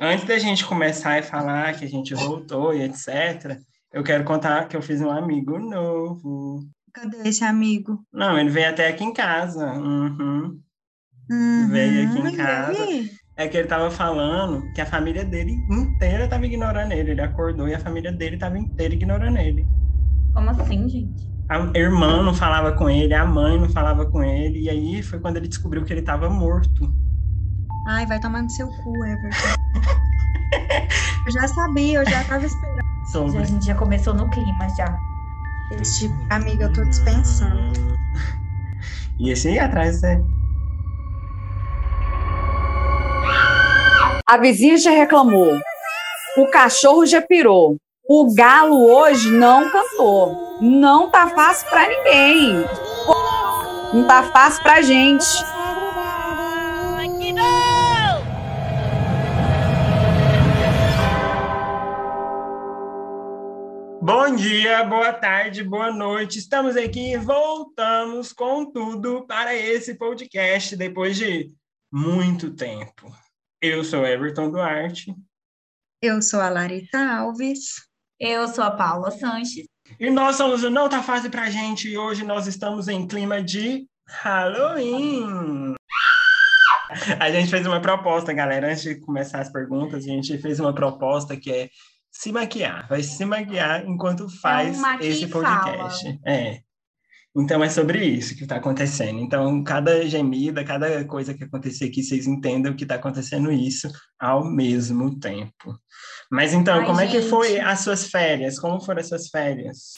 Antes 0.00 0.26
da 0.26 0.38
gente 0.38 0.64
começar 0.64 1.18
a 1.18 1.22
falar 1.22 1.74
que 1.74 1.84
a 1.84 1.88
gente 1.88 2.14
voltou 2.14 2.74
e 2.74 2.82
etc., 2.82 3.58
eu 3.92 4.04
quero 4.04 4.24
contar 4.24 4.68
que 4.68 4.76
eu 4.76 4.82
fiz 4.82 5.00
um 5.00 5.10
amigo 5.10 5.58
novo. 5.58 6.60
Cadê 6.92 7.28
esse 7.28 7.44
amigo? 7.44 8.04
Não, 8.12 8.38
ele 8.38 8.50
veio 8.50 8.68
até 8.68 8.88
aqui 8.88 9.04
em 9.04 9.12
casa. 9.12 9.72
Uhum. 9.72 10.60
Uhum, 11.30 11.68
Veio 11.70 12.08
aqui 12.08 12.18
em 12.18 12.28
e 12.28 12.36
casa. 12.36 12.86
É 13.36 13.48
que 13.48 13.56
ele 13.56 13.68
tava 13.68 13.90
falando 13.90 14.62
que 14.72 14.80
a 14.80 14.86
família 14.86 15.24
dele 15.24 15.52
inteira 15.70 16.28
tava 16.28 16.46
ignorando 16.46 16.92
ele. 16.92 17.12
Ele 17.12 17.20
acordou 17.20 17.68
e 17.68 17.74
a 17.74 17.80
família 17.80 18.12
dele 18.12 18.38
tava 18.38 18.58
inteira 18.58 18.94
ignorando 18.94 19.38
ele. 19.38 19.66
Como 20.32 20.50
assim, 20.50 20.88
gente? 20.88 21.26
A 21.48 21.78
irmã 21.78 22.22
não 22.22 22.34
falava 22.34 22.72
com 22.72 22.90
ele, 22.90 23.14
a 23.14 23.24
mãe 23.24 23.58
não 23.58 23.68
falava 23.68 24.04
com 24.10 24.22
ele. 24.22 24.62
E 24.64 24.70
aí 24.70 25.02
foi 25.02 25.20
quando 25.20 25.36
ele 25.38 25.48
descobriu 25.48 25.84
que 25.84 25.92
ele 25.92 26.02
tava 26.02 26.28
morto. 26.28 26.92
Ai, 27.86 28.04
vai 28.04 28.18
tomar 28.18 28.42
no 28.42 28.50
seu 28.50 28.66
cu, 28.68 29.04
Everton. 29.04 29.38
eu 31.26 31.32
já 31.32 31.46
sabia, 31.46 32.00
eu 32.00 32.10
já 32.10 32.24
tava 32.24 32.44
esperando. 32.44 32.76
Já, 33.06 33.12
Sobre. 33.12 33.38
a 33.38 33.44
gente 33.44 33.64
já 33.64 33.74
começou 33.76 34.12
no 34.12 34.28
clima 34.28 34.68
já. 34.76 34.98
Esse 35.70 36.00
tipo 36.00 36.16
de 36.16 36.34
amigo 36.34 36.62
eu 36.64 36.72
tô 36.72 36.84
dispensando. 36.84 37.96
E 39.20 39.30
esse 39.30 39.48
aí 39.48 39.58
atrás 39.60 40.02
é. 40.02 40.20
A 44.28 44.36
vizinha 44.36 44.76
já 44.76 44.90
reclamou. 44.90 45.56
O 46.36 46.46
cachorro 46.48 47.06
já 47.06 47.22
pirou. 47.22 47.76
O 48.08 48.34
galo 48.34 48.84
hoje 48.84 49.30
não 49.30 49.70
cantou. 49.70 50.58
Não 50.60 51.08
tá 51.08 51.28
fácil 51.28 51.68
pra 51.70 51.88
ninguém. 51.88 52.64
Não 53.94 54.06
tá 54.08 54.24
fácil 54.24 54.62
pra 54.64 54.82
gente. 54.82 55.24
Bom 64.06 64.36
dia, 64.36 64.84
boa 64.84 65.12
tarde, 65.12 65.64
boa 65.64 65.90
noite. 65.90 66.38
Estamos 66.38 66.76
aqui 66.76 67.14
e 67.14 67.16
voltamos 67.16 68.32
com 68.32 68.64
tudo 68.64 69.26
para 69.26 69.52
esse 69.52 69.96
podcast 69.96 70.76
depois 70.76 71.16
de 71.16 71.52
muito 71.92 72.54
tempo. 72.54 73.12
Eu 73.60 73.82
sou 73.82 74.06
Everton 74.06 74.48
Duarte 74.52 75.12
Eu 76.00 76.22
sou 76.22 76.40
a 76.40 76.48
Larita 76.48 77.00
Alves. 77.00 77.84
Eu 78.20 78.46
sou 78.46 78.62
a 78.62 78.70
Paula 78.70 79.10
Sanches. 79.10 79.66
e 79.98 80.08
nós 80.08 80.36
somos 80.36 80.62
o 80.62 80.70
Não 80.70 80.88
Tá 80.88 81.02
Fácil 81.02 81.28
Pra 81.28 81.50
Gente 81.50 81.88
e 81.88 81.98
hoje 81.98 82.24
nós 82.24 82.46
estamos 82.46 82.86
em 82.86 83.08
clima 83.08 83.42
de 83.42 83.88
Halloween. 84.08 85.74
A 87.18 87.28
gente 87.32 87.50
fez 87.50 87.66
uma 87.66 87.82
proposta, 87.82 88.32
galera, 88.32 88.70
antes 88.70 88.84
de 88.84 89.00
começar 89.00 89.40
as 89.40 89.50
perguntas, 89.50 90.04
a 90.04 90.06
gente 90.06 90.38
fez 90.38 90.60
uma 90.60 90.72
proposta 90.72 91.36
que 91.36 91.50
é 91.50 91.70
se 92.18 92.32
maquiar, 92.32 92.88
vai 92.88 93.02
se 93.02 93.24
maquiar 93.26 93.86
enquanto 93.86 94.28
faz 94.40 94.78
maquia 94.78 95.10
esse 95.10 95.28
podcast. 95.28 96.18
É. 96.24 96.60
Então 97.36 97.62
é 97.62 97.68
sobre 97.68 98.02
isso 98.02 98.34
que 98.34 98.44
está 98.44 98.56
acontecendo. 98.56 99.20
Então, 99.20 99.62
cada 99.62 100.06
gemida, 100.08 100.64
cada 100.64 101.04
coisa 101.04 101.34
que 101.34 101.44
acontecer 101.44 101.84
aqui, 101.84 102.02
vocês 102.02 102.26
entendam 102.26 102.74
que 102.74 102.84
está 102.84 102.94
acontecendo 102.94 103.52
isso 103.52 103.90
ao 104.18 104.42
mesmo 104.42 105.18
tempo. 105.20 105.78
Mas 106.30 106.54
então, 106.54 106.80
Ai, 106.80 106.86
como 106.86 107.00
é 107.00 107.06
que 107.06 107.20
gente. 107.20 107.28
foi 107.28 107.60
as 107.60 107.80
suas 107.80 108.08
férias? 108.08 108.58
Como 108.58 108.80
foram 108.80 109.00
as 109.00 109.08
suas 109.08 109.28
férias? 109.28 109.92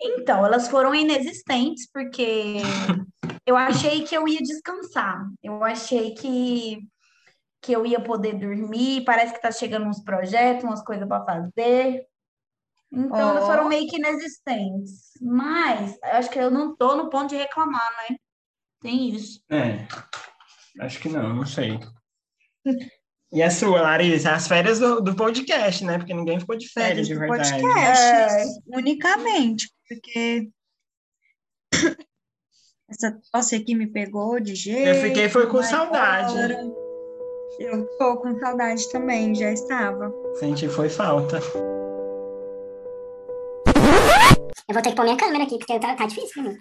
Então, 0.00 0.46
elas 0.46 0.68
foram 0.68 0.94
inexistentes 0.94 1.86
porque 1.92 2.56
eu 3.46 3.54
achei 3.54 4.04
que 4.04 4.16
eu 4.16 4.26
ia 4.26 4.40
descansar. 4.40 5.22
Eu 5.42 5.62
achei 5.62 6.14
que, 6.14 6.78
que 7.62 7.72
eu 7.72 7.84
ia 7.84 8.00
poder 8.00 8.34
dormir. 8.34 9.04
Parece 9.04 9.34
que 9.34 9.42
tá 9.42 9.52
chegando 9.52 9.86
uns 9.86 10.02
projetos, 10.02 10.64
umas 10.64 10.82
coisas 10.82 11.06
para 11.06 11.24
fazer. 11.24 12.06
Então, 12.92 13.30
elas 13.30 13.44
Ó. 13.44 13.46
foram 13.46 13.68
meio 13.68 13.86
que 13.88 13.96
inexistentes. 13.96 15.10
Mas 15.20 15.96
eu 16.02 16.10
acho 16.12 16.30
que 16.30 16.38
eu 16.38 16.50
não 16.50 16.74
tô 16.74 16.96
no 16.96 17.08
ponto 17.08 17.28
de 17.28 17.36
reclamar, 17.36 17.88
né? 18.08 18.16
Tem 18.80 19.10
isso. 19.10 19.42
É, 19.50 19.86
acho 20.80 20.98
que 21.00 21.08
não, 21.08 21.34
não 21.34 21.46
sei. 21.46 21.78
E 23.32 23.42
a 23.42 23.50
sua, 23.50 23.80
Larissa? 23.80 24.32
As 24.32 24.48
férias 24.48 24.80
do, 24.80 25.00
do 25.00 25.14
podcast, 25.14 25.84
né? 25.84 25.98
Porque 25.98 26.14
ninguém 26.14 26.40
ficou 26.40 26.56
de 26.56 26.68
férias, 26.68 27.06
Férias 27.06 27.08
de 27.08 27.14
do 27.14 27.20
verdade. 27.20 27.62
podcast, 27.62 28.60
unicamente, 28.66 29.70
porque 29.88 30.48
essa 32.90 33.20
tosse 33.32 33.54
aqui 33.54 33.76
me 33.76 33.86
pegou 33.86 34.40
de 34.40 34.56
jeito. 34.56 34.88
Eu 34.88 34.94
fiquei 35.02 35.28
foi 35.28 35.46
com 35.46 35.62
saudade. 35.62 36.32
embora. 36.32 36.79
Eu 37.58 37.86
tô 37.98 38.16
com 38.16 38.38
saudade 38.38 38.90
também, 38.90 39.34
já 39.34 39.52
estava. 39.52 40.12
Senti 40.38 40.68
foi 40.68 40.88
falta. 40.88 41.40
Eu 44.68 44.74
vou 44.74 44.82
ter 44.82 44.90
que 44.90 44.96
pôr 44.96 45.04
minha 45.04 45.16
câmera 45.16 45.44
aqui, 45.44 45.58
porque 45.58 45.78
tá, 45.80 45.94
tá 45.96 46.06
difícil 46.06 46.42
pra 46.42 46.52
mim. 46.52 46.58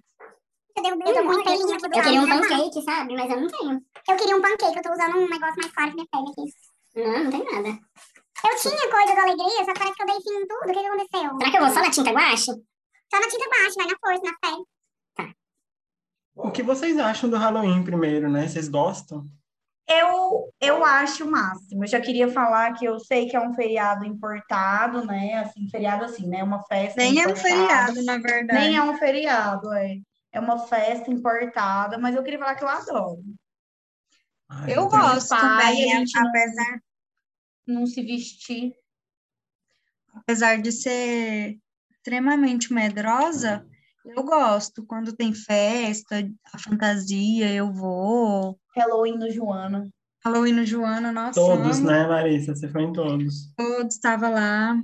Eu 0.75 0.83
derrubei 0.83 1.17
eu, 1.17 1.23
muito 1.23 1.43
telinha 1.43 1.75
aqui 1.75 1.89
do 1.89 1.95
Eu 1.95 2.03
queria 2.03 2.21
um 2.21 2.27
pancake, 2.27 2.81
sabe? 2.83 3.15
Mas 3.15 3.29
eu 3.29 3.41
não 3.41 3.47
tenho. 3.47 3.81
Eu 4.09 4.15
queria 4.15 4.35
um 4.35 4.41
pancake, 4.41 4.77
eu 4.77 4.83
tô 4.83 4.91
usando 4.91 5.17
um 5.17 5.29
negócio 5.29 5.55
mais 5.57 5.71
claro 5.73 5.91
que 5.91 5.95
minha 5.95 6.07
pele 6.11 6.29
aqui. 6.31 6.45
Não, 6.95 7.23
não 7.23 7.31
tem 7.31 7.43
nada. 7.43 7.69
Eu 7.69 8.55
tinha 8.55 8.89
coisa 8.89 9.15
da 9.15 9.21
alegria, 9.23 9.65
só 9.65 9.73
parece 9.73 9.95
que 9.95 10.01
eu 10.01 10.07
dei 10.07 10.15
fim 10.21 10.37
em 10.37 10.47
tudo. 10.47 10.63
O 10.63 10.73
que, 10.73 10.79
que 10.79 10.85
aconteceu? 10.85 11.37
Será 11.37 11.51
que 11.51 11.57
eu 11.57 11.61
vou 11.61 11.73
só 11.73 11.81
na 11.81 11.91
tinta 11.91 12.11
guache? 12.11 12.51
Só 13.11 13.19
na 13.19 13.27
tinta 13.27 13.49
baixa, 13.49 13.75
vai 13.75 13.87
na 13.87 13.97
força, 13.99 14.21
na 14.23 14.37
fé. 14.49 15.33
O 16.35 16.51
que 16.51 16.63
vocês 16.63 16.97
acham 16.97 17.29
do 17.29 17.37
Halloween 17.37 17.83
primeiro, 17.83 18.29
né? 18.29 18.47
Vocês 18.47 18.69
gostam? 18.69 19.25
Eu, 19.91 20.53
eu 20.61 20.85
acho 20.85 21.25
o 21.25 21.31
máximo. 21.31 21.83
Eu 21.83 21.87
já 21.87 21.99
queria 21.99 22.31
falar 22.31 22.73
que 22.73 22.85
eu 22.85 22.99
sei 22.99 23.27
que 23.27 23.35
é 23.35 23.39
um 23.41 23.55
feriado 23.55 24.05
importado, 24.05 25.03
né? 25.03 25.39
Assim, 25.39 25.67
feriado 25.67 26.05
assim, 26.05 26.27
né? 26.27 26.43
Uma 26.43 26.61
festa 26.63 27.01
Nem 27.01 27.19
é 27.19 27.27
um 27.27 27.31
importada. 27.31 27.41
feriado, 27.41 28.03
na 28.03 28.17
verdade. 28.19 28.59
Nem 28.67 28.77
é 28.77 28.83
um 28.83 28.95
feriado, 28.97 29.73
é. 29.73 29.97
É 30.31 30.39
uma 30.39 30.59
festa 30.67 31.09
importada, 31.09 31.97
mas 31.97 32.15
eu 32.15 32.21
queria 32.21 32.37
falar 32.37 32.53
que 32.53 32.63
eu 32.63 32.67
adoro. 32.67 33.23
Ai, 34.47 34.75
Eu 34.75 34.87
gosto 34.87 35.29
pai, 35.29 35.39
também, 35.39 35.91
a 35.93 35.97
gente 35.97 36.19
não- 36.19 36.29
apesar, 36.29 36.79
Não 37.65 37.85
se 37.87 38.01
vestir. 38.03 38.73
apesar 40.13 40.61
de 40.61 40.71
ser 40.71 41.57
extremamente 41.91 42.71
medrosa, 42.73 43.67
eu 44.15 44.23
gosto. 44.23 44.85
Quando 44.85 45.13
tem 45.15 45.33
festa, 45.33 46.27
a 46.53 46.57
fantasia, 46.57 47.51
eu 47.53 47.71
vou. 47.71 48.57
Halloween 48.75 49.17
no 49.17 49.29
Joana. 49.31 49.87
Halloween 50.23 50.53
no 50.53 50.65
Joana, 50.65 51.11
nossa, 51.11 51.39
Todos, 51.39 51.77
amo. 51.77 51.87
né, 51.87 52.05
Larissa? 52.05 52.53
Você 52.55 52.67
foi 52.67 52.83
em 52.83 52.91
todos. 52.93 53.53
Todos, 53.55 53.95
estava 53.95 54.29
lá. 54.29 54.75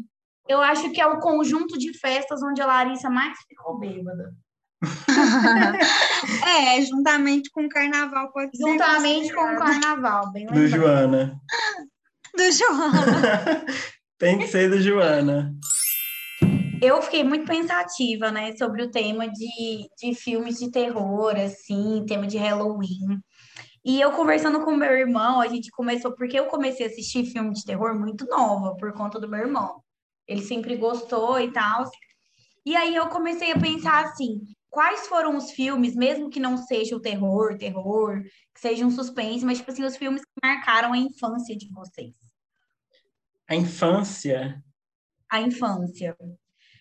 Eu 0.48 0.62
acho 0.62 0.92
que 0.92 1.02
é 1.02 1.06
o 1.08 1.20
conjunto 1.20 1.78
de 1.78 1.92
festas 1.98 2.42
onde 2.44 2.62
a 2.62 2.66
Larissa 2.66 3.10
mais 3.10 3.38
ficou 3.48 3.78
bêbada. 3.80 4.34
É, 6.46 6.82
juntamente 6.82 7.50
com 7.52 7.66
o 7.66 7.70
carnaval, 7.70 8.32
pode 8.32 8.56
ser 8.56 8.64
Juntamente 8.64 9.34
com 9.34 9.42
o 9.42 9.58
carnaval, 9.58 10.32
bem 10.32 10.46
Do 10.46 10.54
lembrado. 10.54 10.82
Joana. 10.82 11.42
do 12.36 12.52
Joana. 12.52 13.66
Tem 14.18 14.38
que 14.40 14.48
ser 14.48 14.70
do 14.70 14.82
Joana. 14.82 15.54
Eu 16.82 17.02
fiquei 17.02 17.24
muito 17.24 17.46
pensativa, 17.46 18.32
né, 18.32 18.56
sobre 18.58 18.84
o 18.84 18.92
tema 18.92 19.28
de, 19.30 19.90
de 19.98 20.14
filmes 20.14 20.58
de 20.60 20.70
terror, 20.70 21.36
assim, 21.36 22.06
tema 22.08 22.28
de 22.28 22.38
Halloween. 22.38 23.20
E 23.84 24.02
eu 24.02 24.12
conversando 24.12 24.64
com 24.64 24.76
meu 24.76 24.92
irmão, 24.92 25.40
a 25.40 25.48
gente 25.48 25.70
começou, 25.72 26.14
porque 26.16 26.40
eu 26.40 26.48
comecei 26.48 26.86
a 26.86 26.90
assistir 26.90 27.26
filme 27.26 27.54
de 27.54 27.64
terror 27.64 27.98
muito 27.98 28.26
nova, 28.26 28.76
por 28.76 28.94
conta 28.94 29.20
do 29.20 29.30
meu 29.30 29.42
irmão. 29.42 29.82
Ele 30.28 30.42
sempre 30.42 30.76
gostou 30.76 31.40
e 31.40 31.52
tal. 31.52 31.90
E 32.66 32.76
aí 32.76 32.96
eu 32.96 33.08
comecei 33.10 33.52
a 33.52 33.60
pensar 33.60 34.06
assim, 34.06 34.42
quais 34.70 35.08
foram 35.08 35.38
os 35.38 35.52
filmes, 35.52 35.96
mesmo 35.96 36.30
que 36.30 36.40
não 36.40 36.58
seja 36.58 36.96
o 36.96 37.00
terror, 37.00 37.58
terror, 37.58 38.22
que 38.54 38.60
seja 38.60 38.86
um 38.86 38.92
suspense, 38.92 39.46
mas 39.46 39.60
tipo 39.60 39.72
assim, 39.72 39.84
os 39.84 39.96
filmes 39.96 40.22
que 40.22 40.32
marcaram 40.44 40.94
a 40.94 40.98
infância 40.98 41.56
de 41.56 41.70
vocês. 41.72 42.14
A 43.48 43.56
infância. 43.56 44.64
a 45.30 45.42
infância. 45.42 46.18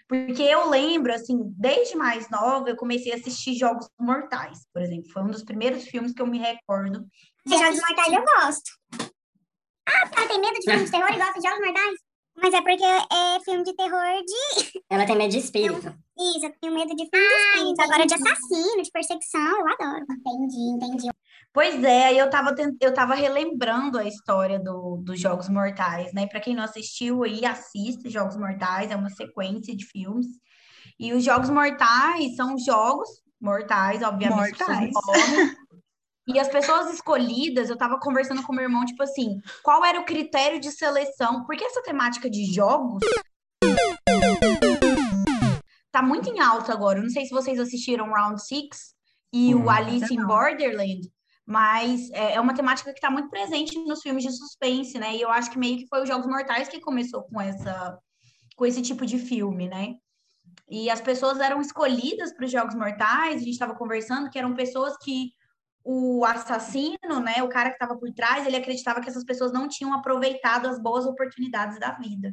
Porque 0.09 0.43
eu 0.43 0.69
lembro, 0.69 1.13
assim, 1.13 1.39
desde 1.57 1.97
mais 1.97 2.29
nova, 2.29 2.69
eu 2.69 2.77
comecei 2.77 3.13
a 3.13 3.17
assistir 3.17 3.55
Jogos 3.55 3.89
Mortais, 3.99 4.67
por 4.73 4.83
exemplo. 4.83 5.11
Foi 5.11 5.23
um 5.23 5.31
dos 5.31 5.43
primeiros 5.43 5.85
filmes 5.85 6.13
que 6.13 6.21
eu 6.21 6.27
me 6.27 6.39
recordo. 6.39 7.07
De 7.47 7.57
Jogos 7.57 7.81
Mortais 7.81 8.13
eu 8.13 8.25
gosto. 8.25 8.71
Ah, 9.87 10.11
ela 10.17 10.29
tem 10.29 10.41
medo 10.41 10.55
de 10.55 10.71
filme 10.71 10.85
de 10.85 10.91
terror 10.91 11.13
e 11.13 11.17
gosta 11.17 11.41
de 11.41 11.49
Jogos 11.49 11.67
Mortais? 11.67 11.95
Mas 12.37 12.53
é 12.53 12.61
porque 12.61 12.85
é 12.85 13.41
filme 13.45 13.63
de 13.63 13.75
terror 13.75 14.25
de. 14.25 14.83
Ela 14.91 15.07
tem 15.07 15.17
medo 15.17 15.31
de 15.31 15.39
espírito. 15.39 15.95
Isso, 16.19 16.47
eu 16.47 16.53
tenho 16.61 16.75
medo 16.75 16.95
de 16.95 17.09
filme 17.09 17.29
de 17.29 17.35
espírito. 17.35 17.81
Agora 17.81 18.07
de 18.07 18.15
assassino, 18.15 18.83
de 18.83 18.91
perseguição, 18.91 19.61
eu 19.61 19.69
adoro. 19.69 20.05
Entendi, 20.11 20.71
entendi. 20.75 21.09
Pois 21.55 21.85
é, 21.85 22.07
aí 22.07 22.19
eu 22.19 22.29
tava, 22.29 22.53
tent- 22.53 22.77
eu 22.81 22.93
tava 22.93 23.15
relembrando 23.15 23.97
a 23.97 24.05
história 24.05 24.59
do, 24.59 24.97
dos 25.05 25.21
Jogos 25.21 25.49
Mortais, 25.49 26.13
né? 26.13 26.27
Para 26.27 26.41
quem 26.41 26.55
não 26.57 26.65
assistiu 26.65 27.23
aí, 27.23 27.45
assista 27.47 28.11
Jogos 28.11 28.37
Mortais, 28.37 28.91
é 28.91 28.97
uma 28.97 29.09
sequência 29.11 29.75
de 29.77 29.87
filmes. 29.87 30.27
E 30.99 31.13
os 31.13 31.23
Jogos 31.25 31.49
Mortais 31.49 32.35
são 32.35 32.59
jogos 32.59 33.09
mortais, 33.41 34.03
obviamente, 34.03 34.59
Mortais. 34.59 34.91
nome. 35.07 35.57
E 36.27 36.39
as 36.41 36.49
pessoas 36.49 36.93
escolhidas, 36.93 37.71
eu 37.71 37.77
tava 37.77 38.01
conversando 38.01 38.43
com 38.43 38.53
meu 38.53 38.65
irmão, 38.65 38.85
tipo 38.85 39.03
assim, 39.05 39.39
qual 39.63 39.85
era 39.85 40.01
o 40.01 40.05
critério 40.05 40.59
de 40.59 40.73
seleção? 40.73 41.45
Porque 41.45 41.63
essa 41.65 41.83
temática 41.83 42.29
de 42.29 42.53
jogos 42.53 43.01
tá 45.93 46.03
muito 46.03 46.29
em 46.31 46.41
alta 46.41 46.73
agora. 46.73 46.99
Eu 46.99 47.03
não 47.05 47.11
sei 47.11 47.25
se 47.27 47.31
vocês 47.31 47.61
assistiram 47.61 48.11
Round 48.11 48.43
Six 48.43 48.95
e 49.33 49.55
Hum. 49.55 49.65
o 49.65 49.71
Alice 49.71 50.13
in. 50.13 50.25
Borderland, 50.27 51.09
mas 51.47 52.11
é 52.11 52.35
é 52.35 52.41
uma 52.41 52.55
temática 52.55 52.93
que 52.93 53.01
tá 53.01 53.11
muito 53.11 53.29
presente 53.29 53.79
nos 53.85 54.01
filmes 54.01 54.25
de 54.25 54.33
suspense, 54.33 54.99
né? 54.99 55.15
E 55.15 55.21
eu 55.21 55.31
acho 55.31 55.51
que 55.51 55.59
meio 55.59 55.79
que 55.79 55.87
foi 55.87 56.03
os 56.03 56.09
Jogos 56.09 56.27
Mortais 56.27 56.69
que 56.69 56.81
começou 56.81 57.23
com 57.25 57.41
essa 57.41 57.99
com 58.57 58.65
esse 58.65 58.83
tipo 58.83 59.05
de 59.05 59.19
filme, 59.19 59.69
né? 59.69 59.95
E 60.69 60.89
as 60.89 61.01
pessoas 61.01 61.41
eram 61.41 61.61
escolhidas 61.61 62.33
para 62.33 62.47
os 62.47 62.51
Jogos 62.51 62.75
Mortais, 62.75 63.37
a 63.37 63.39
gente 63.39 63.51
estava 63.51 63.75
conversando 63.75 64.31
que 64.31 64.39
eram 64.39 64.55
pessoas 64.55 64.97
que 64.97 65.33
o 65.85 66.25
assassino, 66.25 67.21
né, 67.23 67.43
o 67.43 67.49
cara 67.49 67.69
que 67.69 67.75
estava 67.75 67.95
por 67.99 68.11
trás, 68.15 68.47
ele 68.47 68.57
acreditava 68.57 69.03
que 69.03 69.09
essas 69.09 69.25
pessoas 69.25 69.53
não 69.53 69.69
tinham 69.69 69.93
aproveitado 69.93 70.67
as 70.67 70.81
boas 70.81 71.05
oportunidades 71.05 71.79
da 71.79 71.91
vida. 71.93 72.33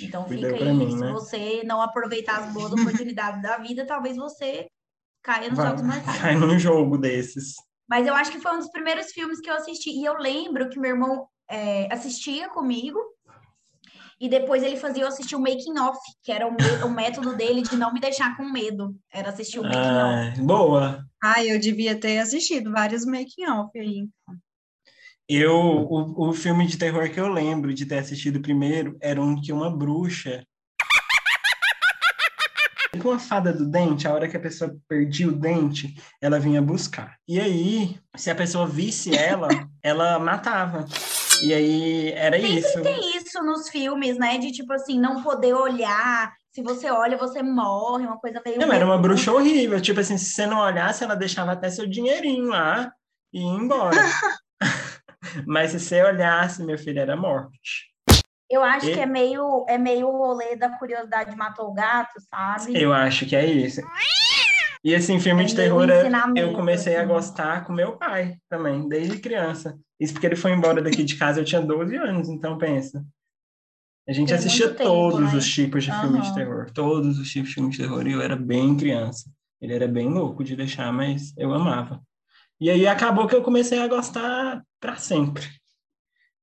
Então 0.00 0.28
fica 0.28 0.46
aí, 0.46 0.72
mim, 0.72 0.92
se 0.92 0.98
né? 0.98 1.10
você 1.10 1.64
não 1.64 1.82
aproveitar 1.82 2.38
as 2.38 2.52
boas 2.52 2.72
oportunidades 2.72 3.42
da 3.42 3.58
vida, 3.58 3.84
talvez 3.84 4.16
você 4.16 4.68
caia 5.24 5.48
nos 5.48 5.58
Vai, 5.58 5.66
Jogos 5.66 5.82
Mortais. 5.82 6.18
cai 6.22 6.36
num 6.36 6.56
jogo 6.56 6.96
desses. 6.96 7.56
Mas 7.88 8.06
eu 8.06 8.14
acho 8.14 8.30
que 8.32 8.40
foi 8.40 8.52
um 8.54 8.58
dos 8.58 8.70
primeiros 8.70 9.12
filmes 9.12 9.40
que 9.40 9.48
eu 9.50 9.54
assisti. 9.54 9.90
E 9.90 10.04
eu 10.04 10.14
lembro 10.18 10.68
que 10.68 10.78
meu 10.78 10.90
irmão 10.90 11.28
é, 11.48 11.92
assistia 11.92 12.48
comigo. 12.48 12.98
E 14.18 14.28
depois 14.28 14.62
ele 14.62 14.76
fazia 14.76 15.04
eu 15.04 15.08
assistir 15.08 15.36
o 15.36 15.40
making 15.40 15.78
off, 15.78 15.98
que 16.22 16.32
era 16.32 16.46
o, 16.46 16.52
me- 16.52 16.84
o 16.84 16.90
método 16.90 17.36
dele 17.36 17.62
de 17.62 17.76
não 17.76 17.92
me 17.92 18.00
deixar 18.00 18.36
com 18.36 18.44
medo. 18.44 18.96
Era 19.12 19.28
assistir 19.28 19.60
o 19.60 19.62
making 19.62 19.76
off. 19.76 20.40
Ah, 20.40 20.42
boa. 20.42 21.06
Ah, 21.22 21.44
eu 21.44 21.58
devia 21.60 21.98
ter 21.98 22.18
assistido 22.18 22.72
vários 22.72 23.04
making-off 23.04 23.78
aí. 23.78 24.08
Eu, 25.28 25.52
o, 25.54 26.28
o 26.28 26.32
filme 26.32 26.66
de 26.66 26.78
terror 26.78 27.10
que 27.10 27.18
eu 27.18 27.28
lembro 27.28 27.74
de 27.74 27.84
ter 27.84 27.98
assistido 27.98 28.40
primeiro 28.40 28.96
era 29.00 29.20
um 29.20 29.40
que 29.40 29.52
uma 29.52 29.74
bruxa. 29.74 30.46
Com 33.06 33.12
uma 33.12 33.20
fada 33.20 33.52
do 33.52 33.64
dente, 33.64 34.08
a 34.08 34.12
hora 34.12 34.26
que 34.26 34.36
a 34.36 34.40
pessoa 34.40 34.76
perdia 34.88 35.28
o 35.28 35.32
dente, 35.32 35.94
ela 36.20 36.40
vinha 36.40 36.60
buscar. 36.60 37.16
E 37.28 37.38
aí, 37.38 37.96
se 38.16 38.32
a 38.32 38.34
pessoa 38.34 38.66
visse 38.66 39.16
ela, 39.16 39.46
ela 39.80 40.18
matava. 40.18 40.84
E 41.40 41.54
aí 41.54 42.10
era 42.10 42.36
isso. 42.36 42.82
Tem 42.82 43.16
isso 43.16 43.40
nos 43.44 43.68
filmes, 43.68 44.18
né? 44.18 44.38
De 44.38 44.50
tipo 44.50 44.72
assim, 44.72 44.98
não 44.98 45.22
poder 45.22 45.54
olhar. 45.54 46.32
Se 46.50 46.60
você 46.62 46.90
olha, 46.90 47.16
você 47.16 47.44
morre, 47.44 48.06
uma 48.06 48.18
coisa 48.18 48.42
meio. 48.44 48.58
Não, 48.58 48.72
era 48.72 48.84
uma 48.84 48.98
bruxa 48.98 49.30
horrível. 49.30 49.80
Tipo 49.80 50.00
assim, 50.00 50.18
se 50.18 50.30
você 50.30 50.44
não 50.44 50.58
olhasse, 50.58 51.04
ela 51.04 51.14
deixava 51.14 51.52
até 51.52 51.70
seu 51.70 51.86
dinheirinho 51.86 52.48
lá 52.48 52.92
e 53.32 53.40
ia 53.40 53.46
embora. 53.46 53.96
Mas 55.46 55.70
se 55.70 55.78
você 55.78 56.02
olhasse, 56.02 56.64
meu 56.64 56.76
filho, 56.76 56.98
era 56.98 57.16
morte. 57.16 57.94
Eu 58.48 58.62
acho 58.62 58.88
E- 58.88 58.94
que 58.94 59.00
é 59.00 59.06
meio, 59.06 59.64
é 59.68 59.76
meio 59.76 60.08
o 60.08 60.16
rolê 60.16 60.56
da 60.56 60.70
curiosidade 60.78 61.34
matou 61.36 61.68
o 61.68 61.74
gato, 61.74 62.20
sabe? 62.30 62.80
Eu 62.80 62.92
acho 62.92 63.26
que 63.26 63.34
é 63.34 63.44
isso. 63.44 63.80
E 64.84 64.94
assim, 64.94 65.18
filme 65.18 65.42
É 65.42 65.46
de 65.46 65.56
terror, 65.56 65.88
eu 66.36 66.52
comecei 66.52 66.94
a 66.96 67.00
assim. 67.00 67.08
gostar 67.08 67.64
com 67.64 67.72
meu 67.72 67.96
pai 67.96 68.36
também, 68.48 68.88
desde 68.88 69.18
criança. 69.18 69.76
Isso 69.98 70.12
porque 70.12 70.26
ele 70.26 70.36
foi 70.36 70.52
embora 70.52 70.80
daqui 70.80 71.02
de 71.02 71.16
casa, 71.16 71.40
eu 71.40 71.44
tinha 71.44 71.60
12 71.60 71.96
anos, 71.96 72.28
então 72.28 72.56
pensa. 72.56 73.04
A 74.08 74.12
gente 74.12 74.28
Tem 74.28 74.36
assistia 74.36 74.68
tempo, 74.68 74.84
todos 74.84 75.32
né? 75.32 75.38
os 75.38 75.48
tipos 75.52 75.82
de 75.82 75.90
filmes 75.90 76.26
de 76.26 76.28
Aham. 76.28 76.34
terror, 76.34 76.70
todos 76.72 77.18
os 77.18 77.28
tipos 77.28 77.48
de 77.48 77.54
filmes 77.54 77.76
de 77.76 77.82
terror, 77.82 78.06
e 78.06 78.12
eu 78.12 78.22
era 78.22 78.36
bem 78.36 78.76
criança. 78.76 79.28
Ele 79.60 79.74
era 79.74 79.88
bem 79.88 80.08
louco 80.08 80.44
de 80.44 80.54
deixar, 80.54 80.92
mas 80.92 81.34
eu 81.36 81.52
amava. 81.52 82.00
E 82.60 82.70
aí 82.70 82.86
acabou 82.86 83.26
que 83.26 83.34
eu 83.34 83.42
comecei 83.42 83.80
a 83.80 83.88
gostar 83.88 84.62
para 84.78 84.96
sempre. 84.96 85.44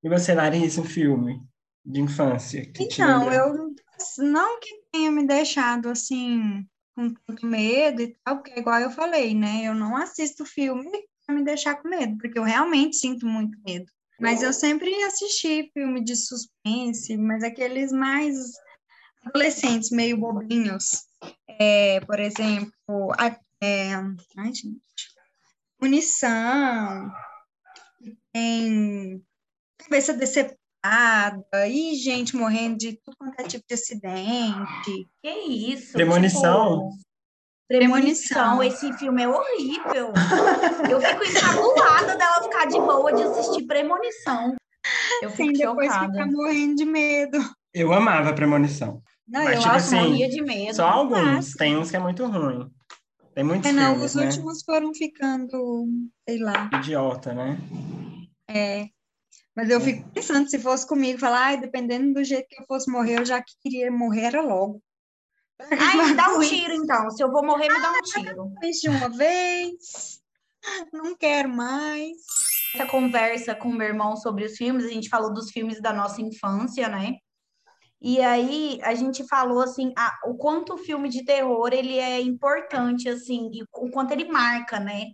E 0.04 0.10
você, 0.10 0.34
Larissa, 0.34 0.82
um 0.82 0.86
filme 0.86 1.42
de 1.86 2.02
infância? 2.02 2.72
Então, 2.80 3.32
eu 3.32 3.74
não 4.20 4.60
que 4.60 4.70
tenha 4.92 5.12
me 5.12 5.26
deixado 5.26 5.90
assim 5.90 6.66
com 6.96 7.14
tanto 7.26 7.46
medo 7.46 8.02
e 8.02 8.16
tal, 8.24 8.38
porque 8.38 8.60
igual 8.60 8.80
eu 8.80 8.92
falei, 8.92 9.34
né? 9.34 9.64
Eu 9.64 9.74
não 9.74 9.96
assisto 9.96 10.46
filme 10.46 10.92
para 11.26 11.36
me 11.36 11.44
deixar 11.44 11.76
com 11.76 11.90
medo, 11.90 12.18
porque 12.18 12.38
eu 12.38 12.44
realmente 12.44 12.98
sinto 12.98 13.26
muito 13.26 13.58
medo. 13.66 13.86
Mas 14.20 14.44
eu 14.44 14.54
sempre 14.54 14.94
assisti 15.04 15.70
filme 15.74 16.04
de 16.04 16.16
suspense, 16.16 17.18
mas 17.18 17.44
aqueles 17.44 17.92
mais 17.92 18.38
adolescentes, 19.26 19.90
meio 19.90 20.18
bobinhos. 20.18 21.06
É, 21.60 22.00
por 22.02 22.20
exemplo, 22.20 23.12
a, 23.18 23.38
é, 23.62 23.94
ai, 23.96 24.54
gente, 24.54 24.78
Munição, 25.82 27.12
tem 28.32 29.22
Cabeça 29.78 30.14
Decepada, 30.14 30.58
e 31.70 31.96
gente 31.96 32.36
morrendo 32.36 32.78
de 32.78 32.94
tudo 33.04 33.16
quanto 33.18 33.40
é 33.40 33.44
tipo 33.44 33.64
de 33.68 33.74
acidente. 33.74 35.08
Que 35.22 35.30
isso? 35.30 35.94
Premonição? 35.94 36.90
Tipo, 36.90 37.04
Premonição. 37.70 38.60
Premonição. 38.60 38.64
Esse 38.64 38.94
filme 39.00 39.24
é 39.24 39.28
horrível. 39.28 40.12
Eu 40.90 41.02
fico 41.02 41.24
encabulada 41.24 42.16
dela 42.18 42.44
ficar 42.44 42.66
de 42.66 42.78
boa 42.78 43.14
de 43.14 43.24
assistir 43.24 43.66
Premonição. 43.66 44.56
Eu 45.22 45.30
fico 45.30 45.54
depois 45.54 45.88
chocada. 45.88 46.12
ficar 46.12 46.26
morrendo 46.28 46.76
de 46.76 46.86
medo. 46.86 47.38
Eu 47.74 47.94
amava 47.94 48.34
Premonição. 48.34 49.02
Não, 49.28 49.44
Mas, 49.46 49.54
eu 49.56 49.62
tipo 49.62 49.74
acho 49.74 49.86
assim, 49.96 49.96
morria 50.10 50.30
de 50.30 50.42
medo. 50.42 50.76
Só 50.76 50.86
alguns, 50.86 51.24
Massa. 51.24 51.54
tem 51.58 51.78
uns 51.78 51.90
que 51.90 51.96
é 51.96 52.00
muito 52.00 52.26
ruim. 52.28 52.70
Tem 53.34 53.44
muitos 53.44 53.70
É, 53.70 53.74
não, 53.74 53.94
filmes, 53.94 54.12
os 54.12 54.16
né? 54.16 54.26
últimos 54.26 54.64
foram 54.64 54.94
ficando, 54.94 55.88
sei 56.28 56.38
lá. 56.40 56.70
Idiota, 56.74 57.34
né? 57.34 57.58
É. 58.50 58.88
Mas 59.56 59.70
eu 59.70 59.80
fico 59.80 60.10
pensando, 60.10 60.50
se 60.50 60.58
fosse 60.58 60.88
comigo, 60.88 61.20
falar, 61.20 61.46
ai, 61.46 61.60
dependendo 61.60 62.14
do 62.14 62.24
jeito 62.24 62.48
que 62.50 62.62
eu 62.62 62.66
fosse 62.66 62.90
morrer, 62.90 63.20
eu 63.20 63.26
já 63.26 63.44
queria 63.62 63.92
morrer 63.92 64.26
era 64.26 64.42
logo. 64.42 64.82
Ai, 65.80 66.10
me 66.10 66.16
dá 66.16 66.30
um 66.30 66.40
tiro, 66.42 66.74
então. 66.74 67.10
Se 67.12 67.24
eu 67.24 67.32
vou 67.32 67.46
morrer, 67.46 67.70
me 67.70 67.80
dá 67.80 67.92
um 67.92 68.02
tiro. 68.02 68.52
Fiz 68.60 68.78
de 68.82 68.90
uma 68.90 69.08
vez, 69.08 70.20
não 70.92 71.16
quero 71.16 71.48
mais. 71.48 72.18
Essa 72.74 72.88
conversa 72.88 73.54
com 73.54 73.70
o 73.70 73.74
meu 73.74 73.88
irmão 73.88 74.18
sobre 74.18 74.46
os 74.46 74.58
filmes, 74.58 74.86
a 74.86 74.90
gente 74.90 75.10
falou 75.10 75.32
dos 75.32 75.52
filmes 75.52 75.80
da 75.80 75.94
nossa 75.94 76.20
infância, 76.22 76.90
né? 76.90 77.18
E 78.02 78.20
aí 78.20 78.80
a 78.82 78.96
gente 78.96 79.26
falou 79.28 79.62
assim, 79.62 79.94
ah, 79.96 80.12
o 80.26 80.36
quanto 80.36 80.74
o 80.74 80.78
filme 80.78 81.08
de 81.08 81.24
terror 81.24 81.70
ele 81.72 81.98
é 82.00 82.20
importante, 82.20 83.08
assim, 83.08 83.50
e 83.54 83.64
o 83.72 83.92
quanto 83.92 84.12
ele 84.12 84.26
marca, 84.26 84.80
né? 84.80 85.12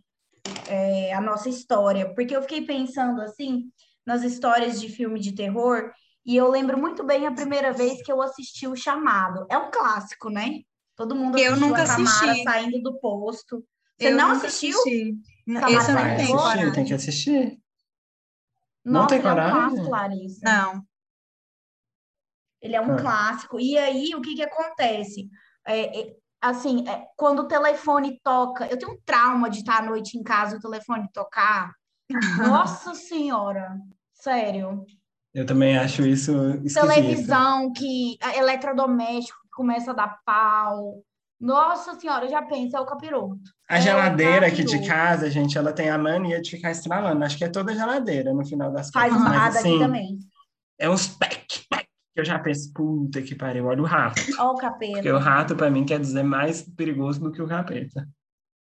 é, 0.67 1.13
a 1.13 1.21
nossa 1.21 1.49
história. 1.49 2.13
Porque 2.13 2.35
eu 2.35 2.41
fiquei 2.41 2.61
pensando 2.65 3.21
assim 3.21 3.71
nas 4.09 4.23
histórias 4.23 4.81
de 4.81 4.89
filme 4.89 5.19
de 5.19 5.33
terror, 5.33 5.91
e 6.25 6.35
eu 6.35 6.49
lembro 6.49 6.75
muito 6.79 7.03
bem 7.03 7.27
a 7.27 7.31
primeira 7.31 7.71
vez 7.71 8.01
que 8.01 8.11
eu 8.11 8.19
assisti 8.23 8.67
o 8.67 8.75
Chamado. 8.75 9.45
É 9.51 9.55
um 9.55 9.69
clássico, 9.69 10.31
né? 10.31 10.61
Todo 10.95 11.15
mundo 11.15 11.37
Eu 11.37 11.55
nunca 11.55 11.83
a 11.83 11.85
Tamara 11.85 12.31
assisti. 12.31 12.43
saindo 12.43 12.81
do 12.81 12.99
posto. 12.99 13.63
Você 13.99 14.07
Eu 14.09 14.15
não 14.17 14.31
assistiu? 14.31 14.79
assisti. 14.79 15.15
Não, 15.45 15.61
Tamara 15.61 15.79
Esse 15.79 15.91
eu 15.91 15.95
não 15.95 16.15
tenho 16.15 16.37
coragem. 16.37 16.71
tem 16.71 16.85
que 16.85 16.93
assistir. 16.95 17.61
Não 18.83 19.01
Nossa, 19.01 19.09
tem 19.09 19.19
ele 19.19 19.27
é 19.27 19.31
um 19.31 19.35
coragem? 19.35 19.85
clássico. 19.85 20.41
Não. 20.43 20.83
Ele 22.61 22.75
é 22.75 22.81
um 22.81 22.93
Ah. 22.93 22.97
clássico. 22.97 23.59
E 23.59 23.77
aí, 23.77 24.15
o 24.15 24.21
que 24.21 24.33
que 24.35 24.41
acontece? 24.43 25.29
É, 25.67 25.99
é, 26.01 26.15
assim, 26.41 26.83
é, 26.89 27.05
quando 27.15 27.41
o 27.43 27.47
telefone 27.47 28.19
toca, 28.23 28.65
eu 28.67 28.77
tenho 28.79 28.93
um 28.93 28.99
trauma 29.05 29.51
de 29.51 29.59
estar 29.59 29.77
à 29.77 29.85
noite 29.85 30.17
em 30.17 30.23
casa 30.23 30.55
e 30.55 30.57
o 30.57 30.61
telefone 30.61 31.07
tocar. 31.13 31.71
Nossa 32.67 32.95
Senhora, 32.95 33.77
sério. 34.19 34.85
Eu 35.33 35.45
também 35.45 35.77
acho 35.77 36.01
isso 36.05 36.31
esquisito. 36.65 36.81
Televisão 36.87 37.71
que 37.71 38.17
a- 38.21 38.35
eletrodoméstico 38.37 39.37
que 39.43 39.49
começa 39.51 39.91
a 39.91 39.93
dar 39.93 40.19
pau. 40.25 41.03
Nossa 41.39 41.97
Senhora, 41.99 42.25
eu 42.25 42.29
já 42.29 42.41
penso, 42.41 42.75
é 42.75 42.79
o 42.81 42.85
capiroto. 42.85 43.39
A 43.69 43.77
É 43.77 43.81
geladeira 43.81 44.47
aqui 44.47 44.63
de 44.63 44.85
casa, 44.85 45.29
gente, 45.29 45.57
ela 45.57 45.71
tem 45.71 45.89
a 45.89 45.97
mania 45.97 46.41
de 46.41 46.51
ficar 46.51 46.71
estralando. 46.71 47.23
Acho 47.23 47.37
que 47.37 47.45
é 47.45 47.49
toda 47.49 47.73
geladeira 47.73 48.33
no 48.33 48.45
final 48.45 48.71
das 48.71 48.89
Faz 48.89 49.13
contas. 49.13 49.27
uma 49.27 49.29
Mas 49.37 49.41
ada 49.55 49.59
aqui 49.59 49.67
assim, 49.69 49.79
também. 49.79 50.19
é 50.79 50.89
uns 50.89 51.07
pec, 51.07 51.65
pec, 51.69 51.85
que 52.13 52.19
eu 52.19 52.25
já 52.25 52.37
penso, 52.39 52.73
puta 52.73 53.21
que 53.21 53.35
pariu, 53.35 53.67
olha 53.67 53.81
o 53.81 53.85
rato. 53.85 54.19
Ó 54.39 54.47
o 54.51 54.55
Porque 54.55 54.61
capeta. 54.65 55.13
o 55.15 55.19
rato, 55.19 55.55
pra 55.55 55.69
mim, 55.69 55.85
quer 55.85 55.99
dizer 55.99 56.23
mais 56.23 56.61
perigoso 56.63 57.21
do 57.21 57.31
que 57.31 57.41
o 57.41 57.47
capeta. 57.47 58.05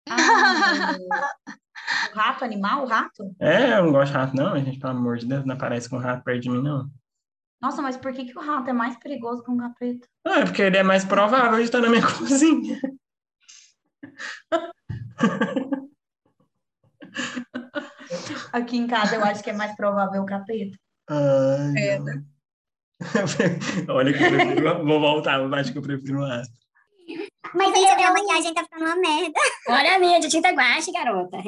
Ah, 0.08 0.94
rato 2.14 2.44
animal, 2.44 2.84
o 2.84 2.86
rato? 2.86 3.34
É, 3.40 3.78
eu 3.78 3.84
não 3.84 3.92
gosto 3.92 4.12
de 4.12 4.18
rato, 4.18 4.36
não, 4.36 4.56
gente, 4.58 4.78
pelo 4.78 4.92
amor 4.92 5.18
de 5.18 5.26
Deus, 5.26 5.44
não 5.44 5.54
aparece 5.54 5.88
com 5.88 5.98
rato 5.98 6.22
perto 6.24 6.42
de 6.42 6.50
mim, 6.50 6.62
não. 6.62 6.88
Nossa, 7.60 7.80
mas 7.80 7.96
por 7.96 8.12
que, 8.12 8.24
que 8.24 8.36
o 8.36 8.42
rato 8.42 8.68
é 8.68 8.72
mais 8.72 8.96
perigoso 8.98 9.42
que 9.44 9.50
um 9.50 9.56
capeta? 9.56 10.06
Ah, 10.26 10.40
é 10.40 10.44
porque 10.44 10.62
ele 10.62 10.76
é 10.76 10.82
mais 10.82 11.04
provável 11.04 11.58
de 11.58 11.64
estar 11.64 11.80
na 11.80 11.88
minha 11.88 12.02
cozinha. 12.18 12.78
Aqui 18.52 18.76
em 18.76 18.86
casa 18.86 19.16
eu 19.16 19.24
acho 19.24 19.42
que 19.42 19.50
é 19.50 19.52
mais 19.52 19.74
provável 19.76 20.22
o 20.22 20.26
capeta. 20.26 20.76
Ai, 21.08 21.88
É, 21.88 21.98
não. 21.98 22.24
Olha 23.88 24.12
que 24.12 24.22
eu 24.22 24.28
prefiro. 24.30 24.84
Vou 24.84 25.00
voltar, 25.00 25.40
eu 25.40 25.52
acho 25.54 25.72
que 25.72 25.78
eu 25.78 25.82
prefiro 25.82 26.20
o 26.20 26.26
rato. 26.26 26.48
Mas 27.54 27.74
aí 27.74 27.86
a 27.88 27.96
minha 27.96 28.12
maquiagem 28.12 28.54
tá 28.54 28.62
ficando 28.64 28.84
uma 28.86 28.96
merda. 28.96 29.40
Olha 29.68 29.96
a 29.96 29.98
minha 29.98 30.20
de 30.20 30.28
tinta 30.28 30.50
guache, 30.50 30.90
garota. 30.92 31.38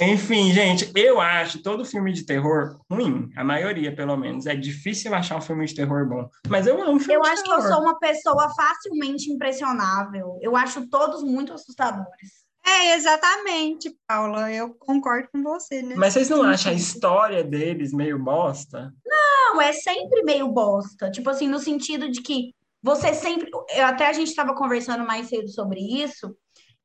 Enfim, 0.00 0.52
gente, 0.52 0.90
eu 0.94 1.20
acho 1.20 1.60
todo 1.62 1.84
filme 1.84 2.12
de 2.12 2.24
terror 2.24 2.78
ruim, 2.90 3.28
a 3.36 3.42
maioria, 3.42 3.94
pelo 3.94 4.16
menos. 4.16 4.46
É 4.46 4.54
difícil 4.54 5.12
achar 5.14 5.36
um 5.36 5.40
filme 5.40 5.66
de 5.66 5.74
terror 5.74 6.08
bom. 6.08 6.28
Mas 6.48 6.66
eu 6.66 6.80
amo 6.80 7.00
filme 7.00 7.14
Eu 7.14 7.22
de 7.22 7.28
acho 7.28 7.42
que 7.42 7.50
eu 7.50 7.56
terror. 7.56 7.72
sou 7.72 7.82
uma 7.82 7.98
pessoa 7.98 8.48
facilmente 8.54 9.30
impressionável. 9.30 10.38
Eu 10.40 10.56
acho 10.56 10.88
todos 10.88 11.22
muito 11.22 11.52
assustadores. 11.52 12.42
É, 12.64 12.94
exatamente, 12.94 13.92
Paula. 14.06 14.52
Eu 14.52 14.72
concordo 14.74 15.28
com 15.32 15.42
você, 15.42 15.82
né? 15.82 15.96
Mas 15.96 16.12
vocês 16.12 16.28
não 16.28 16.44
acham 16.44 16.70
a 16.70 16.74
história 16.76 17.42
deles 17.42 17.92
meio 17.92 18.18
bosta? 18.20 18.92
Não, 19.04 19.60
é 19.60 19.72
sempre 19.72 20.22
meio 20.22 20.46
bosta. 20.48 21.10
Tipo 21.10 21.30
assim, 21.30 21.48
no 21.48 21.58
sentido 21.58 22.08
de 22.08 22.22
que 22.22 22.54
você 22.82 23.14
sempre. 23.14 23.48
eu- 23.52 23.86
Até 23.86 24.08
a 24.08 24.12
gente 24.12 24.28
estava 24.28 24.54
conversando 24.54 25.06
mais 25.06 25.28
cedo 25.28 25.48
sobre 25.48 25.80
isso. 25.80 26.36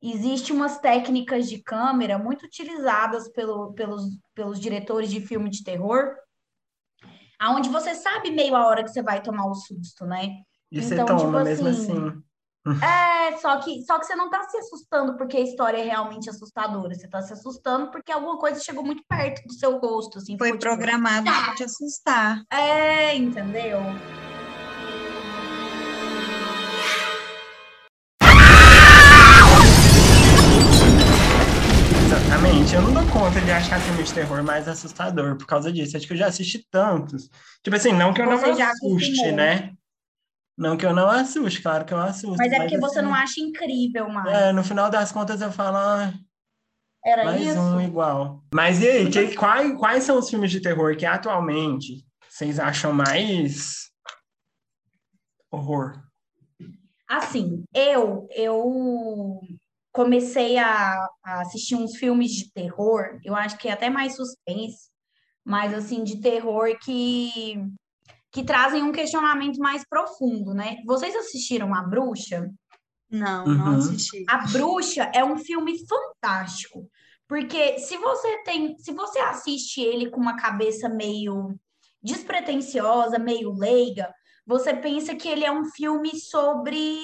Existem 0.02 0.56
umas 0.56 0.78
técnicas 0.80 1.50
de 1.50 1.62
câmera 1.64 2.20
muito 2.20 2.46
utilizadas 2.46 3.28
pelo- 3.32 3.74
pelos, 3.74 4.04
pelos 4.36 4.60
diretores 4.60 5.10
de 5.10 5.20
filme 5.22 5.50
de 5.50 5.64
terror, 5.64 6.14
aonde 7.40 7.70
você 7.70 7.96
sabe 7.96 8.32
meio 8.32 8.56
a 8.56 8.66
hora 8.68 8.84
que 8.84 8.90
você 8.92 9.02
vai 9.02 9.22
tomar 9.22 9.48
o 9.48 9.56
susto, 9.56 10.06
né? 10.06 10.28
E 10.72 10.82
você 10.82 10.94
Então, 10.94 11.08
toma 11.08 11.20
tipo 11.20 11.32
mesmo 11.40 11.68
assim, 11.68 12.08
assim. 12.08 12.24
É, 12.84 13.38
só 13.38 13.60
que, 13.62 13.82
só 13.86 13.98
que 13.98 14.06
você 14.06 14.16
não 14.16 14.30
tá 14.30 14.44
se 14.44 14.58
assustando 14.58 15.16
porque 15.18 15.38
a 15.38 15.42
história 15.42 15.78
é 15.78 15.86
realmente 15.86 16.30
assustadora. 16.30 16.94
Você 16.94 17.08
tá 17.08 17.22
se 17.22 17.32
assustando 17.34 17.90
porque 17.92 18.12
alguma 18.12 18.38
coisa 18.38 18.60
chegou 18.60 18.84
muito 18.86 19.04
perto 19.08 19.42
do 19.48 19.54
seu 19.54 19.80
rosto, 19.80 20.18
assim. 20.18 20.38
Foi 20.38 20.50
tipo, 20.50 20.60
programado 20.60 21.26
para 21.26 21.56
te 21.56 21.64
assustar. 21.64 22.44
É, 22.52 23.16
entendeu? 23.16 23.80
Não 33.38 33.42
conta 33.42 33.42
de 33.46 33.52
achar 33.52 33.80
filme 33.82 34.04
de 34.04 34.14
terror 34.14 34.44
mais 34.44 34.68
assustador 34.68 35.38
por 35.38 35.46
causa 35.46 35.72
disso. 35.72 35.96
Acho 35.96 36.08
que 36.08 36.14
eu 36.14 36.18
já 36.18 36.28
assisti 36.28 36.66
tantos. 36.72 37.30
Tipo 37.64 37.76
assim, 37.76 37.92
não 37.94 38.14
que 38.14 38.22
eu 38.22 38.26
não 38.26 38.38
Você 38.40 38.54
já 38.56 38.70
assuste, 38.72 39.32
né? 39.32 39.74
Não 40.58 40.76
que 40.76 40.86
eu 40.86 40.94
não 40.94 41.08
assuste, 41.08 41.62
claro 41.62 41.86
que 41.86 41.94
eu 41.94 42.00
assusto. 42.00 42.38
Mas 42.38 42.52
é 42.52 42.60
porque 42.60 42.80
você 42.80 42.98
assim, 43.00 43.08
não 43.08 43.14
acha 43.14 43.40
incrível 43.40 44.10
mais. 44.10 44.36
É, 44.36 44.52
no 44.52 44.64
final 44.64 44.90
das 44.90 45.12
contas 45.12 45.40
eu 45.40 45.52
falo, 45.52 45.78
ah, 45.78 46.14
Era 47.06 47.26
mais 47.26 47.42
isso? 47.44 47.60
um 47.60 47.80
igual. 47.80 48.44
Mas 48.52 48.82
e 48.82 48.88
aí, 48.88 49.10
que- 49.12 49.36
quais, 49.36 49.78
quais 49.78 50.04
são 50.04 50.18
os 50.18 50.28
filmes 50.30 50.50
de 50.50 50.60
terror 50.60 50.96
que 50.98 51.06
atualmente 51.06 52.04
vocês 52.28 52.60
acham 52.60 52.92
mais 52.92 53.92
horror? 55.52 56.02
Assim, 57.08 57.64
eu 57.74 58.28
eu 58.32 59.40
comecei 59.98 60.60
a, 60.60 61.10
a 61.26 61.42
assistir 61.42 61.74
uns 61.74 61.96
filmes 61.98 62.32
de 62.32 62.54
terror, 62.54 63.20
eu 63.26 63.36
acho 63.36 63.58
que 63.58 63.68
é 63.68 63.72
até 63.72 63.90
mais 63.90 64.16
suspense, 64.16 64.92
mas 65.44 65.74
assim, 65.74 66.04
de 66.04 66.22
terror 66.22 66.78
que 66.80 67.56
que 68.32 68.44
trazem 68.44 68.84
um 68.84 68.92
questionamento 68.92 69.58
mais 69.58 69.84
profundo, 69.90 70.54
né? 70.54 70.78
Vocês 70.86 71.16
assistiram 71.16 71.74
A 71.74 71.82
Bruxa? 71.82 72.48
Não, 73.10 73.46
Uhum. 73.48 73.56
não 73.58 73.78
assisti. 73.78 74.24
A 74.30 74.46
Bruxa 74.46 75.10
é 75.16 75.26
um 75.26 75.38
filme 75.38 75.74
fantástico, 75.88 76.88
porque 77.28 77.80
se 77.80 77.98
você 77.98 78.44
tem, 78.44 78.78
se 78.78 78.92
você 78.92 79.18
assiste 79.18 79.82
ele 79.82 80.12
com 80.12 80.22
uma 80.22 80.36
cabeça 80.38 80.88
meio 80.88 81.60
despretensiosa, 82.04 83.18
meio 83.18 83.52
leiga, 83.52 84.14
você 84.46 84.76
pensa 84.76 85.16
que 85.16 85.28
ele 85.28 85.44
é 85.44 85.52
um 85.52 85.66
filme 85.66 86.16
sobre 86.20 87.00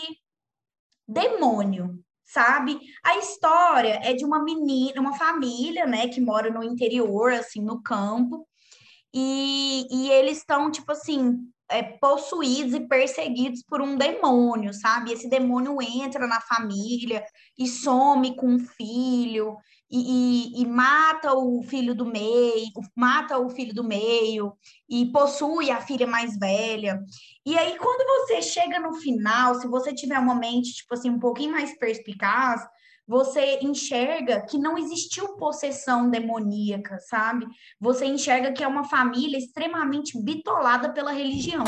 demônio, 1.08 2.04
sabe? 2.34 2.80
A 3.04 3.18
história 3.18 4.00
é 4.04 4.13
de 4.13 4.25
uma 4.25 4.44
menina, 4.44 5.00
uma 5.00 5.16
família, 5.18 5.86
né, 5.86 6.08
que 6.08 6.20
mora 6.20 6.50
no 6.50 6.63
interior, 6.63 7.32
assim, 7.32 7.62
no 7.62 7.82
campo, 7.82 8.48
e, 9.13 9.86
e 9.92 10.10
eles 10.12 10.40
estão, 10.40 10.72
tipo 10.72 10.92
assim, 10.92 11.38
é, 11.70 11.84
possuídos 11.84 12.74
e 12.74 12.88
perseguidos 12.88 13.63
por 13.63 13.82
um 13.82 13.96
demônio, 13.96 14.74
sabe? 14.74 15.12
Esse 15.12 15.30
demônio 15.30 15.78
entra 15.82 16.28
na 16.28 16.42
família 16.42 17.24
e 17.58 17.68
some 17.68 18.36
com 18.36 18.56
o 18.56 18.60
filho 18.60 19.56
e, 19.94 20.58
e- 20.60 20.62
e 20.64 20.66
mata 20.66 21.34
o 21.34 21.62
filho 21.62 21.94
do 21.94 22.04
meio, 22.04 22.72
mata 22.96 23.38
o 23.38 23.48
filho 23.50 23.76
do 23.76 23.84
meio 23.84 24.54
e 24.90 25.06
possui 25.12 25.70
a 25.70 25.80
filha 25.80 26.08
mais 26.08 26.36
velha. 26.38 27.00
E 27.46 27.56
aí, 27.56 27.78
quando 27.78 28.04
você 28.26 28.42
chega 28.42 28.80
no 28.80 28.96
final, 28.96 29.54
se 29.56 29.68
você 29.68 29.94
tiver 29.94 30.18
uma 30.18 30.34
mente, 30.34 30.74
tipo 30.74 30.96
assim, 30.96 31.12
um 31.12 31.20
pouquinho 31.20 31.52
mais 31.52 31.78
perspicaz, 31.78 32.66
você 33.08 33.60
enxerga 33.62 34.42
que 34.42 34.58
não 34.58 34.78
existiu 34.80 35.36
possessão 35.36 36.10
demoníaca, 36.10 36.98
sabe? 37.00 37.46
Você 37.80 38.06
enxerga 38.06 38.52
que 38.52 38.64
é 38.64 38.68
uma 38.68 38.86
família 38.86 39.38
extremamente 39.38 40.20
bitolada 40.20 40.92
pela 40.92 41.12
religião. 41.12 41.64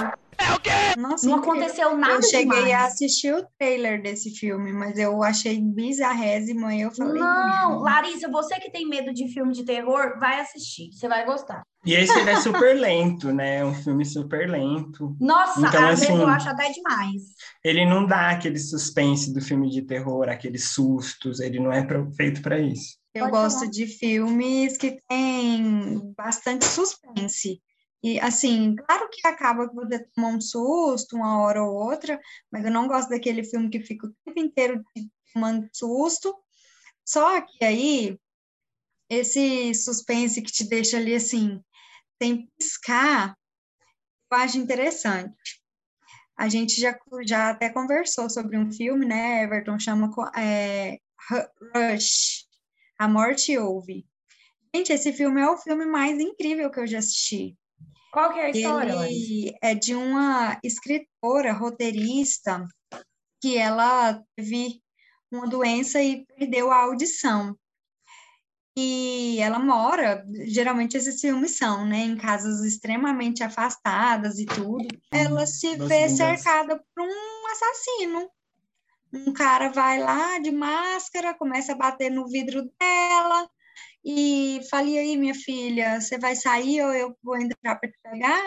Nossa, 0.98 1.28
Não 1.28 1.38
incrível. 1.38 1.60
aconteceu 1.60 1.98
nada 1.98 2.14
Eu 2.16 2.24
cheguei 2.24 2.64
demais. 2.64 2.74
a 2.74 2.86
assistir 2.86 3.34
o 3.34 3.46
trailer 3.60 4.02
desse 4.02 4.32
filme, 4.32 4.72
mas 4.72 4.98
eu 4.98 5.22
achei 5.24 5.62
bizarrésimo 5.62 6.70
e 6.72 6.82
eu 6.82 6.92
falei. 6.92 7.22
Não, 7.22 7.80
Larissa, 7.80 8.30
você 8.30 8.56
que 8.60 8.72
tem 8.72 8.88
medo 8.88 9.14
de 9.14 9.28
filme 9.34 9.54
de 9.54 9.66
terror, 9.66 10.18
vai 10.20 10.40
assistir, 10.40 10.90
você 10.94 11.08
vai 11.08 11.26
gostar. 11.26 11.64
E 11.86 11.94
esse 11.94 12.18
é 12.18 12.36
super 12.42 12.76
lento, 12.76 13.32
né? 13.32 13.58
É 13.58 13.66
um 13.66 13.74
filme 13.74 14.04
super 14.06 14.50
lento. 14.50 15.16
Nossa, 15.20 15.60
Então, 15.60 15.84
às 15.90 16.00
vezes 16.00 16.10
assim, 16.10 16.22
eu 16.22 16.28
acho 16.28 16.50
até 16.50 16.72
demais. 16.72 17.22
Ele 17.64 17.86
não 17.86 18.06
dá 18.08 18.30
aquele 18.32 18.58
suspense 18.58 19.34
do 19.34 19.42
filme 19.42 19.70
de 19.70 19.82
terror, 19.84 20.30
aqueles 20.30 20.70
sustos, 20.72 21.40
ele 21.40 21.60
não 21.60 21.72
é 21.72 21.86
feito 22.16 22.42
para 22.42 22.58
isso. 22.60 22.98
Eu 23.14 23.26
Pode 23.30 23.32
gosto 23.34 23.60
falar. 23.60 23.72
de 23.72 23.86
filmes 23.88 24.78
que 24.78 24.98
têm 25.08 26.02
bastante 26.18 26.66
suspense. 26.66 27.62
E, 28.06 28.20
assim, 28.20 28.76
claro 28.76 29.10
que 29.10 29.28
acaba 29.28 29.68
que 29.68 29.74
você 29.74 29.98
toma 30.14 30.28
um 30.28 30.40
susto 30.40 31.16
uma 31.16 31.42
hora 31.42 31.64
ou 31.64 31.74
outra, 31.74 32.22
mas 32.52 32.64
eu 32.64 32.70
não 32.70 32.88
gosto 32.88 33.10
daquele 33.10 33.44
filme 33.44 33.68
que 33.68 33.82
fica 33.82 34.06
o 34.06 34.14
tempo 34.24 34.40
inteiro 34.40 34.86
te 34.96 35.10
tomando 35.34 35.68
susto. 35.74 36.38
Só 37.04 37.42
que 37.42 37.66
aí, 37.66 38.20
esse 39.10 39.74
suspense 39.74 40.40
que 40.44 40.52
te 40.52 40.66
deixa 40.70 40.98
ali, 40.98 41.16
assim, 41.16 41.60
sem 42.22 42.48
piscar, 42.56 43.36
eu 44.32 44.38
acho 44.38 44.60
interessante. 44.60 45.64
A 46.38 46.48
gente 46.48 46.80
já, 46.80 46.96
já 47.26 47.50
até 47.50 47.70
conversou 47.72 48.30
sobre 48.30 48.56
um 48.56 48.72
filme, 48.72 49.04
né? 49.04 49.42
Everton 49.42 49.80
chama 49.80 50.12
é, 50.38 51.00
Rush. 51.74 52.46
A 53.00 53.08
Morte 53.08 53.58
Ouve. 53.58 54.06
Gente, 54.76 54.94
esse 54.94 55.12
filme 55.12 55.42
é 55.42 55.50
o 55.50 55.58
filme 55.58 55.88
mais 55.88 56.20
incrível 56.20 56.70
que 56.70 56.80
eu 56.80 56.86
já 56.86 57.00
assisti. 57.00 57.58
Qual 58.16 58.32
que 58.32 58.40
é 58.40 58.46
a 58.46 58.50
história? 58.50 58.94
Ele 59.10 59.54
é 59.62 59.76
de 59.76 59.94
uma 59.94 60.58
escritora, 60.64 61.52
roteirista, 61.52 62.66
que 63.42 63.58
ela 63.58 64.24
teve 64.38 64.82
uma 65.30 65.46
doença 65.46 66.02
e 66.02 66.26
perdeu 66.26 66.72
a 66.72 66.84
audição. 66.84 67.58
E 68.74 69.38
ela 69.42 69.60
mora, 69.60 70.26
geralmente 70.46 70.96
esses 70.96 71.20
filmes 71.20 71.58
são, 71.58 71.86
né, 71.86 72.06
em 72.06 72.16
casas 72.16 72.64
extremamente 72.64 73.44
afastadas 73.44 74.40
e 74.40 74.46
tudo. 74.46 74.88
Ela 75.12 75.46
se 75.46 75.76
das 75.76 75.90
vê 75.90 76.08
cercada 76.08 76.82
por 76.96 77.04
um 77.04 77.48
assassino. 77.52 78.32
Um 79.12 79.34
cara 79.34 79.68
vai 79.68 80.00
lá 80.00 80.40
de 80.40 80.52
máscara, 80.52 81.34
começa 81.34 81.74
a 81.74 81.78
bater 81.78 82.10
no 82.10 82.26
vidro 82.30 82.62
dela 82.80 83.50
e 84.06 84.62
fala: 84.70 84.88
e 84.90 85.00
aí, 85.00 85.18
minha 85.18 85.36
filha, 85.36 86.00
você 86.00 86.18
vai 86.20 86.36
sair 86.36 86.82
ou 86.84 86.94
eu 86.94 87.18
vou 87.24 87.38
entrar 87.38 87.76
para 87.78 87.90
te 87.90 87.98
pegar? 88.04 88.42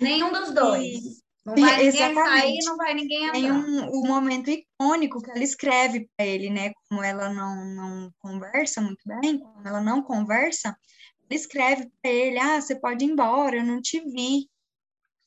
Nenhum 0.00 0.32
dos 0.32 0.52
dois. 0.52 1.22
Não 1.44 1.56
E- 1.56 1.60
vai 1.60 1.84
ninguém 1.84 2.14
sair, 2.14 2.58
não 2.64 2.76
vai 2.76 2.94
ninguém 2.94 3.26
Tem 3.30 3.44
entrar. 3.46 3.58
um, 3.64 3.90
um 3.90 4.06
momento 4.06 4.50
icônico 4.50 5.22
que 5.22 5.30
ela 5.30 5.42
escreve 5.42 6.08
para 6.16 6.26
ele, 6.26 6.50
né? 6.50 6.72
Como 6.88 7.02
ela 7.02 7.32
não, 7.32 7.64
não 7.64 8.12
conversa 8.18 8.80
muito 8.80 9.00
bem, 9.06 9.38
como 9.38 9.66
ela 9.66 9.80
não 9.80 10.02
conversa, 10.02 10.68
ela 10.68 11.40
escreve 11.40 11.90
para 12.02 12.10
ele: 12.10 12.38
Ah, 12.38 12.60
você 12.60 12.78
pode 12.78 13.04
ir 13.04 13.08
embora, 13.10 13.56
eu 13.56 13.64
não 13.64 13.80
te 13.80 14.00
vi, 14.00 14.48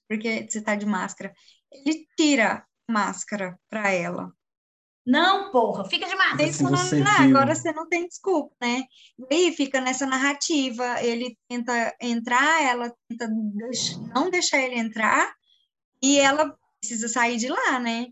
porque 0.07 0.47
você 0.49 0.59
está 0.59 0.75
de 0.75 0.85
máscara. 0.85 1.33
Ele 1.71 2.05
tira 2.17 2.65
a 2.89 2.93
máscara 2.93 3.59
para 3.69 3.91
ela. 3.91 4.31
Não, 5.05 5.51
porra, 5.51 5.85
fica 5.85 6.07
de 6.07 6.15
máscara. 6.15 6.43
Aí 6.43 6.53
Se 6.53 6.63
falando, 6.63 6.77
você 6.77 7.01
"Ah, 7.01 7.25
viu." 7.25 7.29
agora 7.37 7.55
você 7.55 7.71
não 7.71 7.87
tem 7.89 8.07
desculpa, 8.07 8.55
né? 8.61 8.83
E 9.31 9.35
aí 9.35 9.51
fica 9.51 9.81
nessa 9.81 10.05
narrativa, 10.05 11.01
ele 11.03 11.37
tenta 11.49 11.95
entrar, 11.99 12.63
ela 12.63 12.93
tenta 13.09 13.27
não 14.13 14.29
deixar 14.29 14.61
ele 14.61 14.79
entrar, 14.79 15.33
e 16.01 16.19
ela 16.19 16.55
precisa 16.79 17.07
sair 17.07 17.37
de 17.37 17.47
lá, 17.47 17.79
né? 17.79 18.07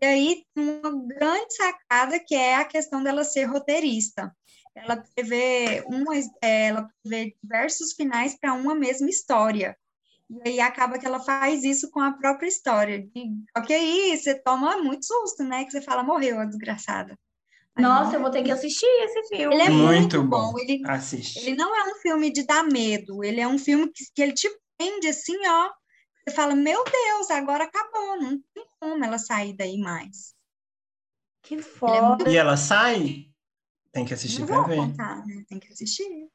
E 0.00 0.06
aí 0.06 0.44
tem 0.54 0.80
uma 0.80 1.06
grande 1.06 1.54
sacada 1.54 2.18
que 2.18 2.34
é 2.34 2.56
a 2.56 2.64
questão 2.64 3.02
dela 3.02 3.24
ser 3.24 3.44
roteirista. 3.44 4.34
Ela 4.74 5.04
prevê, 5.14 5.84
uma, 5.86 6.16
é, 6.40 6.68
ela 6.68 6.88
prevê 7.02 7.36
diversos 7.42 7.92
finais 7.92 8.38
para 8.38 8.54
uma 8.54 8.74
mesma 8.74 9.10
história. 9.10 9.76
E 10.30 10.48
aí 10.48 10.60
acaba 10.60 10.98
que 10.98 11.06
ela 11.06 11.20
faz 11.20 11.62
isso 11.64 11.90
com 11.90 12.00
a 12.00 12.12
própria 12.12 12.48
história. 12.48 13.06
E, 13.14 13.30
ok, 13.56 14.16
você 14.16 14.34
toma 14.42 14.78
muito 14.78 15.04
susto, 15.04 15.44
né? 15.44 15.64
Que 15.64 15.70
você 15.72 15.82
fala, 15.82 16.02
morreu 16.02 16.40
a 16.40 16.44
desgraçada. 16.44 17.18
Mas 17.74 17.84
Nossa, 17.84 18.04
não 18.06 18.14
eu 18.14 18.20
vou 18.22 18.30
ter 18.30 18.42
que 18.42 18.50
assistir 18.50 18.86
esse 18.86 19.28
filme. 19.28 19.54
Ele 19.54 19.62
é 19.62 19.70
Muito 19.70 19.86
muito, 20.20 20.22
bom. 20.22 20.52
bom. 20.52 20.58
Ele, 20.58 20.82
Assiste. 20.86 21.38
ele 21.38 21.54
não 21.56 21.74
é 21.74 21.92
um 21.92 21.96
filme 21.96 22.30
de 22.32 22.44
dar 22.44 22.62
medo, 22.64 23.24
ele 23.24 23.40
é 23.40 23.48
um 23.48 23.58
filme 23.58 23.90
que, 23.90 24.04
que 24.14 24.22
ele 24.22 24.32
te 24.34 24.48
prende 24.76 25.08
assim, 25.08 25.36
ó. 25.46 25.70
Você 26.26 26.34
fala, 26.34 26.54
meu 26.54 26.84
Deus, 26.84 27.30
agora 27.30 27.64
acabou, 27.64 28.20
não 28.20 28.38
tem 28.54 28.64
como 28.78 29.04
ela 29.04 29.18
sair 29.18 29.54
daí 29.56 29.78
mais. 29.78 30.34
Que 31.42 31.54
Ele 31.54 31.62
é 31.62 31.64
foda. 31.64 32.02
muito... 32.24 32.28
E 32.30 32.36
ela 32.36 32.56
sai? 32.56 33.26
Tem 33.90 34.04
que 34.04 34.14
assistir 34.14 34.40
Não 34.40 34.46
pra 34.46 34.56
vou 34.58 34.66
ver. 34.68 34.76
contar, 34.76 35.26
né? 35.26 35.42
Tem 35.48 35.58
que 35.58 35.72
assistir. 35.72 36.28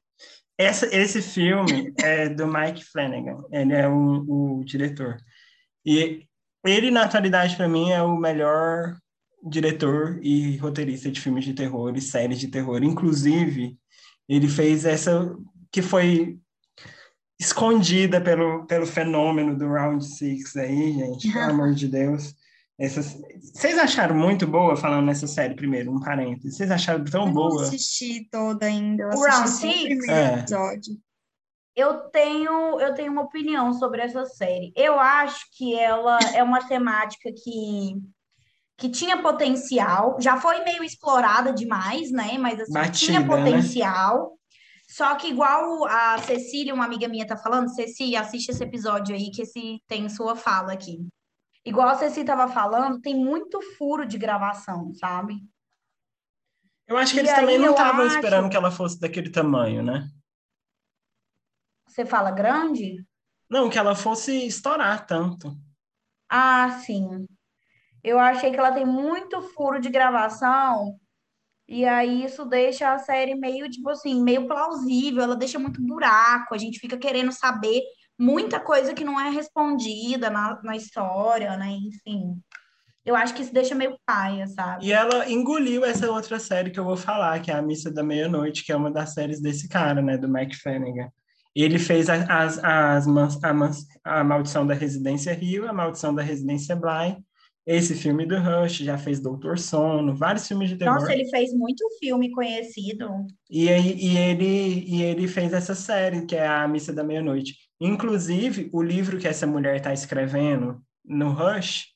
Essa, 0.57 0.87
esse 0.95 1.21
filme 1.21 1.93
é 2.01 2.29
do 2.29 2.47
Mike 2.47 2.83
Flanagan, 2.83 3.43
ele 3.51 3.73
é 3.73 3.87
o, 3.87 4.59
o 4.59 4.63
diretor. 4.63 5.17
E 5.85 6.25
ele, 6.65 6.89
na 6.89 7.03
atualidade, 7.03 7.55
para 7.55 7.67
mim, 7.67 7.91
é 7.91 8.01
o 8.01 8.17
melhor 8.17 8.97
diretor 9.47 10.19
e 10.21 10.57
roteirista 10.57 11.11
de 11.11 11.21
filmes 11.21 11.45
de 11.45 11.53
terror 11.53 11.95
e 11.95 12.01
séries 12.01 12.39
de 12.39 12.47
terror. 12.47 12.83
Inclusive, 12.83 13.77
ele 14.27 14.47
fez 14.47 14.83
essa 14.83 15.35
que 15.71 15.81
foi 15.81 16.39
escondida 17.39 18.19
pelo, 18.19 18.65
pelo 18.65 18.85
fenômeno 18.85 19.55
do 19.55 19.67
Round 19.67 20.03
Six 20.03 20.55
aí, 20.57 20.93
gente, 20.93 21.31
pelo 21.31 21.51
amor 21.51 21.73
de 21.73 21.87
Deus. 21.87 22.33
Essas... 22.79 23.17
Vocês 23.53 23.77
acharam 23.77 24.15
muito 24.15 24.45
boa, 24.45 24.75
falando 24.75 25.05
nessa 25.05 25.25
série 25.25 25.55
primeiro, 25.55 25.91
um 25.91 25.99
parênteses, 25.99 26.55
vocês 26.57 26.69
acharam 26.69 27.03
tão 27.05 27.21
Eu 27.21 27.25
não 27.27 27.33
boa? 27.33 27.63
assisti 27.63 28.27
toda 28.29 28.65
ainda, 28.67 29.03
eu 29.03 29.09
O 29.09 29.21
Round 29.21 29.27
assisti 29.27 29.61
só 29.61 29.67
o 29.67 29.71
Six? 29.71 29.97
primeiro 29.97 30.11
É. 30.11 30.39
episódio. 30.39 30.97
Eu 31.75 31.93
tenho, 32.09 32.79
eu 32.79 32.93
tenho 32.93 33.11
uma 33.11 33.21
opinião 33.23 33.71
sobre 33.73 34.01
essa 34.01 34.25
série. 34.25 34.71
Eu 34.75 34.99
acho 34.99 35.45
que 35.55 35.77
ela 35.77 36.17
é 36.33 36.41
uma 36.43 36.67
temática 36.67 37.31
que, 37.31 37.95
que 38.77 38.89
tinha 38.89 39.21
potencial, 39.21 40.17
já 40.19 40.37
foi 40.37 40.63
meio 40.63 40.83
explorada 40.83 41.53
demais, 41.53 42.11
né? 42.11 42.37
Mas 42.39 42.59
assim, 42.59 42.73
tinha 42.91 43.21
Batida, 43.21 43.21
né? 43.21 43.27
potencial. 43.27 44.37
Só 44.89 45.13
que 45.15 45.27
igual 45.27 45.85
a 45.85 46.17
Cecília, 46.19 46.73
uma 46.73 46.85
amiga 46.85 47.07
minha, 47.07 47.27
tá 47.27 47.37
falando, 47.37 47.69
Ceci, 47.69 48.15
assiste 48.15 48.49
esse 48.49 48.63
episódio 48.63 49.15
aí, 49.15 49.29
que 49.29 49.41
esse 49.41 49.79
tem 49.87 50.07
sua 50.09 50.35
fala 50.35 50.73
aqui. 50.73 50.97
Igual 51.67 51.89
a 51.89 51.95
Ceci 51.95 52.23
tava 52.23 52.47
falando, 52.47 53.01
tem 53.01 53.13
muito 53.13 53.61
furo 53.77 54.05
de 54.07 54.17
gravação, 54.17 54.93
sabe? 54.93 55.35
Eu 56.87 56.95
acho 56.95 57.11
que 57.11 57.19
E 57.19 57.21
eles 57.23 57.33
também 57.33 57.57
não 57.59 57.71
estavam 57.71 58.05
acho- 58.05 58.15
esperando 58.15 58.49
que 58.49 58.55
ela 58.55 58.71
fosse 58.71 58.97
daquele 58.97 59.29
tamanho, 59.29 59.83
né? 59.83 60.09
Você 61.85 62.05
fala 62.05 62.31
grande? 62.31 63.05
Não, 63.49 63.69
que 63.69 63.77
ela 63.77 63.95
fosse 63.95 64.47
estourar 64.47 65.05
tanto. 65.05 65.53
Ah, 66.29 66.79
sim. 66.85 67.25
Eu 68.01 68.17
achei 68.17 68.49
que 68.51 68.57
ela 68.57 68.71
tem 68.71 68.85
muito 68.85 69.41
furo 69.41 69.77
de 69.81 69.89
gravação, 69.89 70.97
e 71.67 71.83
aí 71.85 72.23
isso 72.23 72.45
deixa 72.45 72.93
a 72.93 72.99
série 72.99 73.35
meio, 73.35 73.69
tipo 73.69 73.89
assim, 73.89 74.23
meio 74.23 74.47
plausível, 74.47 75.21
ela 75.23 75.35
deixa 75.35 75.59
muito 75.59 75.81
buraco, 75.85 76.55
a 76.55 76.57
gente 76.57 76.79
fica 76.79 76.97
querendo 76.97 77.33
saber 77.33 77.81
muita 78.17 78.59
coisa 78.59 78.93
que 78.93 79.03
não 79.03 79.19
é 79.19 79.29
respondida 79.29 80.29
na, 80.29 80.59
na 80.63 80.75
história, 80.75 81.55
né? 81.57 81.69
Enfim. 81.71 82.39
Eu 83.05 83.15
acho 83.15 83.33
que 83.33 83.41
isso 83.41 83.53
deixa 83.53 83.73
meio 83.73 83.97
paia, 84.05 84.45
sabe? 84.47 84.85
E 84.85 84.91
ela 84.91 85.29
engoliu 85.31 85.85
essa 85.85 86.11
outra 86.11 86.37
série 86.39 86.71
que 86.71 86.79
eu 86.79 86.83
vou 86.83 86.97
falar, 86.97 87.39
que 87.41 87.49
é 87.49 87.53
A 87.53 87.61
Missa 87.61 87.89
da 87.89 88.03
Meia-Noite, 88.03 88.65
que 88.65 88.71
é 88.71 88.75
uma 88.75 88.91
das 88.91 89.13
séries 89.13 89.39
desse 89.41 89.69
cara, 89.69 90.01
né, 90.01 90.17
do 90.17 90.27
Mike 90.27 90.57
Flanagan. 90.57 91.09
Ele 91.55 91.79
fez 91.79 92.09
a- 92.09 92.25
as, 92.43 92.59
as, 92.61 93.07
mans- 93.07 93.41
a, 93.43 93.53
mans- 93.53 93.87
a 94.03 94.23
Maldição 94.23 94.67
da 94.67 94.73
Residência 94.73 95.33
Rio, 95.33 95.67
A 95.69 95.73
Maldição 95.73 96.13
da 96.13 96.21
Residência 96.21 96.75
Bly, 96.75 97.17
esse 97.65 97.95
filme 97.95 98.25
do 98.25 98.37
Rush, 98.37 98.77
já 98.79 98.97
fez 98.97 99.19
Doutor 99.21 99.57
Sono, 99.57 100.13
vários 100.15 100.45
filmes 100.47 100.69
de 100.69 100.77
terror. 100.77 100.95
Nossa, 100.95 101.11
ele 101.13 101.29
fez 101.29 101.53
muito 101.53 101.85
filme 101.99 102.29
conhecido. 102.31 103.09
E, 103.49 103.65
e, 103.69 104.17
ele, 104.17 104.83
e 104.85 105.01
ele 105.01 105.27
fez 105.27 105.51
essa 105.53 105.73
série, 105.73 106.25
que 106.25 106.35
é 106.35 106.45
A 106.45 106.67
Missa 106.67 106.91
da 106.93 107.03
Meia-Noite. 107.03 107.55
Inclusive, 107.79 108.69
o 108.73 108.81
livro 108.81 109.19
que 109.19 109.27
essa 109.27 109.45
mulher 109.45 109.77
está 109.77 109.93
escrevendo 109.93 110.81
no 111.05 111.31
Rush, 111.31 111.87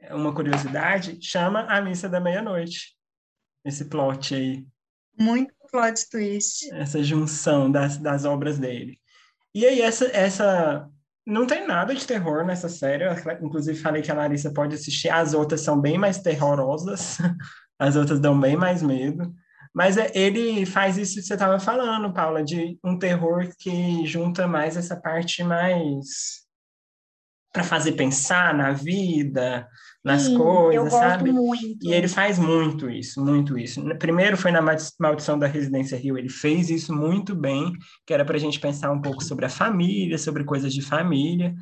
é 0.00 0.14
uma 0.14 0.34
curiosidade, 0.34 1.18
chama 1.22 1.60
A 1.62 1.80
Missa 1.80 2.08
da 2.08 2.20
Meia-Noite. 2.20 2.94
Esse 3.64 3.86
plot 3.86 4.34
aí, 4.34 4.66
Muito 5.18 5.54
plot 5.70 6.08
twist. 6.10 6.70
essa 6.72 7.02
junção 7.02 7.70
das, 7.70 7.96
das 7.96 8.24
obras 8.24 8.58
dele. 8.58 9.00
E 9.54 9.64
aí, 9.64 9.80
essa, 9.80 10.06
essa. 10.06 10.88
Não 11.26 11.46
tem 11.46 11.66
nada 11.66 11.94
de 11.94 12.06
terror 12.06 12.44
nessa 12.44 12.68
série. 12.68 13.04
Eu, 13.04 13.12
inclusive, 13.40 13.78
falei 13.78 14.02
que 14.02 14.10
a 14.10 14.14
Larissa 14.14 14.52
pode 14.52 14.74
assistir. 14.74 15.08
As 15.08 15.32
outras 15.32 15.62
são 15.62 15.80
bem 15.80 15.96
mais 15.96 16.18
terrorosas. 16.18 17.18
As 17.78 17.96
outras 17.96 18.20
dão 18.20 18.38
bem 18.38 18.56
mais 18.56 18.82
medo. 18.82 19.34
Mas 19.74 19.96
é- 19.96 20.12
ele 20.14 20.64
faz 20.64 20.96
isso 20.96 21.16
que 21.16 21.22
você 21.22 21.34
estava 21.34 21.58
falando, 21.58 22.12
Paula, 22.12 22.44
de 22.44 22.78
um 22.84 22.96
terror 22.96 23.48
que 23.58 24.06
junta 24.06 24.46
mais 24.46 24.76
essa 24.76 24.96
parte 24.96 25.42
mais 25.42 26.44
para 27.52 27.64
fazer 27.64 27.92
pensar 27.92 28.52
na 28.54 28.72
vida, 28.72 29.68
nas 30.04 30.22
Sim, 30.22 30.36
coisas, 30.36 30.92
sabe? 30.92 31.32
muito. 31.32 31.86
E 31.86 31.92
ele 31.92 32.08
faz 32.08 32.38
muito 32.38 32.90
isso, 32.90 33.24
muito 33.24 33.56
isso. 33.58 33.82
Primeiro 33.98 34.36
foi 34.36 34.50
na 34.50 34.60
Maldi- 34.60 34.90
Maldição 34.98 35.38
da 35.38 35.46
Residência 35.46 35.96
Rio, 35.96 36.18
ele 36.18 36.28
fez 36.28 36.68
isso 36.70 36.92
muito 36.92 37.34
bem, 37.34 37.72
que 38.06 38.12
era 38.12 38.24
para 38.24 38.36
a 38.36 38.40
gente 38.40 38.58
pensar 38.60 38.90
um 38.90 39.00
pouco 39.00 39.22
sobre 39.22 39.44
a 39.44 39.48
família, 39.48 40.18
sobre 40.18 40.44
coisas 40.44 40.72
de 40.74 40.82
família. 40.82 41.54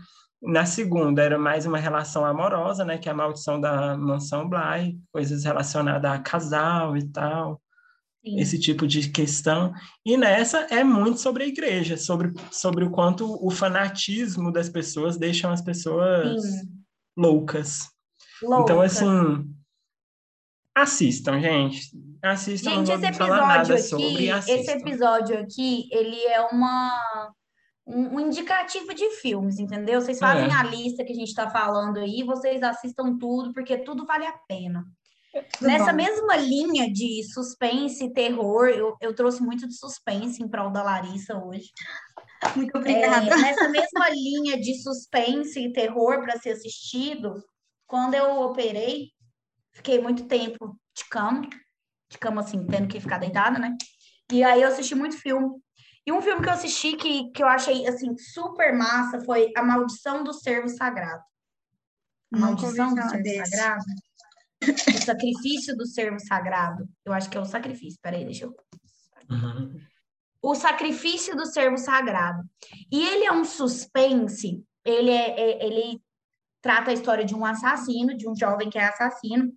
Na 0.43 0.65
segunda 0.67 1.23
era 1.23 1.39
mais 1.39 1.67
uma 1.67 1.79
relação 1.79 2.25
amorosa, 2.25 2.85
né, 2.85 2.99
que 2.99 3.09
é 3.09 3.13
a 3.13 3.15
Maldição 3.15 3.61
da 3.61 3.97
Mansão 3.97 4.49
Bly, 4.49 4.99
coisas 5.13 5.45
relacionadas 5.45 6.11
a 6.11 6.19
casal 6.19 6.97
e 6.97 7.07
tal 7.09 7.62
Sim. 8.25 8.39
esse 8.39 8.59
tipo 8.59 8.87
de 8.87 9.11
questão. 9.11 9.73
E 10.07 10.17
nessa 10.17 10.61
é 10.71 10.85
muito 10.85 11.19
sobre 11.19 11.45
a 11.45 11.47
igreja, 11.47 11.97
sobre, 11.97 12.33
sobre 12.51 12.85
o 12.85 12.91
quanto 12.91 13.45
o 13.45 13.51
fanatismo 13.51 14.53
das 14.53 14.69
pessoas 14.69 15.19
deixam 15.19 15.51
as 15.51 15.61
pessoas 15.61 16.41
Sim. 16.43 16.69
loucas. 17.17 17.89
Louca. 18.43 18.63
Então, 18.63 18.81
assim, 18.81 19.53
assistam, 20.75 21.41
gente. 21.41 21.91
Assistam, 22.23 22.71
Gente, 22.71 22.89
não 22.89 22.95
esse 22.95 23.03
vou 23.03 23.15
falar 23.15 23.47
nada 23.47 23.75
episódio 23.75 23.89
sobre, 23.89 24.31
aqui, 24.31 24.51
esse 24.53 24.71
episódio 24.71 25.39
aqui, 25.41 25.89
ele 25.91 26.25
é 26.27 26.41
uma 26.43 27.33
um, 27.85 28.21
indicativo 28.21 28.95
de 28.95 29.11
filmes, 29.17 29.59
entendeu? 29.59 30.01
Vocês 30.01 30.21
fazem 30.21 30.47
É. 30.47 30.53
a 30.53 30.63
lista 30.63 31.05
que 31.05 31.13
a 31.13 31.17
gente 31.17 31.35
tá 31.35 31.51
falando 31.51 31.99
aí, 31.99 32.23
vocês 32.23 32.63
assistam 32.63 33.19
tudo, 33.19 33.53
porque 33.53 33.79
tudo 33.79 34.07
vale 34.07 34.25
a 34.25 34.39
pena. 34.49 34.85
Nessa 35.61 35.93
mesma 35.93 36.37
linha 36.37 36.93
de 36.93 37.23
suspense 37.33 38.05
e 38.05 38.13
terror, 38.13 38.69
eu, 38.69 38.97
eu 39.01 39.15
trouxe 39.15 39.43
muito 39.43 39.67
de 39.67 39.75
suspense 39.75 40.43
em 40.43 40.49
prol 40.49 40.71
da 40.71 40.83
Larissa 40.83 41.39
hoje. 41.39 41.71
Muito 42.57 42.77
É, 42.77 42.81
obrigada. 42.81 43.37
nessa 43.37 43.69
mesma 43.71 44.09
linha 44.11 44.61
de 44.61 44.83
suspense 44.83 45.59
e 45.59 45.73
terror 45.73 46.21
para 46.21 46.39
ser 46.39 46.51
assistido, 46.51 47.43
quando 47.87 48.15
eu 48.15 48.41
operei, 48.43 49.11
fiquei 49.73 50.01
muito 50.01 50.27
tempo 50.27 50.77
de 50.95 51.05
cama, 51.09 51.49
de 52.11 52.19
cama 52.19 52.43
assim, 52.43 52.67
tendo 52.67 52.89
que 52.89 53.01
ficar 53.01 53.19
deitada, 53.19 53.59
né? 53.59 53.77
E 54.31 54.43
aí 54.43 54.63
eu 54.63 54.69
assisti 54.69 54.95
muito 54.95 55.17
filme. 55.17 55.49
E 56.07 56.13
um 56.13 56.21
filme 56.21 56.43
que 56.43 56.49
eu 56.49 56.53
assisti 56.53 56.97
que, 56.97 57.31
que 57.31 57.43
eu 57.43 57.47
achei 57.47 57.87
assim 57.87 58.17
super 58.19 58.77
massa 58.77 59.21
foi 59.25 59.53
A 59.57 59.63
Maldição 59.63 60.25
do 60.25 60.33
Servo 60.33 60.69
Sagrado. 60.69 61.23
A 62.35 62.39
Maldição 62.39 62.95
do 62.95 63.03
Servo 63.03 63.23
desse. 63.23 63.57
Sagrado. 63.57 63.85
O 64.63 65.05
sacrifício 65.05 65.77
do 65.77 65.87
servo 65.87 66.19
sagrado. 66.21 66.89
Eu 67.05 67.13
acho 67.13 67.29
que 67.31 67.37
é 67.37 67.41
o 67.41 67.45
sacrifício. 67.45 67.99
Peraí, 68.03 68.25
deixa 68.25 68.45
eu 68.47 68.55
Uhum. 69.31 69.81
o 70.43 70.55
sacrifício 70.55 71.35
do 71.37 71.47
servo 71.47 71.79
sagrado. 71.79 72.43
E 72.91 73.03
ele 73.07 73.25
é 73.25 73.33
um 73.33 73.45
suspense, 73.45 74.63
ele, 74.85 75.11
é, 75.11 75.41
é- 75.41 75.67
ele 75.67 76.03
trata 76.61 76.91
a 76.91 76.95
história 76.95 77.25
de 77.25 77.35
um 77.35 77.45
assassino, 77.45 78.17
de 78.17 78.29
um 78.29 78.35
jovem 78.37 78.69
que 78.69 78.79
é 78.79 78.85
assassino. 78.85 79.53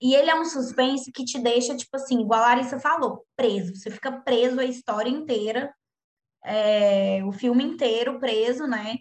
E 0.00 0.14
ele 0.14 0.30
é 0.30 0.34
um 0.40 0.44
suspense 0.44 1.12
que 1.12 1.24
te 1.24 1.38
deixa, 1.38 1.76
tipo 1.76 1.96
assim, 1.96 2.20
igual 2.20 2.42
a 2.42 2.46
Larissa 2.46 2.78
falou, 2.80 3.24
preso. 3.36 3.74
Você 3.76 3.90
fica 3.90 4.10
preso 4.20 4.58
a 4.58 4.64
história 4.64 5.10
inteira, 5.10 5.72
é, 6.44 7.22
o 7.24 7.30
filme 7.32 7.62
inteiro 7.62 8.18
preso, 8.18 8.66
né? 8.66 8.98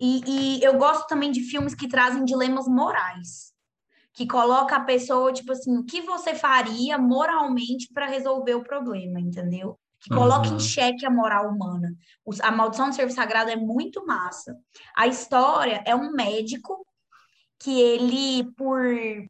E, 0.00 0.58
e 0.58 0.62
eu 0.62 0.76
gosto 0.76 1.06
também 1.06 1.30
de 1.30 1.40
filmes 1.42 1.74
que 1.74 1.88
trazem 1.88 2.24
dilemas 2.24 2.66
morais. 2.68 3.52
Que 4.16 4.26
coloca 4.26 4.74
a 4.76 4.80
pessoa, 4.80 5.32
tipo 5.32 5.52
assim, 5.52 5.76
o 5.76 5.84
que 5.84 6.00
você 6.00 6.34
faria 6.34 6.96
moralmente 6.98 7.88
para 7.92 8.06
resolver 8.06 8.54
o 8.54 8.64
problema, 8.64 9.20
entendeu? 9.20 9.78
que 9.98 10.10
coloca 10.14 10.48
Uhum. 10.50 10.56
em 10.56 10.60
xeque 10.60 11.06
a 11.06 11.10
moral 11.10 11.48
humana. 11.48 11.88
Os- 12.24 12.38
A 12.42 12.50
Maldição 12.52 12.90
do 12.90 12.94
Servo 12.94 13.10
Sagrado 13.12 13.50
é 13.50 13.56
muito 13.56 14.04
massa. 14.06 14.54
A 14.94 15.06
história 15.06 15.82
é 15.86 15.96
um 15.96 16.12
médico 16.12 16.86
que 17.58 17.80
ele, 17.80 18.44
por, 18.52 18.84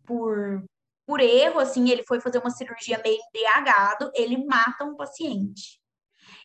por, 0.05 0.64
por 1.07 1.20
erro, 1.20 1.61
assim, 1.61 1.88
ele 1.88 2.03
foi 2.03 2.20
fazer 2.20 2.38
uma 2.38 2.51
cirurgia 2.51 3.01
meio 3.03 3.16
embriagado, 3.29 4.11
ele 4.14 4.44
mata 4.44 4.85
um 4.85 4.96
paciente. 4.96 5.81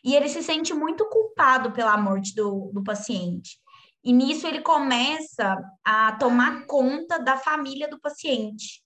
E 0.04 0.14
ele 0.14 0.28
se 0.28 0.42
sente 0.42 0.72
muito 0.72 1.04
culpado 1.10 1.72
pela 1.72 1.96
morte 1.98 2.32
do, 2.34 2.70
do 2.72 2.82
paciente. 2.82 3.58
E 4.04 4.12
nisso 4.12 4.46
ele 4.46 4.60
começa 4.60 5.56
a 5.84 6.12
tomar 6.16 6.66
conta 6.66 7.18
da 7.18 7.36
família 7.36 7.88
do 7.88 8.00
paciente, 8.00 8.82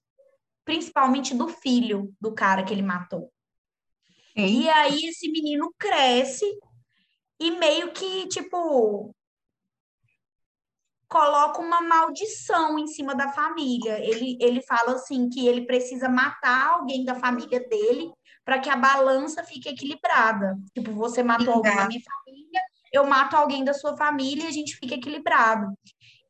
principalmente 0.65 1.35
do 1.35 1.49
filho 1.49 2.15
do 2.21 2.35
cara 2.35 2.63
que 2.63 2.73
ele 2.73 2.83
matou. 2.83 3.33
E 4.37 4.69
aí 4.69 5.07
esse 5.07 5.31
menino 5.31 5.75
cresce 5.79 6.45
e 7.41 7.51
meio 7.53 7.93
que, 7.93 8.29
tipo, 8.29 9.15
coloca 11.09 11.61
uma 11.61 11.81
maldição 11.81 12.79
em 12.79 12.87
cima 12.87 13.15
da 13.15 13.33
família. 13.33 13.99
Ele, 13.99 14.37
ele 14.41 14.61
fala 14.63 14.93
assim 14.95 15.29
que 15.31 15.47
ele 15.47 15.67
precisa 15.67 16.09
matar 16.09 16.75
alguém 16.75 17.05
da 17.05 17.15
família 17.15 17.67
dele 17.67 18.13
para 18.45 18.59
que 18.59 18.69
a 18.69 18.77
balança 18.77 19.43
fique 19.43 19.69
equilibrada. 19.69 20.57
Tipo, 20.75 20.93
você 20.93 21.23
matou 21.23 21.55
alguém 21.55 21.75
da 21.75 21.87
minha 21.87 22.01
família, 22.03 22.61
eu 22.93 23.07
mato 23.07 23.37
alguém 23.37 23.65
da 23.65 23.75
sua 23.75 23.97
família 23.97 24.45
e 24.45 24.49
a 24.49 24.53
gente 24.53 24.77
fica 24.77 24.95
equilibrado. 24.95 25.73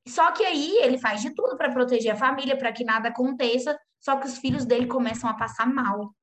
Só 0.06 0.30
que 0.30 0.44
aí 0.44 0.78
ele 0.78 0.98
faz 0.98 1.20
de 1.20 1.34
tudo 1.34 1.56
para 1.56 1.72
proteger 1.72 2.12
a 2.12 2.16
família, 2.16 2.56
para 2.56 2.72
que 2.72 2.84
nada 2.84 3.08
aconteça, 3.08 3.76
só 4.00 4.16
que 4.16 4.26
os 4.26 4.38
filhos 4.38 4.64
dele 4.64 4.86
começam 4.86 5.28
a 5.28 5.34
passar 5.34 5.66
mal, 5.66 6.14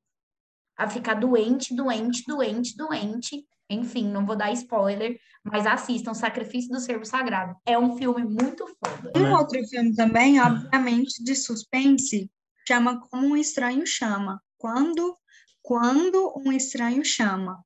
a 0.77 0.89
ficar 0.89 1.15
doente, 1.15 1.75
doente, 1.75 2.23
doente, 2.25 2.77
doente. 2.77 3.45
Enfim, 3.69 4.09
não 4.09 4.25
vou 4.25 4.35
dar 4.35 4.51
spoiler, 4.53 5.19
mas 5.43 5.65
assistam 5.65 6.13
Sacrifício 6.13 6.69
do 6.69 6.79
Servo 6.79 7.05
Sagrado. 7.05 7.55
É 7.65 7.77
um 7.77 7.97
filme 7.97 8.23
muito 8.23 8.65
foda. 8.67 9.11
Um 9.17 9.33
outro 9.33 9.61
filme 9.67 9.93
também, 9.95 10.39
obviamente, 10.39 11.23
de 11.23 11.35
suspense, 11.35 12.31
chama 12.67 13.01
Como 13.09 13.27
um 13.27 13.37
Estranho 13.37 13.85
Chama. 13.85 14.41
Quando, 14.57 15.17
quando 15.61 16.33
um 16.37 16.51
Estranho 16.53 17.03
Chama. 17.03 17.61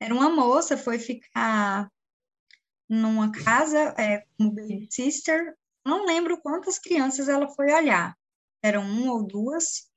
Era 0.00 0.14
uma 0.14 0.30
moça, 0.30 0.76
foi 0.76 0.98
ficar 0.98 1.90
numa 2.88 3.30
casa 3.32 3.94
é, 3.98 4.24
como 4.36 4.52
baby 4.52 4.88
sister. 4.90 5.54
Não 5.84 6.06
lembro 6.06 6.40
quantas 6.40 6.78
crianças 6.78 7.28
ela 7.28 7.48
foi 7.48 7.72
olhar. 7.72 8.16
Eram 8.62 8.82
uma 8.82 9.12
ou 9.12 9.26
duas. 9.26 9.90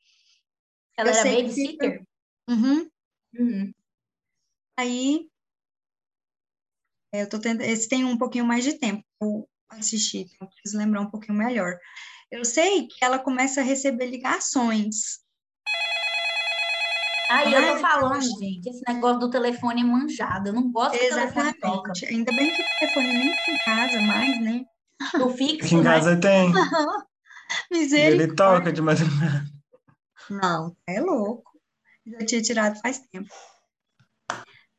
Ela 0.97 1.11
Eu 1.11 1.15
era 1.15 1.35
babysitter? 1.35 2.03
Uhum. 2.49 2.89
Uhum. 3.37 3.73
Aí, 4.77 5.29
é, 7.13 7.23
eu 7.23 7.29
tô 7.29 7.39
tentando, 7.39 7.61
esse 7.61 7.87
tem 7.87 8.05
um 8.05 8.17
pouquinho 8.17 8.45
mais 8.45 8.63
de 8.63 8.73
tempo 8.77 9.03
eu 9.21 9.47
assisti, 9.69 10.19
então 10.19 10.47
preciso 10.47 10.77
lembrar 10.77 11.01
um 11.01 11.09
pouquinho 11.09 11.37
melhor. 11.37 11.77
Eu 12.29 12.43
sei 12.43 12.87
que 12.87 13.03
ela 13.03 13.19
começa 13.19 13.61
a 13.61 13.63
receber 13.63 14.07
ligações. 14.07 15.20
Aí 17.31 17.53
eu 17.53 17.73
tô 17.75 17.77
falando, 17.79 18.21
gente, 18.21 18.69
esse 18.69 18.81
negócio 18.87 19.19
do 19.19 19.29
telefone 19.29 19.81
é 19.81 19.83
manjado. 19.83 20.49
Eu 20.49 20.53
não 20.53 20.71
gosto 20.71 20.97
que 20.97 21.05
Exatamente. 21.05 21.57
o 21.57 21.61
telefone 21.61 21.83
toca. 21.83 21.91
Ainda 22.09 22.31
bem 22.31 22.51
que 22.51 22.61
o 22.61 22.65
telefone 22.79 23.13
nem 23.13 23.33
fica 23.35 23.51
em 23.51 23.57
casa 23.57 24.01
mais, 24.01 24.39
né? 24.39 24.65
O 25.21 25.29
fixo, 25.29 25.75
Em 25.75 25.77
né? 25.77 25.83
casa 25.83 26.19
tem. 26.19 26.51
E 27.69 27.77
Misericórdia. 27.79 28.23
ele 28.23 28.33
toca 28.35 28.71
de 28.71 28.81
madrugada. 28.81 29.43
Não, 30.29 30.75
é 30.87 31.01
louco. 31.01 31.51
Já 32.05 32.25
tinha 32.25 32.41
tirado 32.41 32.79
faz 32.79 32.99
tempo. 33.11 33.29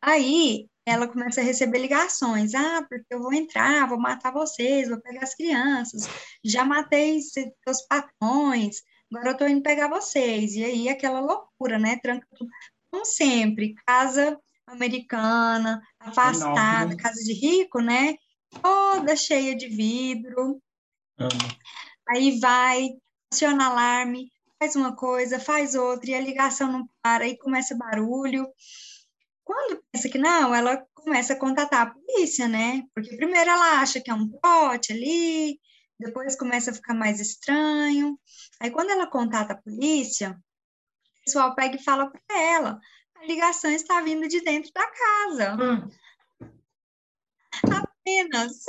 Aí 0.00 0.68
ela 0.84 1.06
começa 1.06 1.40
a 1.40 1.44
receber 1.44 1.78
ligações. 1.78 2.54
Ah, 2.54 2.84
porque 2.88 3.06
eu 3.10 3.20
vou 3.20 3.32
entrar, 3.32 3.88
vou 3.88 3.98
matar 4.00 4.32
vocês, 4.32 4.88
vou 4.88 5.00
pegar 5.00 5.22
as 5.22 5.34
crianças. 5.34 6.08
Já 6.44 6.64
matei 6.64 7.20
se- 7.20 7.52
seus 7.64 7.82
patrões, 7.86 8.82
agora 9.12 9.30
eu 9.30 9.36
tô 9.36 9.46
indo 9.46 9.62
pegar 9.62 9.88
vocês. 9.88 10.54
E 10.54 10.64
aí 10.64 10.88
aquela 10.88 11.20
loucura, 11.20 11.78
né? 11.78 11.98
Tranca 12.02 12.26
tudo. 12.34 12.50
Como 12.90 13.04
sempre, 13.04 13.74
casa 13.86 14.40
americana, 14.66 15.82
afastada, 16.00 16.96
casa 16.96 17.22
de 17.22 17.34
rico, 17.34 17.80
né? 17.80 18.14
Toda 18.62 19.14
cheia 19.16 19.54
de 19.54 19.68
vidro. 19.68 20.60
Aí 22.08 22.38
vai, 22.40 22.90
aciona 23.32 23.66
alarme, 23.66 24.30
faz 24.58 24.76
uma 24.76 24.94
coisa, 24.94 25.38
faz 25.38 25.74
outra, 25.74 26.10
e 26.10 26.14
a 26.14 26.20
ligação 26.20 26.70
não 26.70 26.88
para, 27.02 27.24
aí 27.24 27.36
começa 27.38 27.76
barulho. 27.76 28.46
Quando 29.44 29.82
pensa 29.90 30.08
que 30.08 30.18
não, 30.18 30.54
ela 30.54 30.84
começa 30.94 31.32
a 31.32 31.38
contatar 31.38 31.82
a 31.82 31.90
polícia, 31.90 32.48
né? 32.48 32.84
Porque 32.94 33.16
primeiro 33.16 33.50
ela 33.50 33.80
acha 33.80 34.00
que 34.00 34.10
é 34.10 34.14
um 34.14 34.28
pote 34.28 34.92
ali, 34.92 35.58
depois 35.98 36.36
começa 36.36 36.70
a 36.70 36.74
ficar 36.74 36.94
mais 36.94 37.20
estranho. 37.20 38.18
Aí 38.62 38.70
quando 38.70 38.90
ela 38.90 39.08
contata 39.08 39.54
a 39.54 39.60
polícia, 39.60 40.38
o 41.20 41.24
pessoal 41.24 41.52
pega 41.56 41.74
e 41.74 41.82
fala 41.82 42.08
para 42.08 42.40
ela: 42.40 42.80
a 43.16 43.26
ligação 43.26 43.68
está 43.72 44.00
vindo 44.00 44.28
de 44.28 44.40
dentro 44.40 44.70
da 44.72 44.86
casa. 44.86 45.56
Hum. 45.60 45.90
Apenas. 47.64 48.64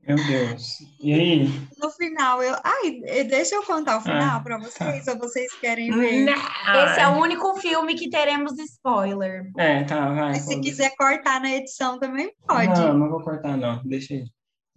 Meu 0.00 0.16
Deus. 0.16 0.80
E 0.98 1.12
aí? 1.12 1.46
No 1.76 1.90
final, 1.90 2.42
eu. 2.42 2.56
Ai, 2.64 3.02
eh, 3.04 3.22
deixa 3.24 3.54
eu 3.54 3.62
contar 3.62 3.98
o 3.98 4.00
final 4.00 4.38
Ah, 4.38 4.40
para 4.40 4.56
vocês, 4.58 5.06
ou 5.06 5.18
vocês 5.18 5.52
querem 5.60 5.92
ver? 5.92 6.26
Esse 6.30 7.00
é 7.00 7.06
o 7.06 7.20
único 7.20 7.54
filme 7.56 7.94
que 7.94 8.08
teremos 8.08 8.58
spoiler. 8.58 9.52
É, 9.58 9.84
tá, 9.84 10.08
vai. 10.08 10.30
Mas 10.30 10.44
se 10.44 10.54
pode. 10.54 10.60
quiser 10.68 10.96
cortar 10.96 11.38
na 11.40 11.50
edição 11.50 11.98
também 11.98 12.34
pode. 12.46 12.80
Não, 12.80 12.94
não 12.96 13.10
vou 13.10 13.22
cortar, 13.22 13.58
não. 13.58 13.82
Deixa 13.84 14.14
aí. 14.14 14.24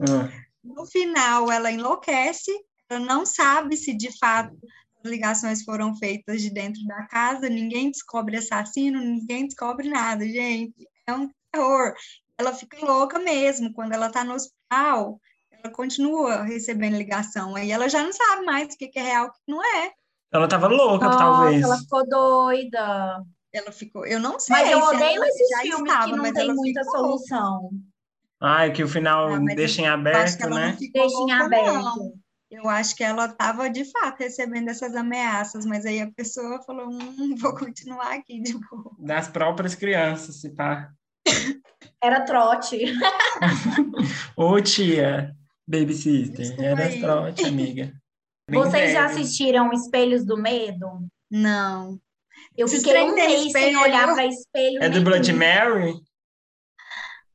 Ah, 0.02 0.30
No 0.62 0.86
final, 0.86 1.50
ela 1.50 1.72
enlouquece, 1.72 2.52
não 3.00 3.26
sabe 3.26 3.78
se 3.78 3.94
de 3.94 4.18
fato 4.18 4.58
as 5.04 5.12
ligações 5.12 5.64
foram 5.64 5.96
feitas 5.96 6.42
de 6.42 6.50
dentro 6.50 6.84
da 6.86 7.06
casa, 7.08 7.50
ninguém 7.50 7.92
descobre 7.92 8.38
assassino, 8.38 9.00
ninguém 9.00 9.46
descobre 9.46 9.90
nada, 9.90 10.26
gente. 10.26 10.88
É 11.06 11.14
um 11.14 11.30
terror. 11.52 11.94
Ela 12.38 12.54
fica 12.54 12.78
louca 12.86 13.20
mesmo. 13.20 13.74
Quando 13.74 13.94
ela 13.94 14.10
tá 14.10 14.24
no 14.24 14.34
hospital, 14.34 15.20
ela 15.52 15.74
continua 15.74 16.44
recebendo 16.44 16.98
ligação. 16.98 17.56
Aí 17.56 17.72
ela 17.72 17.90
já 17.90 18.02
não 18.04 18.14
sabe 18.14 18.46
mais 18.46 18.74
o 18.74 18.78
que 18.78 18.92
é 18.96 19.02
real 19.02 19.26
e 19.26 19.30
o 19.30 19.32
que 19.32 19.40
não 19.48 19.64
é. 19.64 19.92
Ela 20.32 20.48
tava 20.48 20.68
louca, 20.68 21.06
Nossa, 21.06 21.18
talvez. 21.18 21.62
ela 21.62 21.78
ficou 21.78 22.08
doida. 22.08 23.24
Ela 23.54 23.72
ficou. 23.72 24.06
Eu 24.06 24.20
não 24.20 24.40
sei 24.40 24.56
Mas 24.56 24.72
eu 24.72 24.80
odeio 24.80 25.24
esses 25.24 25.62
filmes 25.62 25.92
estava, 25.92 26.06
que 26.06 26.12
não 26.12 26.24
mas 26.24 26.34
tem 26.34 26.54
muita 26.54 26.84
ficou 26.84 26.98
solução. 26.98 27.70
Ai, 28.42 28.74
que 28.74 28.84
o 28.84 28.88
final 28.88 29.32
Ah, 29.32 29.40
deixa 29.56 29.82
em 29.82 29.88
aberto, 29.88 30.50
né? 30.50 30.76
Deixa 30.92 31.18
em 31.18 31.32
aberto. 31.32 31.74
não. 31.74 32.23
Eu 32.54 32.70
acho 32.70 32.96
que 32.96 33.04
ela 33.04 33.26
estava 33.26 33.68
de 33.68 33.84
fato 33.84 34.20
recebendo 34.20 34.70
essas 34.70 34.96
ameaças, 34.96 35.66
mas 35.66 35.88
aí 35.88 36.00
a 36.00 36.12
pessoa 36.12 36.62
falou: 36.62 36.88
hum, 36.88 37.34
vou 37.42 37.56
continuar 37.56 38.14
aqui 38.14 38.40
de 38.42 38.54
boa. 38.54 38.96
Das 39.00 39.28
próprias 39.28 39.74
crianças, 39.74 40.40
se 40.40 40.52
pá. 40.52 40.92
Era 42.02 42.22
trote. 42.26 42.78
Ô, 44.38 44.62
tia, 44.62 45.36
babysitter. 45.68 46.56
Era 46.62 46.84
aí. 46.86 47.02
trote, 47.02 47.44
amiga. 47.44 47.92
Bem 48.48 48.60
Vocês 48.60 48.92
já 48.92 49.08
velho. 49.08 49.20
assistiram 49.20 49.74
Espelhos 49.74 50.24
do 50.24 50.38
Medo? 50.38 51.08
Não. 51.32 52.00
Eu 52.56 52.68
Esses 52.68 52.84
fiquei 52.84 53.02
um 53.02 53.16
mês 53.16 53.52
sem 53.52 53.76
olhar 53.78 54.14
para 54.14 54.28
espelho 54.28 54.84
É 54.84 54.90
do. 54.90 55.02
Blood 55.02 55.34
Mary? 55.34 55.94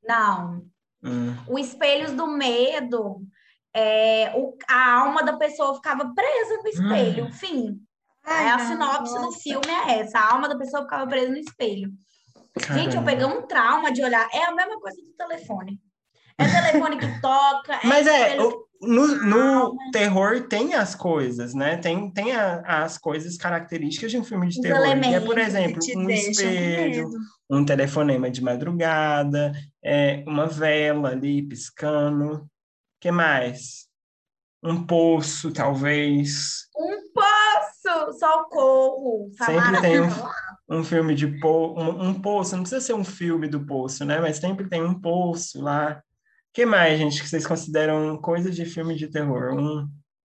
Não. 0.06 0.64
Hum. 1.02 1.34
O 1.48 1.58
Espelhos 1.58 2.12
do 2.12 2.26
Medo, 2.26 3.22
é, 3.78 4.32
o- 4.36 4.56
a 4.68 4.92
alma 5.00 5.22
da 5.22 5.36
pessoa 5.36 5.74
ficava 5.74 6.12
presa 6.14 6.62
no 6.62 6.68
espelho. 6.68 7.24
Hum. 7.26 7.32
Fim. 7.32 7.76
Ai, 8.24 8.46
É 8.46 8.50
a 8.50 8.58
sinopse 8.58 9.14
do 9.14 9.20
nossa. 9.22 9.38
filme 9.40 9.68
é 9.70 10.00
essa. 10.00 10.18
A 10.18 10.32
alma 10.32 10.48
da 10.48 10.58
pessoa 10.58 10.82
ficava 10.82 11.06
presa 11.06 11.30
no 11.30 11.38
espelho. 11.38 11.90
Gente, 12.72 12.96
eu 12.96 13.02
Caramba. 13.02 13.04
peguei 13.10 13.24
um 13.26 13.46
trauma 13.46 13.92
de 13.92 14.02
olhar. 14.02 14.28
É 14.32 14.44
a 14.44 14.54
mesma 14.54 14.78
coisa 14.80 14.96
do 15.00 15.12
telefone. 15.16 15.78
É 16.36 16.44
telefone 16.44 16.98
que 16.98 17.06
toca. 17.22 17.80
Mas 17.84 18.06
é, 18.06 18.40
o- 18.40 18.66
no, 18.80 19.06
no 19.24 19.76
terror 19.92 20.46
tem 20.48 20.74
as 20.74 20.94
coisas, 20.94 21.54
né? 21.54 21.76
Tem, 21.78 22.12
tem 22.12 22.32
a- 22.34 22.62
as 22.84 22.98
coisas 22.98 23.36
características 23.36 24.10
de 24.10 24.18
um 24.18 24.24
filme 24.24 24.48
de 24.48 24.56
Os 24.56 24.62
terror. 24.62 24.84
É, 24.84 24.90
elementos 24.90 25.24
por 25.26 25.38
exemplo, 25.38 25.78
te 25.80 25.96
um 25.96 26.08
espelho, 26.10 27.08
um 27.50 27.64
telefonema 27.64 28.30
de 28.30 28.42
madrugada, 28.42 29.52
é, 29.82 30.22
uma 30.26 30.46
vela 30.46 31.10
ali 31.10 31.42
piscando. 31.42 32.46
Que 33.00 33.10
mais? 33.10 33.86
Um 34.62 34.84
poço, 34.86 35.52
talvez. 35.52 36.66
Um 36.76 37.12
poço! 37.12 38.18
Socorro! 38.18 39.30
Sempre 39.44 39.80
tem 39.80 40.00
um, 40.00 40.10
Samara. 40.10 40.34
um 40.68 40.84
filme 40.84 41.14
de 41.14 41.26
po 41.38 41.74
um, 41.80 42.08
um 42.08 42.20
poço, 42.20 42.56
não 42.56 42.62
precisa 42.62 42.80
ser 42.80 42.94
um 42.94 43.04
filme 43.04 43.48
do 43.48 43.64
poço, 43.64 44.04
né? 44.04 44.18
Mas 44.20 44.38
sempre 44.38 44.68
tem 44.68 44.82
um 44.82 45.00
poço 45.00 45.60
lá. 45.62 46.02
que 46.52 46.66
mais, 46.66 46.98
gente, 46.98 47.22
que 47.22 47.28
vocês 47.28 47.46
consideram 47.46 48.20
coisa 48.20 48.50
de 48.50 48.64
filme 48.66 48.96
de 48.96 49.08
terror? 49.08 49.54
Um 49.54 49.88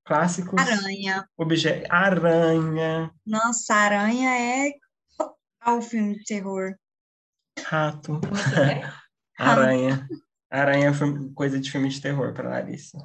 clássico 0.05 0.55
Aranha. 0.61 1.27
objeto. 1.39 1.87
Aranha, 1.91 3.11
Nossa, 3.27 3.75
aranha 3.75 4.31
é 4.67 4.73
total 5.17 5.81
filme 5.83 6.15
de 6.19 6.25
terror. 6.25 6.75
rato, 7.65 8.21
é 8.57 8.73
é? 8.73 8.93
aranha. 9.39 10.07
Aranha 10.51 10.89
é 10.89 10.93
filme- 10.93 11.33
coisa 11.35 11.59
de 11.61 11.71
filme 11.71 11.89
de 11.89 12.01
terror 12.01 12.33
para 12.35 12.49
Larissa. 12.49 12.99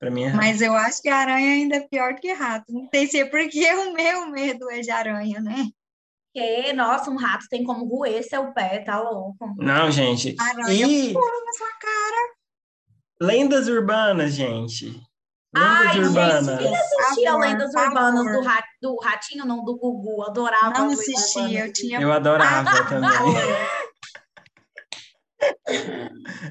Para 0.00 0.10
mim 0.10 0.24
é. 0.24 0.32
Mas 0.32 0.62
eu 0.62 0.74
acho 0.74 1.02
que 1.02 1.08
a 1.10 1.16
aranha 1.18 1.50
ainda 1.52 1.76
é 1.76 1.86
pior 1.88 2.14
que 2.14 2.32
rato. 2.32 2.72
Não 2.72 2.88
sei 2.92 3.06
se 3.06 3.20
é 3.20 3.24
porque 3.26 3.60
o 3.74 3.92
meu 3.92 4.28
medo 4.30 4.70
é 4.70 4.80
de 4.80 4.90
aranha, 4.90 5.40
né? 5.40 5.66
Que, 6.34 6.72
nossa, 6.72 7.10
um 7.10 7.16
rato 7.16 7.46
tem 7.50 7.64
como 7.64 7.84
roer 7.84 8.22
seu 8.26 8.52
pé, 8.52 8.78
tá 8.78 8.98
louco. 9.00 9.36
Não, 9.58 9.90
gente. 9.90 10.34
Aranha 10.38 10.86
E 10.86 11.12
pula 11.12 11.44
na 11.44 11.52
sua 11.52 11.68
cara. 11.78 12.34
lendas 13.20 13.66
urbanas, 13.68 14.32
gente. 14.32 14.86
Lendas 15.52 15.68
Ai, 15.78 15.92
gente, 15.94 16.06
urbanas. 16.06 16.58
quem 16.60 16.76
assistia 16.76 17.30
Favor, 17.32 17.40
Lendas 17.46 17.72
favor. 17.72 17.88
Urbanas 17.88 18.24
do, 18.36 18.42
ra- 18.48 18.64
do 18.80 18.96
Ratinho, 19.02 19.44
não, 19.44 19.64
do 19.64 19.76
Gugu? 19.76 20.22
Adorava. 20.22 20.70
Não 20.78 20.88
Lendas 20.88 21.00
assisti, 21.00 21.38
Urbanas. 21.40 21.60
eu 21.66 21.72
tinha 21.72 22.00
Eu 22.00 22.12
adorava 22.12 22.84
também. 22.88 23.10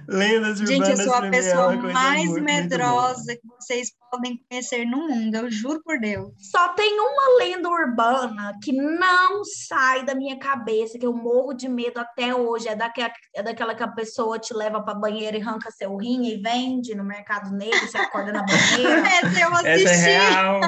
Lendas 0.07 0.59
Gente, 0.59 0.73
urbanas 0.73 0.99
eu 0.99 1.05
sou 1.05 1.13
a 1.13 1.29
pessoa 1.29 1.75
mais 1.75 2.29
muito, 2.29 2.43
muito 2.43 2.45
medrosa 2.45 3.35
que 3.35 3.47
vocês 3.59 3.91
podem 4.11 4.41
conhecer 4.49 4.85
no 4.85 5.07
mundo, 5.07 5.35
eu 5.35 5.51
juro 5.51 5.81
por 5.83 5.99
Deus. 5.99 6.31
Só 6.37 6.69
tem 6.69 6.99
uma 6.99 7.37
lenda 7.39 7.69
urbana 7.69 8.53
que 8.63 8.71
não 8.71 9.43
sai 9.43 10.03
da 10.03 10.15
minha 10.15 10.37
cabeça, 10.39 10.97
que 10.97 11.05
eu 11.05 11.13
morro 11.13 11.53
de 11.53 11.67
medo 11.69 11.99
até 11.99 12.33
hoje. 12.33 12.67
É 12.67 12.75
daquela, 12.75 13.11
é 13.35 13.43
daquela 13.43 13.75
que 13.75 13.83
a 13.83 13.87
pessoa 13.87 14.39
te 14.39 14.53
leva 14.53 14.81
pra 14.81 14.93
banheira 14.93 15.37
e 15.37 15.41
arranca 15.41 15.71
seu 15.71 15.95
rim 15.95 16.25
e 16.25 16.41
vende 16.41 16.95
no 16.95 17.03
mercado 17.03 17.51
negro, 17.51 17.79
você 17.79 17.97
acorda 17.97 18.31
na 18.31 18.43
banheira. 18.45 19.07
Essa 19.07 19.39
eu 19.39 19.53
assisti. 19.53 19.87
Essa 19.87 20.09
é 20.09 20.19
real. 20.19 20.61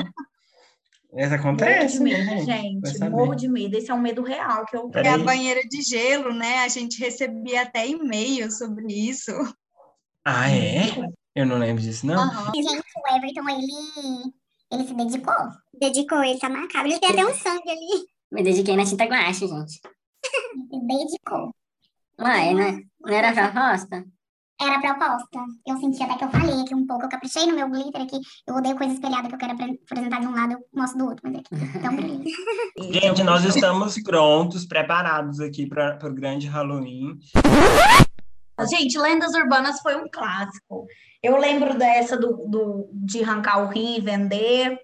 Essa 1.13 1.37
Morro 1.37 1.49
acontece, 1.49 1.97
de 1.97 2.03
medo, 2.03 2.25
né, 2.25 2.45
gente. 2.45 2.97
saber. 2.97 3.11
Morro 3.11 3.35
de 3.35 3.47
medo. 3.47 3.77
Esse 3.77 3.91
é 3.91 3.93
um 3.93 4.01
medo 4.01 4.23
real 4.23 4.65
que 4.65 4.77
eu 4.77 4.89
É 4.93 5.09
a 5.09 5.17
banheira 5.17 5.61
de 5.67 5.81
gelo, 5.81 6.33
né? 6.33 6.59
A 6.59 6.67
gente 6.69 6.99
recebia 6.99 7.63
até 7.63 7.87
e-mail 7.87 8.49
sobre 8.51 8.93
isso. 8.93 9.31
Ah, 10.25 10.49
é? 10.49 10.85
Eu 11.35 11.45
não 11.45 11.57
lembro 11.57 11.81
disso, 11.81 12.05
não. 12.05 12.15
Aham. 12.15 12.51
Gente, 12.55 12.69
o 12.69 13.15
Everton, 13.15 13.49
ele, 13.49 14.33
ele 14.71 14.87
se 14.87 14.93
dedicou. 14.93 15.35
Dedicou, 15.73 16.23
ele 16.23 16.39
tá 16.39 16.49
marcado. 16.49 16.87
Ele 16.87 16.99
tem 16.99 17.09
até 17.09 17.25
um 17.25 17.33
sangue 17.33 17.69
ali. 17.69 18.05
Me 18.31 18.43
dediquei 18.43 18.75
na 18.77 18.85
tinta 18.85 19.05
guache, 19.05 19.47
gente. 19.47 19.81
Ele 20.71 20.85
dedicou. 20.87 21.53
Uai, 22.17 22.53
né? 22.53 22.81
Não 23.01 23.13
era 23.13 23.33
proposta? 23.33 24.05
Era 24.61 24.75
a 24.75 24.79
proposta. 24.79 25.39
Eu 25.67 25.77
senti 25.77 26.03
até 26.03 26.15
que 26.17 26.23
eu 26.25 26.29
falei 26.29 26.61
aqui 26.61 26.75
um 26.75 26.85
pouco. 26.85 27.03
Eu 27.05 27.09
caprichei 27.09 27.45
no 27.47 27.55
meu 27.55 27.69
glitter 27.69 28.01
aqui. 28.01 28.19
Eu 28.47 28.55
odeio 28.55 28.77
coisa 28.77 28.93
espelhada 28.93 29.27
que 29.27 29.33
eu 29.33 29.39
quero 29.39 29.53
apre- 29.53 29.79
apresentar 29.89 30.19
de 30.19 30.27
um 30.27 30.31
lado, 30.35 30.53
eu 30.53 30.59
mostro 30.73 30.99
do 30.99 31.05
outro. 31.05 31.21
Mas 31.23 31.39
aqui, 31.39 31.79
tão 31.81 31.95
brilhante. 31.95 32.31
Gente, 32.91 33.23
nós 33.23 33.43
estamos 33.43 34.01
prontos, 34.03 34.65
preparados 34.65 35.39
aqui 35.39 35.65
para 35.67 35.97
o 36.03 36.13
grande 36.13 36.47
Halloween. 36.47 37.17
Gente, 38.69 38.97
Lendas 38.99 39.33
Urbanas 39.33 39.79
foi 39.81 39.95
um 39.95 40.07
clássico. 40.11 40.85
Eu 41.23 41.37
lembro 41.37 41.75
dessa 41.77 42.15
do, 42.15 42.45
do- 42.47 42.89
de 42.93 43.23
arrancar 43.23 43.63
o 43.63 43.67
rim 43.69 43.97
e 43.97 44.01
vender. 44.01 44.77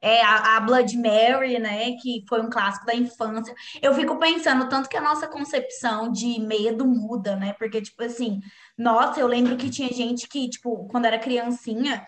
É 0.00 0.22
a, 0.22 0.56
a 0.56 0.60
Blood 0.60 0.96
Mary, 0.96 1.58
né? 1.58 1.90
Que 2.00 2.22
foi 2.28 2.40
um 2.40 2.48
clássico 2.48 2.86
da 2.86 2.94
infância. 2.94 3.52
Eu 3.82 3.92
fico 3.94 4.16
pensando 4.16 4.68
tanto 4.68 4.88
que 4.88 4.96
a 4.96 5.00
nossa 5.00 5.26
concepção 5.26 6.12
de 6.12 6.38
medo 6.38 6.86
muda, 6.86 7.34
né? 7.34 7.52
Porque, 7.58 7.82
tipo 7.82 8.04
assim, 8.04 8.38
nossa, 8.78 9.20
eu 9.20 9.26
lembro 9.26 9.56
que 9.56 9.68
tinha 9.68 9.88
gente 9.92 10.28
que, 10.28 10.48
tipo, 10.48 10.86
quando 10.88 11.06
era 11.06 11.18
criancinha, 11.18 12.06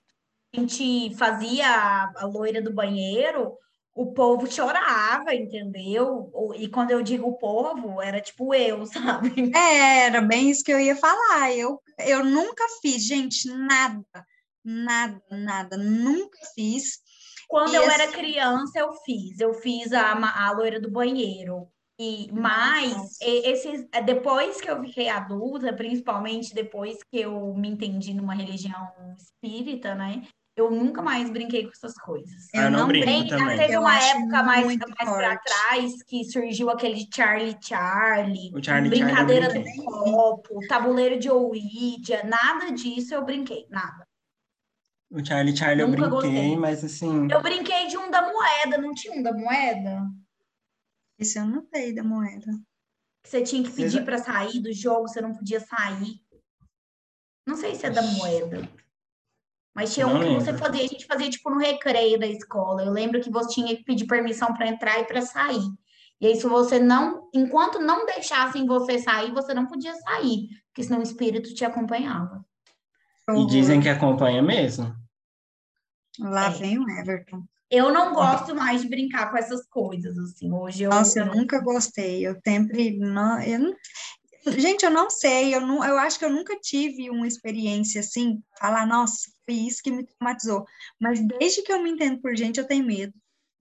a 0.54 0.61
gente 0.61 1.14
fazia 1.16 1.66
a, 1.68 2.12
a 2.22 2.26
loira 2.26 2.62
do 2.62 2.72
banheiro, 2.72 3.52
o 3.94 4.12
povo 4.12 4.50
chorava, 4.50 5.35
entendeu? 5.35 6.30
E 6.56 6.68
quando 6.68 6.92
eu 6.92 7.02
digo 7.02 7.28
o 7.28 7.37
povo, 7.37 8.00
era 8.00 8.20
tipo 8.20 8.54
eu, 8.54 8.87
sabe? 8.87 9.52
É, 9.54 10.06
era 10.06 10.20
bem 10.20 10.48
isso 10.50 10.62
que 10.64 10.72
eu 10.72 10.80
ia 10.80 10.96
falar. 10.96 11.52
Eu, 11.52 11.80
eu 11.98 12.24
nunca 12.24 12.64
fiz, 12.80 13.04
gente, 13.04 13.48
nada, 13.48 14.04
nada, 14.64 15.20
nada, 15.30 15.76
nunca 15.76 16.38
fiz. 16.54 17.00
Quando 17.48 17.72
E 17.72 17.76
eu 17.76 17.83
assim- 17.83 17.94
era 18.02 18.12
criança, 18.12 18.78
eu 18.78 18.92
fiz. 19.04 19.40
Eu 19.40 19.54
fiz 19.54 19.92
a, 19.92 20.12
a 20.46 20.52
loira 20.52 20.80
do 20.80 20.90
banheiro. 20.90 21.66
E, 22.02 22.30
mas, 22.32 23.18
esses, 23.20 23.86
é, 23.92 24.00
depois 24.00 24.58
que 24.58 24.70
eu 24.70 24.80
fiquei 24.82 25.10
adulta, 25.10 25.70
principalmente 25.70 26.54
depois 26.54 26.96
que 27.02 27.20
eu 27.20 27.52
me 27.52 27.68
entendi 27.68 28.14
numa 28.14 28.32
religião 28.34 28.88
espírita, 29.18 29.94
né? 29.94 30.22
Eu 30.56 30.70
nunca 30.70 31.02
mais 31.02 31.28
brinquei 31.30 31.64
com 31.64 31.70
essas 31.72 31.92
coisas. 32.00 32.48
Ah, 32.54 32.62
eu 32.62 32.70
não 32.70 32.86
brinco 32.88 33.04
Bem, 33.04 33.26
também. 33.28 33.58
teve 33.58 33.74
Eu 33.74 33.82
uma 33.82 34.02
época 34.02 34.42
mais, 34.42 34.64
mais 34.66 34.78
pra 34.78 35.06
forte. 35.06 35.44
trás 35.44 36.02
que 36.04 36.24
surgiu 36.24 36.70
aquele 36.70 37.06
Charlie 37.14 37.58
Charlie, 37.62 38.50
O 38.54 38.64
Charlie 38.64 38.64
Charlie 38.64 38.86
eu 38.86 39.06
brincadeira 39.06 39.46
do 39.48 39.60
brinquei. 39.60 39.84
copo, 39.84 40.58
tabuleiro 40.68 41.18
de 41.18 41.28
Ouija, 41.30 42.22
nada 42.24 42.72
disso 42.72 43.14
eu 43.14 43.22
brinquei, 43.26 43.66
nada. 43.68 44.06
O 45.10 45.22
Charlie 45.22 45.54
Charlie 45.54 45.82
eu 45.82 45.88
Nunca 45.88 46.08
brinquei, 46.08 46.30
gostei. 46.30 46.56
mas 46.56 46.82
assim. 46.82 47.28
Eu 47.30 47.42
brinquei 47.42 47.88
de 47.88 47.98
um 47.98 48.10
da 48.10 48.22
moeda, 48.22 48.78
não 48.78 48.94
tinha 48.94 49.12
um 49.18 49.22
da 49.22 49.34
moeda? 49.34 50.02
Isso 51.20 51.38
eu 51.38 51.46
não 51.46 51.62
sei 51.72 51.94
da 51.94 52.02
moeda. 52.02 52.50
você 53.24 53.42
tinha 53.42 53.62
que 53.62 53.70
pedir 53.70 54.04
para 54.04 54.18
sair 54.18 54.61
do 54.61 54.72
jogo, 54.72 55.06
você 55.06 55.20
não 55.20 55.35
podia 55.35 55.61
sair. 55.61 56.20
Não 57.46 57.56
sei 57.56 57.74
se 57.74 57.87
é 57.87 57.90
da 57.90 58.02
moeda. 58.02 58.68
Mas 59.74 59.92
tinha 59.94 60.06
Não 60.06 60.16
um 60.16 60.20
que 60.20 60.28
você 60.35 60.50
lembro. 60.52 60.66
fazia, 60.66 60.85
a 60.85 60.87
gente 60.88 61.06
fazia 61.06 61.30
tipo 61.30 61.50
no 61.50 61.59
recreio 61.59 62.18
da 62.18 62.26
escola. 62.26 62.83
Eu 62.85 62.90
lembro 62.92 63.20
que 63.20 63.30
você 63.30 63.54
tinha 63.54 63.76
que 63.76 63.85
pedir 63.85 64.06
permissão 64.06 64.52
para 64.54 64.66
entrar 64.68 64.98
e 65.00 65.04
para 65.04 65.22
sair. 65.22 65.62
E 66.20 66.26
aí, 66.26 66.37
se 66.37 66.46
você 66.46 66.78
não, 66.78 67.30
enquanto 67.35 67.78
não 67.78 68.04
deixassem 68.04 68.66
você 68.66 68.98
sair, 68.98 69.33
você 69.33 69.54
não 69.54 69.66
podia 69.66 69.94
sair, 69.94 70.48
porque 70.66 70.83
senão 70.83 70.98
o 71.00 71.02
espírito 71.02 71.54
te 71.54 71.64
acompanhava. 71.64 72.44
E 73.30 73.46
dizem 73.46 73.80
que 73.80 73.88
acompanha 73.88 74.42
mesmo. 74.42 74.94
Lá 76.18 76.46
É. 76.46 76.50
vem 76.50 76.78
o 76.78 76.88
Everton. 76.90 77.44
Eu 77.70 77.92
não 77.92 78.12
gosto 78.12 78.54
mais 78.54 78.83
de 78.83 78.88
brincar 78.88 79.30
com 79.30 79.38
essas 79.38 79.64
coisas, 79.68 80.18
assim. 80.18 80.52
Hoje 80.52 80.83
eu. 80.83 80.90
Nossa, 80.90 81.20
eu 81.20 81.26
nunca 81.26 81.61
gostei. 81.61 82.26
Eu 82.26 82.37
sempre 82.44 82.98
não, 82.98 83.40
eu 83.42 83.59
não- 83.59 83.74
Gente, 84.59 84.85
eu 84.85 84.90
não 84.90 85.11
sei. 85.11 85.54
Eu 85.54 85.61
não, 85.61 85.85
eu 85.85 85.98
acho 85.98 86.18
que 86.18 86.24
eu 86.24 86.30
nunca 86.30 86.59
tive 86.59 87.11
uma 87.11 87.28
experiência 87.28 88.00
assim, 88.00 88.42
falar, 88.59 88.87
nossa, 88.87 89.30
foi 89.44 89.54
isso 89.54 89.83
que 89.83 89.90
me 89.90 90.04
traumatizou. 90.04 90.64
Mas 90.98 91.20
desde 91.20 91.62
que 91.62 91.72
eu 91.72 91.83
me 91.83 91.90
entendo 91.90 92.20
por 92.20 92.35
gente, 92.37 92.59
eu 92.59 92.66
tenho 92.66 92.85
medo. 92.85 93.12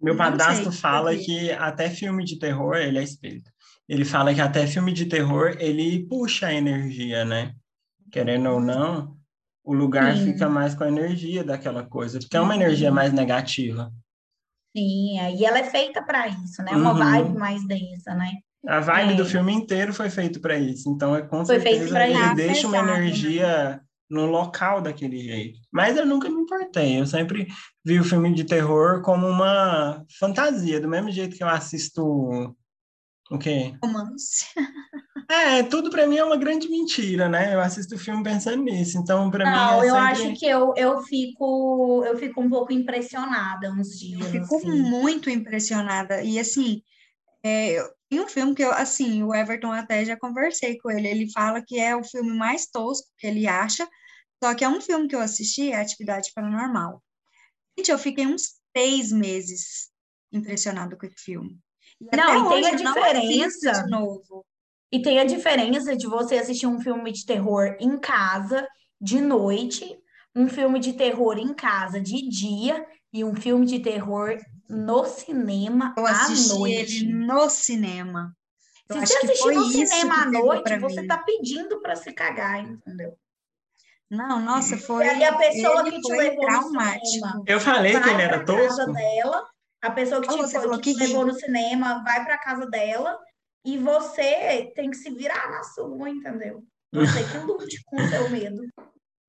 Meu 0.02 0.16
padrasto 0.16 0.72
fala 0.72 1.16
que 1.16 1.52
até 1.52 1.90
filme 1.90 2.24
de 2.24 2.40
terror, 2.40 2.78
ele 2.78 2.98
é 2.98 3.04
espírito. 3.04 3.52
Ele 3.88 4.06
fala 4.06 4.34
que 4.34 4.40
até 4.40 4.66
filme 4.66 4.94
de 4.94 5.06
terror, 5.08 5.58
ele 5.60 6.08
puxa 6.08 6.48
a 6.48 6.54
energia, 6.54 7.26
né? 7.26 7.54
Querendo 8.10 8.50
ou 8.50 8.62
não, 8.62 9.19
o 9.64 9.74
lugar 9.74 10.16
Sim. 10.16 10.24
fica 10.26 10.50
mais 10.50 10.74
com 10.74 10.84
a 10.84 10.88
energia 10.88 11.44
daquela 11.44 11.84
coisa, 11.84 12.20
porque 12.20 12.36
é 12.38 12.42
uma 12.42 12.56
energia 12.56 12.92
mais 12.92 13.14
negativa. 13.14 13.92
Sim, 14.76 15.20
é, 15.20 15.36
e 15.36 15.46
ela 15.46 15.60
é 15.60 15.64
feita 15.64 16.02
para 16.04 16.28
isso, 16.28 16.62
né? 16.64 16.72
Uma 16.76 16.92
Uhum. 16.92 16.98
vibe 17.00 17.38
mais 17.38 17.68
densa, 17.68 18.14
né? 18.14 18.32
A 18.68 18.80
vibe 18.80 19.14
É. 19.14 19.16
do 19.16 19.26
filme 19.26 19.54
inteiro 19.54 19.94
foi 19.94 20.10
feito 20.10 20.40
para 20.42 20.58
isso, 20.58 20.90
então 20.90 21.16
é 21.16 21.22
com 21.22 21.46
Foi 21.46 21.60
feito 21.60 21.78
certeza 21.78 21.96
pra 21.96 22.10
ele 22.10 22.36
deixa 22.36 22.68
uma 22.68 22.84
né? 22.84 22.94
energia 22.94 23.82
no 24.10 24.26
local 24.26 24.82
daquele 24.82 25.20
jeito. 25.20 25.60
Mas 25.72 25.96
eu 25.96 26.06
nunca 26.06 26.30
me 26.30 26.42
importei, 26.42 27.00
eu 27.00 27.06
sempre 27.06 27.48
vi 27.86 28.00
o 28.00 28.04
filme 28.04 28.34
de 28.34 28.44
terror 28.44 29.02
como 29.02 29.28
uma 29.28 30.04
fantasia, 30.20 30.80
do 30.82 30.90
mesmo 30.90 31.10
jeito 31.12 31.36
que 31.38 31.44
eu 31.44 31.48
assisto 31.48 32.56
o 33.32 33.38
quê? 33.38 33.74
Romance. 33.84 34.46
É, 35.30 35.62
tudo 35.62 35.92
para 35.92 36.08
mim 36.08 36.18
é 36.18 36.24
uma 36.24 36.38
grande 36.38 36.68
mentira, 36.68 37.30
né? 37.30 37.54
Eu 37.54 37.62
assisto 37.62 37.94
o 37.94 38.00
filme 38.00 38.24
pensando 38.24 38.64
nisso, 38.64 38.98
então 38.98 39.30
para 39.30 39.46
mim 39.46 39.52
Não, 39.56 39.84
é 39.84 39.88
eu 39.88 39.94
sempre... 39.94 40.12
acho 40.12 40.40
que 40.40 40.46
eu, 40.48 40.74
eu 40.76 41.04
fico 41.04 42.04
eu 42.04 42.18
fico 42.18 42.42
um 42.42 42.50
pouco 42.50 42.74
impressionada 42.74 43.72
uns 43.72 44.00
dias. 44.00 44.34
Eu 44.34 44.42
fico 44.42 44.58
assim. 44.58 44.72
muito 44.72 45.30
impressionada. 45.30 46.24
E 46.24 46.40
assim, 46.40 46.82
é, 47.44 47.78
tem 48.10 48.20
um 48.20 48.28
filme 48.28 48.56
que 48.56 48.64
eu, 48.64 48.72
assim, 48.72 49.22
o 49.22 49.34
Everton 49.34 49.72
até 49.72 50.04
já 50.04 50.18
conversei 50.18 50.80
com 50.80 50.90
ele. 50.90 51.08
Ele 51.08 51.32
fala 51.32 51.64
que 51.64 51.80
é 51.80 51.96
o 51.96 52.04
filme 52.04 52.36
mais 52.36 52.66
tosco 52.66 53.08
que 53.18 53.28
ele 53.28 53.48
acha. 53.48 53.88
Só 54.44 54.56
que 54.56 54.64
é 54.64 54.70
um 54.70 54.82
filme 54.82 55.08
que 55.08 55.16
eu 55.16 55.20
assisti, 55.20 55.72
é 55.72 55.80
Atividade 55.80 56.32
Paranormal. 56.34 57.04
Gente, 57.78 57.92
eu 57.92 58.00
fiquei 58.00 58.26
uns 58.26 58.56
três 58.74 59.12
meses 59.12 59.92
impressionada 60.32 60.96
com 60.96 61.06
esse 61.06 61.22
filme. 61.24 61.60
E 62.02 62.16
Não, 62.16 62.48
até 62.48 62.60
e 62.60 62.62
tem 62.62 62.72
a 62.72 62.74
eu 62.74 62.84
não 62.84 62.92
assisto 62.92 63.20
diferença. 63.20 63.84
de 63.84 63.92
novo. 63.92 64.46
E 64.92 65.02
tem 65.02 65.20
a 65.20 65.26
diferença 65.26 65.96
de 65.96 66.08
você 66.08 66.38
assistir 66.38 66.68
um 66.68 66.80
filme 66.82 67.12
de 67.12 67.26
terror 67.26 67.76
em 67.80 67.98
casa, 68.00 68.68
de 69.00 69.22
noite, 69.22 69.98
um 70.36 70.48
filme 70.48 70.80
de 70.80 70.94
terror 70.94 71.38
em 71.38 71.54
casa 71.54 72.00
de 72.02 72.28
dia 72.28 72.86
e 73.14 73.24
um 73.24 73.36
filme 73.36 73.66
de 73.66 73.80
terror 73.80 74.38
no 74.70 75.06
cinema 75.06 75.94
Eu 75.98 76.06
à 76.06 76.28
noite. 76.58 77.04
ele 77.06 77.14
no 77.14 77.50
cinema. 77.50 78.36
Eu 78.90 78.96
Se 78.96 79.00
acho 79.04 79.14
você 79.14 79.20
que 79.20 79.26
assistir 79.28 79.44
foi 79.44 79.56
no 79.56 79.62
isso 79.62 79.72
cinema 79.72 80.16
à 80.16 80.26
noite, 80.26 80.80
você 80.80 81.02
mim. 81.02 81.08
tá 81.08 81.18
pedindo 81.20 81.82
para 81.82 81.96
se 81.96 82.12
cagar, 82.12 82.60
entendeu? 82.64 83.18
Não, 84.10 84.40
nossa, 84.40 84.76
foi. 84.78 85.06
E 85.06 85.10
aí 85.10 85.24
a 85.24 85.38
pessoa 85.38 85.82
ele 85.82 85.92
que 85.92 86.02
te 86.02 86.12
levou 86.12 86.36
no 86.36 86.48
traumático. 86.48 87.06
cinema 87.06 87.44
Eu 87.46 87.60
falei 87.60 87.92
que 88.02 88.10
ele 88.10 88.22
era 88.24 88.44
tosco. 88.44 88.92
dela, 88.92 89.48
a 89.82 89.92
pessoa 89.92 90.22
que 90.22 90.28
te, 90.28 90.36
foi- 90.36 90.70
que 90.72 90.78
te 90.78 90.82
que 90.82 90.92
ri. 90.94 91.08
levou 91.08 91.26
no 91.28 91.34
cinema 91.34 92.04
vai 92.04 92.26
para 92.26 92.38
casa 92.40 92.66
dela 92.66 93.20
e 93.66 93.78
você 93.78 94.72
tem 94.76 94.90
que 94.90 94.98
se 94.98 95.10
virar 95.12 95.50
na 95.52 95.64
sua, 95.64 96.10
entendeu? 96.10 96.64
Você 96.92 97.24
que 97.24 97.38
lute 97.46 97.82
com 97.86 97.98
o 97.98 98.08
seu 98.08 98.30
medo. 98.30 98.62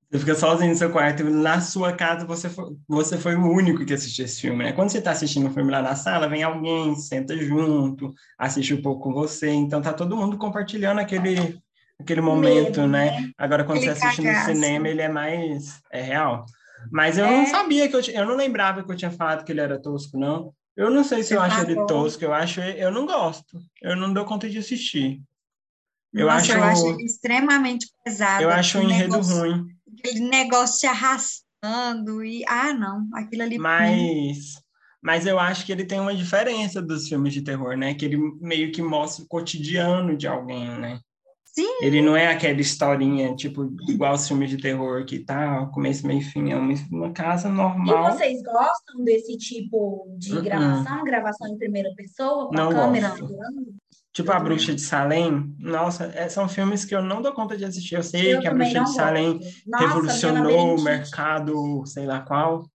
Você 0.09 0.19
fica 0.19 0.35
sozinho 0.35 0.71
no 0.71 0.75
seu 0.75 0.91
quarto, 0.91 1.23
na 1.23 1.61
sua 1.61 1.93
casa 1.93 2.25
você 2.25 2.49
foi, 2.49 2.75
você 2.85 3.17
foi 3.17 3.35
o 3.35 3.49
único 3.49 3.85
que 3.85 3.93
assistiu 3.93 4.25
esse 4.25 4.41
filme, 4.41 4.61
né? 4.65 4.73
Quando 4.73 4.89
você 4.89 4.97
está 4.97 5.11
assistindo 5.11 5.47
um 5.47 5.53
filme 5.53 5.71
lá 5.71 5.81
na 5.81 5.95
sala, 5.95 6.27
vem 6.27 6.43
alguém, 6.43 6.95
senta 6.97 7.37
junto, 7.37 8.13
assiste 8.37 8.73
um 8.73 8.81
pouco 8.81 9.03
com 9.03 9.13
você, 9.13 9.49
então 9.49 9.81
tá 9.81 9.93
todo 9.93 10.17
mundo 10.17 10.37
compartilhando 10.37 10.99
aquele, 10.99 11.57
aquele 11.97 12.19
momento, 12.19 12.81
Medo, 12.81 12.87
né? 12.87 13.31
Agora, 13.37 13.63
quando 13.63 13.77
Aquele 13.77 13.95
você 13.95 14.05
assiste 14.05 14.21
cagaço. 14.23 14.49
no 14.49 14.55
cinema, 14.55 14.87
ele 14.89 15.01
é 15.01 15.07
mais 15.07 15.81
é 15.91 16.01
real. 16.01 16.45
Mas 16.91 17.17
eu 17.17 17.25
É. 17.25 17.37
não 17.37 17.45
sabia 17.45 17.87
que 17.87 17.95
eu, 17.95 18.01
eu 18.01 18.25
não 18.25 18.35
lembrava 18.35 18.83
que 18.83 18.91
eu 18.91 18.95
tinha 18.97 19.11
falado 19.11 19.45
que 19.45 19.51
ele 19.53 19.61
era 19.61 19.79
tosco, 19.79 20.17
não. 20.17 20.51
Eu 20.81 20.89
não 20.89 21.03
sei 21.03 21.21
se 21.21 21.35
eu 21.35 21.41
acho 21.41 21.59
ele 21.61 21.75
falou. 21.75 21.87
tosco, 21.87 22.23
eu 22.23 22.33
acho, 22.33 22.59
eu 22.59 22.91
não 22.91 23.05
gosto. 23.05 23.59
Eu 23.81 23.95
não 23.95 24.11
dou 24.11 24.25
conta 24.25 24.49
de 24.49 24.57
assistir. 24.57 25.21
Eu 26.11 26.25
Nossa, 26.25 26.37
acho, 26.37 26.51
eu 26.53 26.63
acho 26.63 27.01
extremamente 27.01 27.87
pesado. 28.03 28.41
eu 28.41 28.49
acho 28.49 28.79
um 28.79 28.83
enredo 28.89 29.11
negócio- 29.11 29.37
ruim. 29.37 29.67
Aquele 29.99 30.19
negócio 30.21 30.79
se 30.79 30.87
arrastando 30.87 32.25
e... 32.25 32.43
Ah, 32.47 32.73
não. 32.73 33.07
Aquilo 33.13 33.43
ali... 33.43 33.59
Mas, 33.59 34.59
mas 34.99 35.27
eu 35.27 35.37
acho 35.39 35.67
que 35.67 35.71
ele 35.71 35.85
tem 35.85 35.99
uma 35.99 36.15
diferença 36.15 36.81
dos 36.81 37.07
filmes 37.07 37.31
de 37.31 37.43
terror, 37.43 37.77
né? 37.77 37.93
Que 37.93 38.05
ele 38.05 38.17
meio 38.41 38.71
que 38.71 38.81
mostra 38.81 39.23
o 39.23 39.27
cotidiano 39.27 40.17
de 40.17 40.27
alguém, 40.27 40.67
né? 40.67 40.99
Sim. 41.53 41.67
Ele 41.81 42.01
não 42.01 42.15
é 42.15 42.27
aquela 42.27 42.61
historinha, 42.61 43.35
tipo, 43.35 43.69
igual 43.89 44.13
os 44.13 44.25
filmes 44.25 44.49
de 44.49 44.57
terror, 44.57 45.03
que 45.05 45.19
tá, 45.19 45.65
começo, 45.73 46.07
meio 46.07 46.21
e 46.21 46.23
fim. 46.23 46.49
É 46.51 46.55
uma, 46.55 47.11
casa 47.11 47.49
E 47.49 47.51
normal. 47.51 48.13
vocês 48.13 48.41
gostam 48.41 49.03
desse 49.03 49.37
tipo 49.37 50.07
de 50.17 50.33
Uh-uh. 50.33 50.41
gravação? 50.43 51.03
Gravação 51.03 51.47
em 51.53 51.57
primeira 51.57 51.93
pessoa, 51.95 52.47
com 52.47 52.55
Não 52.55 52.69
a 52.69 52.73
câmera 52.73 53.09
gosto. 53.09 53.35
Tipo, 54.13 54.31
A 54.31 54.39
Bruxa 54.39 54.73
de 54.73 54.81
Salem. 54.81 55.53
Nossa, 55.59 56.05
é- 56.15 56.27
são 56.29 56.47
filmes 56.47 56.83
que 56.85 56.95
eu 56.95 57.01
não 57.01 57.21
dou 57.21 57.33
conta 57.33 57.57
de 57.57 57.65
assistir. 57.65 57.95
Eu 57.95 58.03
sei 58.03 58.33
Eu 58.35 58.39
que 58.41 58.47
A 58.47 58.53
Bruxa 58.53 58.83
de 58.83 58.93
Salem. 58.93 59.39
Nossa, 59.67 59.87
revolucionou 59.87 60.75
o 60.77 60.81
mercado, 60.83 61.85
sei 61.85 62.05
lá 62.05 62.21
qual. 62.21 62.65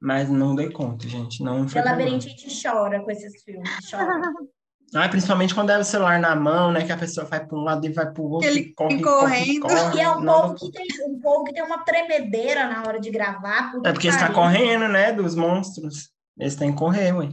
Mas 0.00 0.28
não 0.28 0.54
dei 0.54 0.70
conta, 0.70 1.08
gente. 1.08 1.42
Não 1.42 1.68
foi 1.68 1.80
mim. 1.82 1.88
labirintite 1.88 2.46
chora 2.62 3.00
com 3.02 3.10
esses 3.10 3.42
filmes. 3.42 3.68
Chora. 3.90 4.20
Ah, 4.94 5.08
principalmente 5.08 5.54
quando 5.54 5.70
é 5.70 5.78
o 5.78 5.84
celular 5.84 6.18
na 6.18 6.34
mão, 6.34 6.72
né? 6.72 6.84
Que 6.84 6.92
a 6.92 6.96
pessoa 6.96 7.26
vai 7.26 7.44
para 7.44 7.58
um 7.58 7.62
lado 7.62 7.84
e 7.86 7.92
vai 7.92 8.10
para 8.10 8.22
o 8.22 8.30
outro, 8.30 8.48
Ele 8.48 8.60
e 8.60 8.72
corre, 8.72 8.94
vem 8.94 9.02
corre, 9.04 9.20
correndo. 9.20 9.60
corre. 9.60 9.96
E 9.98 10.00
é 10.00 10.10
um 10.10 10.20
Não 10.20 10.42
povo 10.54 10.54
que 10.56 10.72
tem 10.72 10.86
um 11.06 11.20
povo 11.20 11.44
que 11.44 11.52
tem 11.52 11.62
uma 11.62 11.78
tremedeira 11.84 12.66
na 12.68 12.80
hora 12.82 12.98
de 12.98 13.10
gravar. 13.10 13.72
É 13.84 13.92
porque 13.92 14.08
que 14.08 14.14
está 14.14 14.32
correndo, 14.32 14.88
né? 14.88 15.12
Dos 15.12 15.34
monstros. 15.34 16.10
Eles 16.38 16.56
têm 16.56 16.72
que 16.72 16.78
correr, 16.78 17.12
ué. 17.12 17.28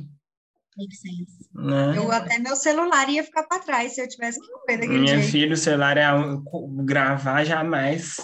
Né? 1.54 1.94
Eu 1.98 2.12
até 2.12 2.38
meu 2.38 2.56
celular 2.56 3.08
ia 3.10 3.24
ficar 3.24 3.44
para 3.44 3.60
trás 3.60 3.94
se 3.96 4.02
eu 4.02 4.10
tivesse 4.10 4.40
que 4.42 4.48
correr 4.52 4.78
daquele 4.78 5.00
Minha 5.00 5.18
jeito. 5.20 5.32
filha, 5.32 5.54
o 5.54 5.58
celular 5.58 5.98
é 5.98 6.14
um- 6.14 6.44
gravar 6.84 7.46
jamais. 7.46 8.18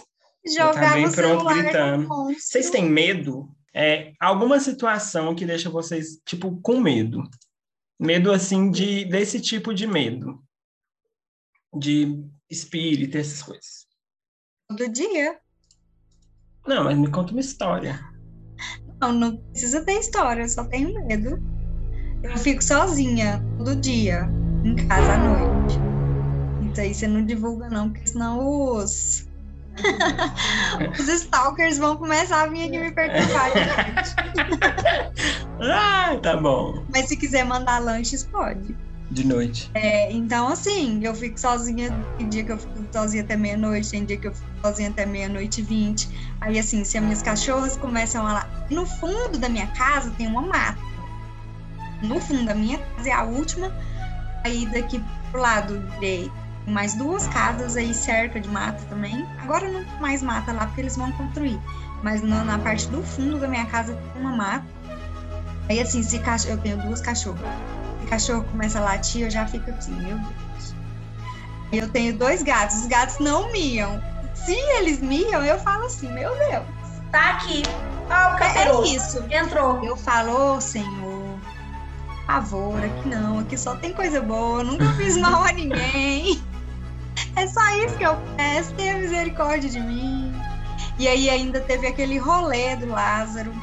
Jogava 0.58 0.96
bem 0.96 1.06
o 1.06 1.12
pronto, 1.12 1.16
celular 1.38 1.56
no 1.56 1.62
gritando. 1.64 2.08
monstro. 2.10 2.36
Vocês 2.42 2.70
têm 2.70 2.90
medo? 2.90 3.48
É, 3.74 4.12
alguma 4.20 4.60
situação 4.60 5.34
que 5.34 5.46
deixa 5.46 5.70
vocês, 5.70 6.20
tipo, 6.26 6.60
com 6.62 6.82
medo? 6.82 7.24
Medo, 8.02 8.32
assim, 8.32 8.72
de, 8.72 9.06
desse 9.06 9.40
tipo 9.40 9.76
de 9.76 9.86
medo. 9.86 10.44
De 11.72 12.26
espírito, 12.50 13.16
essas 13.16 13.44
coisas. 13.44 13.86
Todo 14.68 14.92
dia. 14.92 15.40
Não, 16.66 16.86
mas 16.86 16.98
me 16.98 17.12
conta 17.12 17.32
uma 17.32 17.42
história. 17.42 18.00
Não, 19.00 19.14
não 19.14 19.38
precisa 19.38 19.86
ter 19.86 20.00
história, 20.00 20.42
eu 20.42 20.50
só 20.50 20.66
tenho 20.66 21.06
medo. 21.06 21.38
Eu 22.24 22.36
fico 22.40 22.64
sozinha 22.64 23.40
todo 23.60 23.76
dia 23.76 24.28
em 24.66 24.76
casa 24.88 25.14
à 25.14 25.18
noite. 25.20 25.76
Isso 26.72 26.82
aí 26.82 26.96
você 26.96 27.08
não 27.08 27.24
divulga, 27.24 27.70
não, 27.70 27.92
porque 27.92 28.08
senão 28.08 28.74
os. 28.78 29.30
os 31.00 31.08
stalkers 31.08 31.78
vão 31.78 31.98
começar 31.98 32.44
a 32.44 32.48
vir 32.48 32.66
aqui 32.66 32.78
me 32.80 32.92
perturbar. 32.92 33.52
gente. 33.54 34.16
Ah, 35.64 36.18
tá 36.24 36.36
bom. 36.36 36.84
Mas 36.92 37.08
se 37.08 37.16
quiser 37.16 37.46
mandar 37.46 37.78
lanches, 37.78 38.24
pode. 38.24 38.76
De 39.12 39.28
noite. 39.28 39.70
É, 39.74 40.12
então, 40.12 40.48
assim, 40.48 41.04
eu 41.04 41.14
fico 41.14 41.40
sozinha. 41.40 41.92
Tem 42.18 42.30
dia 42.30 42.44
que 42.44 42.52
eu 42.52 42.58
fico 42.58 42.88
sozinha 42.92 43.22
até 43.22 43.36
meia-noite, 43.36 43.92
tem 43.92 44.06
dia 44.06 44.18
que 44.18 44.28
eu 44.28 44.34
fico 44.34 44.50
sozinha 44.64 44.90
até 44.90 45.06
meia-noite 45.06 45.62
e 45.62 45.64
vinte. 45.64 46.10
Aí, 46.40 46.58
assim, 46.58 46.84
se 46.84 46.98
as 46.98 47.04
minhas 47.04 47.22
cachorras 47.22 47.78
começam 47.78 48.26
a 48.26 48.34
lá. 48.34 48.66
No 48.70 48.86
fundo 48.86 49.38
da 49.38 49.50
minha 49.50 49.68
casa 49.68 50.10
tem 50.18 50.28
uma 50.28 50.42
mata. 50.42 50.80
No 52.02 52.20
fundo 52.20 52.46
da 52.46 52.56
minha 52.56 52.80
casa 52.80 53.10
é 53.10 53.12
a 53.12 53.24
última. 53.24 53.72
Aí, 54.46 54.66
daqui 54.66 55.04
pro 55.32 55.42
lado 55.42 55.78
direito, 55.96 56.34
mais 56.68 56.94
duas 56.94 57.28
casas 57.28 57.76
aí 57.76 57.94
cerca 57.94 58.40
de 58.40 58.50
mata 58.50 58.84
também. 58.90 59.26
Agora 59.42 59.68
não 59.70 59.84
mais 60.00 60.22
mata 60.22 60.52
lá 60.52 60.66
porque 60.68 60.82
eles 60.82 60.96
vão 60.96 61.12
construir. 61.14 61.60
Mas 62.04 62.22
na, 62.22 62.44
na 62.44 62.58
parte 62.60 62.88
do 62.88 63.04
fundo 63.04 63.40
da 63.40 63.48
minha 63.48 63.66
casa 63.66 63.94
tem 64.14 64.22
uma 64.22 64.36
mata. 64.36 64.66
Aí, 65.70 65.80
assim, 65.80 66.04
se 66.04 66.22
eu 66.48 66.58
tenho 66.58 66.78
duas 66.78 67.02
cachorras 67.02 67.40
o 68.04 68.08
cachorro 68.08 68.44
começa 68.44 68.80
a 68.80 68.84
latir, 68.84 69.22
eu 69.24 69.32
já 69.32 69.46
fico 69.46 69.70
assim, 69.70 69.94
meu 69.94 70.18
Deus. 70.18 70.76
Eu 71.72 71.88
tenho 71.90 72.18
dois 72.18 72.44
gatos, 72.44 72.78
os 72.78 72.88
gatos 72.88 73.20
não 73.20 73.52
miam. 73.52 74.02
Se 74.34 74.54
eles 74.54 75.00
miam, 75.00 75.44
eu 75.46 75.58
falo 75.60 75.86
assim, 75.86 76.12
meu 76.12 76.36
Deus. 76.38 76.66
Tá 77.12 77.32
aqui. 77.32 77.64
Ó, 78.10 78.34
o 78.34 78.36
É 78.36 78.40
capiroto. 78.40 78.88
isso. 78.88 79.24
Entrou. 79.30 79.84
Eu 79.86 79.96
falo, 79.96 80.56
ô 80.56 80.62
Senhor, 80.62 81.40
por 82.08 82.26
favor, 82.26 82.84
aqui 82.84 83.08
não, 83.08 83.40
aqui 83.40 83.58
só 83.58 83.76
tem 83.76 83.94
coisa 83.94 84.22
boa, 84.22 84.64
nunca 84.64 84.92
fiz 84.94 85.16
mal 85.18 85.44
a 85.44 85.52
ninguém. 85.52 86.42
É 87.36 87.48
só 87.48 87.62
isso 87.86 87.98
que 87.98 88.04
eu 88.04 88.18
peço, 88.36 88.74
tenha 88.76 88.98
misericórdia 88.98 89.70
de 89.70 89.80
mim. 89.80 90.34
E 90.98 91.08
aí 91.08 91.30
ainda 91.30 91.60
teve 91.62 91.88
aquele 91.88 92.18
rolê 92.18 92.76
do 92.76 92.88
Lázaro. 92.88 93.54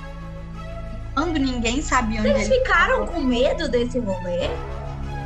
Quando 1.14 1.38
ninguém 1.38 1.82
sabia 1.82 2.20
onde 2.20 2.30
Vocês 2.30 2.48
ele 2.48 2.58
ficaram 2.58 3.06
com 3.06 3.20
medo 3.20 3.68
desse 3.68 3.98
rolê? 3.98 4.48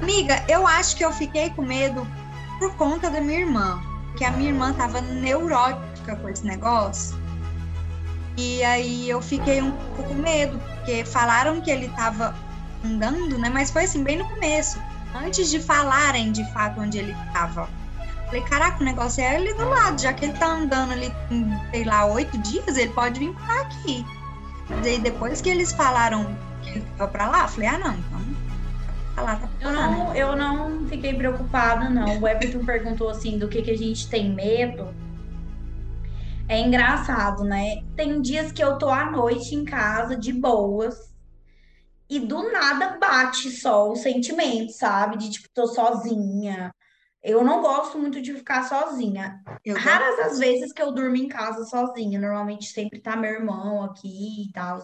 Amiga, 0.01 0.43
eu 0.49 0.67
acho 0.67 0.97
que 0.97 1.05
eu 1.05 1.13
fiquei 1.13 1.51
com 1.51 1.63
medo 1.63 2.07
por 2.59 2.75
conta 2.77 3.11
da 3.11 3.21
minha 3.21 3.41
irmã. 3.41 3.83
Porque 4.09 4.25
a 4.25 4.31
minha 4.31 4.51
irmã 4.51 4.73
tava 4.73 5.01
neurótica 5.01 6.17
com 6.17 6.29
esse 6.29 6.45
negócio. 6.45 7.17
E 8.37 8.63
aí 8.65 9.09
eu 9.09 9.21
fiquei 9.21 9.61
um 9.61 9.71
pouco 9.71 10.05
com 10.05 10.15
medo, 10.15 10.59
porque 10.59 11.05
falaram 11.05 11.61
que 11.61 11.71
ele 11.71 11.89
tava 11.91 12.35
andando, 12.85 13.39
né? 13.39 13.49
Mas 13.49 13.71
foi 13.71 13.85
assim, 13.85 14.03
bem 14.03 14.17
no 14.17 14.29
começo. 14.29 14.81
Antes 15.15 15.51
de 15.51 15.61
falarem 15.61 16.33
de 16.33 16.45
fato 16.53 16.81
onde 16.81 16.99
ele 16.99 17.17
tava. 17.33 17.69
Falei, 18.33 18.47
caraca, 18.47 18.81
o 18.81 18.85
negócio 18.85 19.23
é 19.23 19.37
ali 19.37 19.53
do 19.53 19.69
lado, 19.69 20.01
já 20.01 20.11
que 20.15 20.25
ele 20.25 20.33
tá 20.33 20.47
andando 20.47 20.93
ali, 20.93 21.13
sei 21.71 21.85
lá, 21.85 22.07
oito 22.07 22.39
dias, 22.39 22.79
ele 22.79 22.91
pode 22.95 23.21
vir 23.21 23.31
por 23.35 23.51
aqui. 23.61 24.07
Mas 24.71 24.87
aí 24.87 24.99
depois 24.99 25.43
que 25.43 25.51
eles 25.51 25.71
falaram 25.71 26.35
que 26.63 26.71
ele 26.71 26.87
tava 26.97 27.11
pra 27.11 27.29
lá, 27.29 27.47
falei, 27.47 27.69
ah 27.69 27.79
não, 27.79 27.93
então. 27.93 28.21
Tá 29.15 29.21
lá, 29.21 29.37
tá 29.37 29.47
pra 29.47 29.69
Eu 29.69 29.71
né? 29.75 29.81
não, 29.83 30.15
eu 30.15 30.35
não 30.35 30.89
fiquei 30.89 31.13
preocupada, 31.13 31.91
não. 31.91 32.21
O 32.21 32.27
Everton 32.27 32.65
perguntou 32.65 33.11
assim 33.11 33.39
do 33.39 33.49
que, 33.49 33.61
que 33.61 33.71
a 33.71 33.77
gente 33.77 34.09
tem 34.09 34.33
medo. 34.33 34.89
É 36.49 36.59
engraçado, 36.59 37.45
né? 37.45 37.83
Tem 37.95 38.23
dias 38.23 38.51
que 38.51 38.65
eu 38.65 38.79
tô 38.79 38.89
à 38.89 39.11
noite 39.11 39.55
em 39.55 39.63
casa, 39.63 40.17
de 40.17 40.33
boas, 40.33 41.13
e 42.09 42.19
do 42.19 42.51
nada 42.51 42.97
bate 42.99 43.51
só 43.51 43.91
o 43.91 43.95
sentimento, 43.95 44.73
sabe? 44.73 45.19
De 45.19 45.31
tipo, 45.31 45.51
tô 45.53 45.67
sozinha. 45.67 46.73
Eu 47.23 47.45
não 47.45 47.61
gosto 47.63 47.99
muito 47.99 48.21
de 48.21 48.35
ficar 48.35 48.65
sozinha. 48.65 49.41
Eu 49.65 49.77
Raras 49.77 50.19
as 50.19 50.39
vezes 50.39 50.73
que 50.73 50.83
eu 50.83 50.91
durmo 50.93 51.15
em 51.17 51.29
casa 51.29 51.65
sozinha. 51.65 52.19
Normalmente 52.19 52.67
sempre 52.67 53.01
tá 53.01 53.17
meu 53.17 53.31
irmão 53.31 53.83
aqui 53.85 54.49
e 54.49 54.53
tal. 54.53 54.83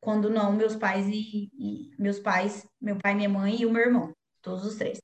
Quando 0.00 0.30
não, 0.30 0.52
meus 0.52 0.74
pais 0.74 1.06
e, 1.06 1.50
e- 1.52 1.90
meus 1.98 2.18
pais, 2.18 2.66
meu 2.80 2.96
pai, 2.96 3.14
minha 3.14 3.28
mãe 3.28 3.60
e 3.60 3.66
o 3.66 3.70
meu 3.70 3.82
irmão, 3.82 4.14
todos 4.40 4.64
os 4.64 4.76
três. 4.76 5.00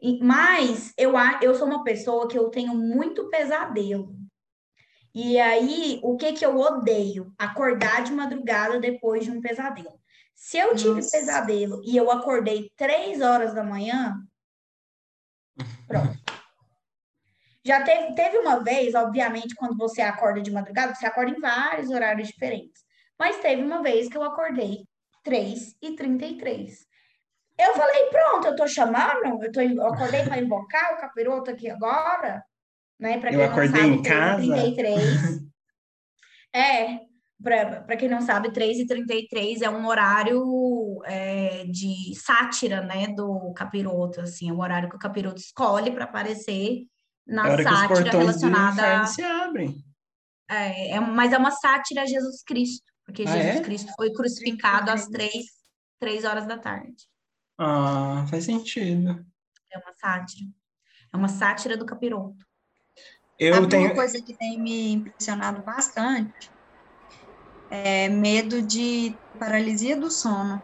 E- 0.00 0.22
mas 0.22 0.92
eu, 0.96 1.16
a- 1.16 1.40
eu 1.42 1.54
sou 1.54 1.66
uma 1.66 1.82
pessoa 1.82 2.28
que 2.28 2.38
eu 2.38 2.48
tenho 2.50 2.74
muito 2.74 3.28
pesadelo. 3.28 4.14
E 5.12 5.40
aí, 5.40 5.98
o 6.04 6.16
que 6.16 6.32
que 6.34 6.46
eu 6.46 6.56
odeio? 6.56 7.32
Acordar 7.36 8.04
de 8.04 8.12
madrugada 8.12 8.78
depois 8.78 9.24
de 9.24 9.30
um 9.32 9.40
pesadelo. 9.40 9.98
Se 10.34 10.56
eu 10.56 10.74
tive 10.76 10.96
Nossa. 10.96 11.10
pesadelo 11.10 11.82
e 11.84 11.96
eu 11.96 12.10
acordei 12.10 12.70
três 12.76 13.20
horas 13.20 13.52
da 13.52 13.64
manhã, 13.64 14.16
pronto. 15.90 16.16
Já 17.64 17.82
teve, 17.82 18.14
teve 18.14 18.38
uma 18.38 18.62
vez, 18.62 18.94
obviamente, 18.94 19.54
quando 19.54 19.76
você 19.76 20.00
acorda 20.00 20.40
de 20.40 20.50
madrugada, 20.50 20.94
você 20.94 21.04
acorda 21.04 21.32
em 21.32 21.40
vários 21.40 21.90
horários 21.90 22.28
diferentes. 22.28 22.82
Mas 23.18 23.40
teve 23.40 23.60
uma 23.62 23.82
vez 23.82 24.08
que 24.08 24.16
eu 24.16 24.22
acordei 24.22 24.86
3 25.22 25.76
e 25.82 25.94
33. 25.94 26.86
Eu 27.58 27.74
falei, 27.74 28.06
pronto, 28.06 28.46
eu 28.46 28.56
tô 28.56 28.66
chamando, 28.66 29.42
eu, 29.44 29.52
tô, 29.52 29.60
eu 29.60 29.86
acordei 29.86 30.22
para 30.24 30.40
invocar 30.40 30.94
o 30.94 31.00
capiroto 31.00 31.50
aqui 31.50 31.68
agora, 31.68 32.42
né? 32.98 33.18
Pra 33.18 33.30
Eu 33.30 33.38
quem 33.38 33.46
não 33.46 33.52
acordei 33.52 33.82
sabe, 33.82 33.94
em 33.94 34.02
3 34.02 34.18
casa? 34.18 34.42
33. 34.42 35.40
é, 36.54 37.00
para 37.42 37.96
quem 37.96 38.08
não 38.08 38.22
sabe, 38.22 38.52
3 38.52 38.78
e 38.78 38.86
33 38.86 39.60
é 39.60 39.68
um 39.68 39.86
horário 39.86 40.42
é, 41.04 41.64
de 41.64 42.14
sátira, 42.14 42.82
né, 42.82 43.08
do 43.08 43.52
capiroto, 43.54 44.20
assim, 44.20 44.50
é 44.50 44.52
um 44.52 44.60
horário 44.60 44.88
que 44.88 44.96
o 44.96 44.98
capiroto 44.98 45.40
escolhe 45.40 45.90
para 45.90 46.04
aparecer 46.04 46.86
É 47.26 47.32
na 47.32 47.54
os 47.54 47.62
sátira 47.62 48.10
relacionada 48.10 49.06
se 49.06 49.22
abrem. 49.22 49.84
É, 50.48 50.92
é, 50.92 51.00
mas 51.00 51.32
é 51.32 51.38
uma 51.38 51.50
sátira 51.52 52.02
a 52.02 52.06
Jesus 52.06 52.42
Cristo, 52.42 52.84
porque 53.04 53.22
Ah, 53.22 53.32
Jesus 53.36 53.60
é? 53.60 53.62
Cristo 53.62 53.92
foi 53.96 54.12
crucificado 54.12 54.90
às 54.90 55.06
três, 55.06 55.46
três 55.98 56.24
horas 56.24 56.46
da 56.46 56.58
tarde. 56.58 57.08
Ah, 57.56 58.26
faz 58.28 58.44
sentido. 58.44 59.24
É 59.70 59.78
uma 59.78 59.92
sátira. 59.92 60.50
É 61.12 61.16
uma 61.16 61.28
sátira 61.28 61.76
do 61.76 61.86
capiroto. 61.86 62.44
Eu 63.38 63.54
Sabe 63.54 63.68
tenho. 63.68 63.86
uma 63.86 63.94
coisa 63.94 64.20
que 64.22 64.36
tem 64.36 64.60
me 64.60 64.92
impressionado 64.92 65.62
bastante? 65.62 66.52
É 67.70 68.08
medo 68.08 68.60
de 68.66 69.20
paralisia 69.38 69.96
do 69.98 70.10
sono. 70.10 70.60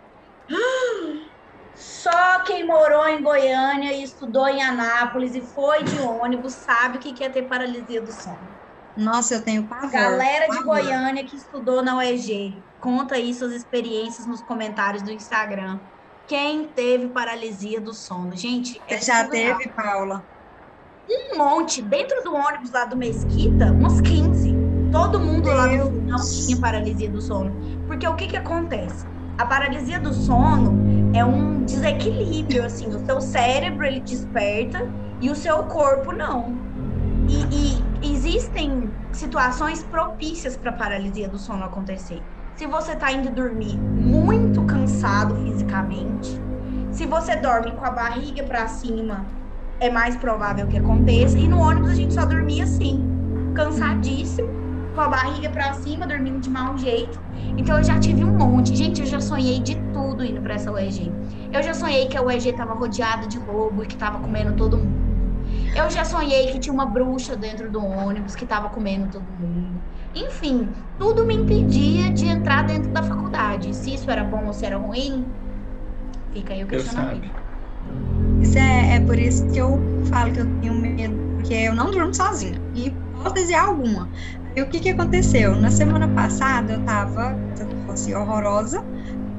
Só 1.75 2.43
quem 2.45 2.67
morou 2.67 3.07
em 3.09 3.23
Goiânia 3.23 3.93
e 3.93 4.03
estudou 4.03 4.49
em 4.49 4.63
Anápolis 4.63 5.35
e 5.35 5.53
foi 5.53 5.83
de 5.85 5.99
ônibus 6.01 6.55
sabe 6.65 6.99
o 6.99 7.01
que 7.01 7.23
é 7.23 7.29
ter 7.29 7.43
paralisia 7.49 8.01
do 8.01 8.13
sono. 8.13 8.49
Nossa, 8.97 9.35
eu 9.35 9.45
tenho 9.45 9.69
pavor. 9.69 9.91
Galera 9.91 10.47
de 10.47 10.57
pavor. 10.57 10.65
Goiânia 10.65 11.25
que 11.25 11.37
estudou 11.37 11.83
na 11.83 11.97
UEG, 11.99 12.65
conta 12.81 13.17
aí 13.17 13.35
suas 13.35 13.53
experiências 13.53 14.27
nos 14.27 14.41
comentários 14.41 15.03
do 15.03 15.11
Instagram. 15.11 15.81
Quem 16.27 16.73
teve 16.73 17.09
paralisia 17.09 17.81
do 17.81 17.93
sono? 17.93 18.35
Gente, 18.37 18.83
é 18.89 19.01
já 19.01 19.29
teve, 19.29 19.73
Paula? 19.75 20.27
um 21.09 21.39
monte 21.39 21.83
dentro 21.83 22.21
do 22.25 22.35
ônibus 22.35 22.73
lá 22.73 22.85
do 22.85 22.97
Mesquita, 22.97 23.73
uns 23.73 24.01
15. 24.01 24.55
Todo 24.91 25.21
mundo 25.21 25.49
lá 25.49 25.67
no 25.67 25.85
Deus. 25.85 25.89
final 25.89 26.19
tinha 26.47 26.61
paralisia 26.61 27.11
do 27.11 27.21
sono. 27.21 27.55
Porque 27.87 28.07
o 28.09 28.17
que 28.17 28.27
que 28.27 28.37
acontece? 28.37 29.07
A 29.39 29.45
paralisia 29.45 30.01
do 30.01 30.15
sono 30.15 31.11
é 31.15 31.23
um 31.25 31.65
desequilíbrio, 31.65 32.65
assim, 32.65 32.89
o 32.89 33.05
seu 33.05 33.21
cérebro 33.21 33.85
ele 33.85 34.01
desperta 34.01 34.89
e 35.21 35.29
o 35.29 35.35
seu 35.35 35.59
corpo 35.65 36.11
não. 36.11 36.57
E, 37.29 37.83
e 38.03 38.15
existem 38.15 38.91
situações 39.13 39.83
propícias 39.83 40.57
para 40.57 40.73
paralisia 40.73 41.29
do 41.29 41.39
sono 41.39 41.65
acontecer. 41.65 42.23
Se 42.55 42.67
você 42.67 42.93
está 42.93 43.13
indo 43.13 43.31
dormir 43.31 43.77
muito 43.77 44.63
cansado 44.63 45.37
fisicamente, 45.37 46.41
se 46.91 47.05
você 47.05 47.37
dorme 47.37 47.73
com 47.73 47.85
a 47.85 47.91
barriga 47.91 48.43
para 48.43 48.67
cima, 48.69 49.27
é 49.81 49.91
mais 49.91 50.17
provável 50.17 50.67
que 50.67 50.79
aconteça. 50.79 51.39
E 51.39 51.47
no 51.47 51.59
ônibus 51.61 51.91
a 51.91 51.95
gente 51.95 52.15
só 52.15 52.25
dormia 52.25 52.65
assim, 52.65 53.05
cansadíssimo, 53.55 54.49
com 54.97 55.03
a 55.03 55.09
barriga 55.09 55.51
para 55.51 55.75
cima, 55.75 56.07
dormindo 56.07 56.41
de 56.41 56.51
mau 56.51 56.77
jeito. 56.79 57.23
Então 57.57 57.79
eu 57.79 57.85
já 57.85 58.01
tive 58.01 58.25
um 58.25 58.33
monte. 58.37 58.75
Gente, 58.75 59.01
eu 59.03 59.07
já 59.07 59.21
sonhei 59.21 59.61
de 59.61 59.77
tudo 59.93 60.25
indo 60.25 60.41
para 60.43 60.55
essa 60.55 60.73
UEG. 60.73 61.13
Eu 61.53 61.63
já 61.63 61.75
sonhei 61.75 62.09
que 62.09 62.17
a 62.17 62.23
UEG 62.23 62.49
estava 62.51 62.75
rodeada 62.75 63.29
de 63.29 63.39
lobo 63.39 63.85
e 63.85 63.87
que 63.87 63.95
estava 63.95 64.19
comendo 64.19 64.55
todo 64.57 64.79
mundo. 64.79 65.07
Eu 65.75 65.91
já 65.91 66.05
sonhei 66.05 66.49
que 66.51 66.59
tinha 66.59 66.73
uma 66.73 66.87
bruxa 66.87 67.37
dentro 67.37 67.71
do 67.71 67.85
ônibus 67.85 68.35
que 68.35 68.45
estava 68.45 68.71
comendo 68.71 69.09
todo 69.09 69.33
mundo. 69.33 69.85
Enfim, 70.15 70.75
tudo 70.99 71.27
me 71.27 71.35
impedia 71.35 72.11
de 72.13 72.27
entrar 72.27 72.65
dentro 72.65 72.91
da 72.91 73.03
faculdade. 73.03 73.75
Se 73.77 73.95
isso 73.95 74.11
era 74.11 74.25
bom 74.25 74.47
ou 74.47 74.53
se 74.55 74.65
era 74.67 74.79
ruim, 74.79 75.37
fica 76.33 76.55
aí 76.55 76.65
o 76.65 76.69
questionamento. 76.69 77.29
sabe. 77.29 77.37
Isso 78.39 78.59
é, 78.59 78.97
é 78.97 79.01
por 79.01 79.19
isso 79.19 79.47
que 79.51 79.59
eu 79.59 80.01
falo 80.11 80.33
que 80.33 80.41
eu 80.41 80.47
tenho 80.61 80.75
medo, 80.75 81.17
porque 81.37 81.55
eu 81.55 81.75
não 81.75 81.91
durmo 81.91 82.15
sozinha, 82.15 82.63
em 82.75 82.87
hipótese 82.89 83.55
alguma. 83.55 84.11
E 84.57 84.63
o 84.63 84.69
que 84.71 84.81
que 84.81 84.89
aconteceu? 84.91 85.57
Na 85.57 85.71
semana 85.71 86.13
passada 86.15 86.73
eu 86.75 86.85
tava, 86.85 87.39
essa 87.53 87.69
tosse 87.87 88.15
horrorosa, 88.15 88.89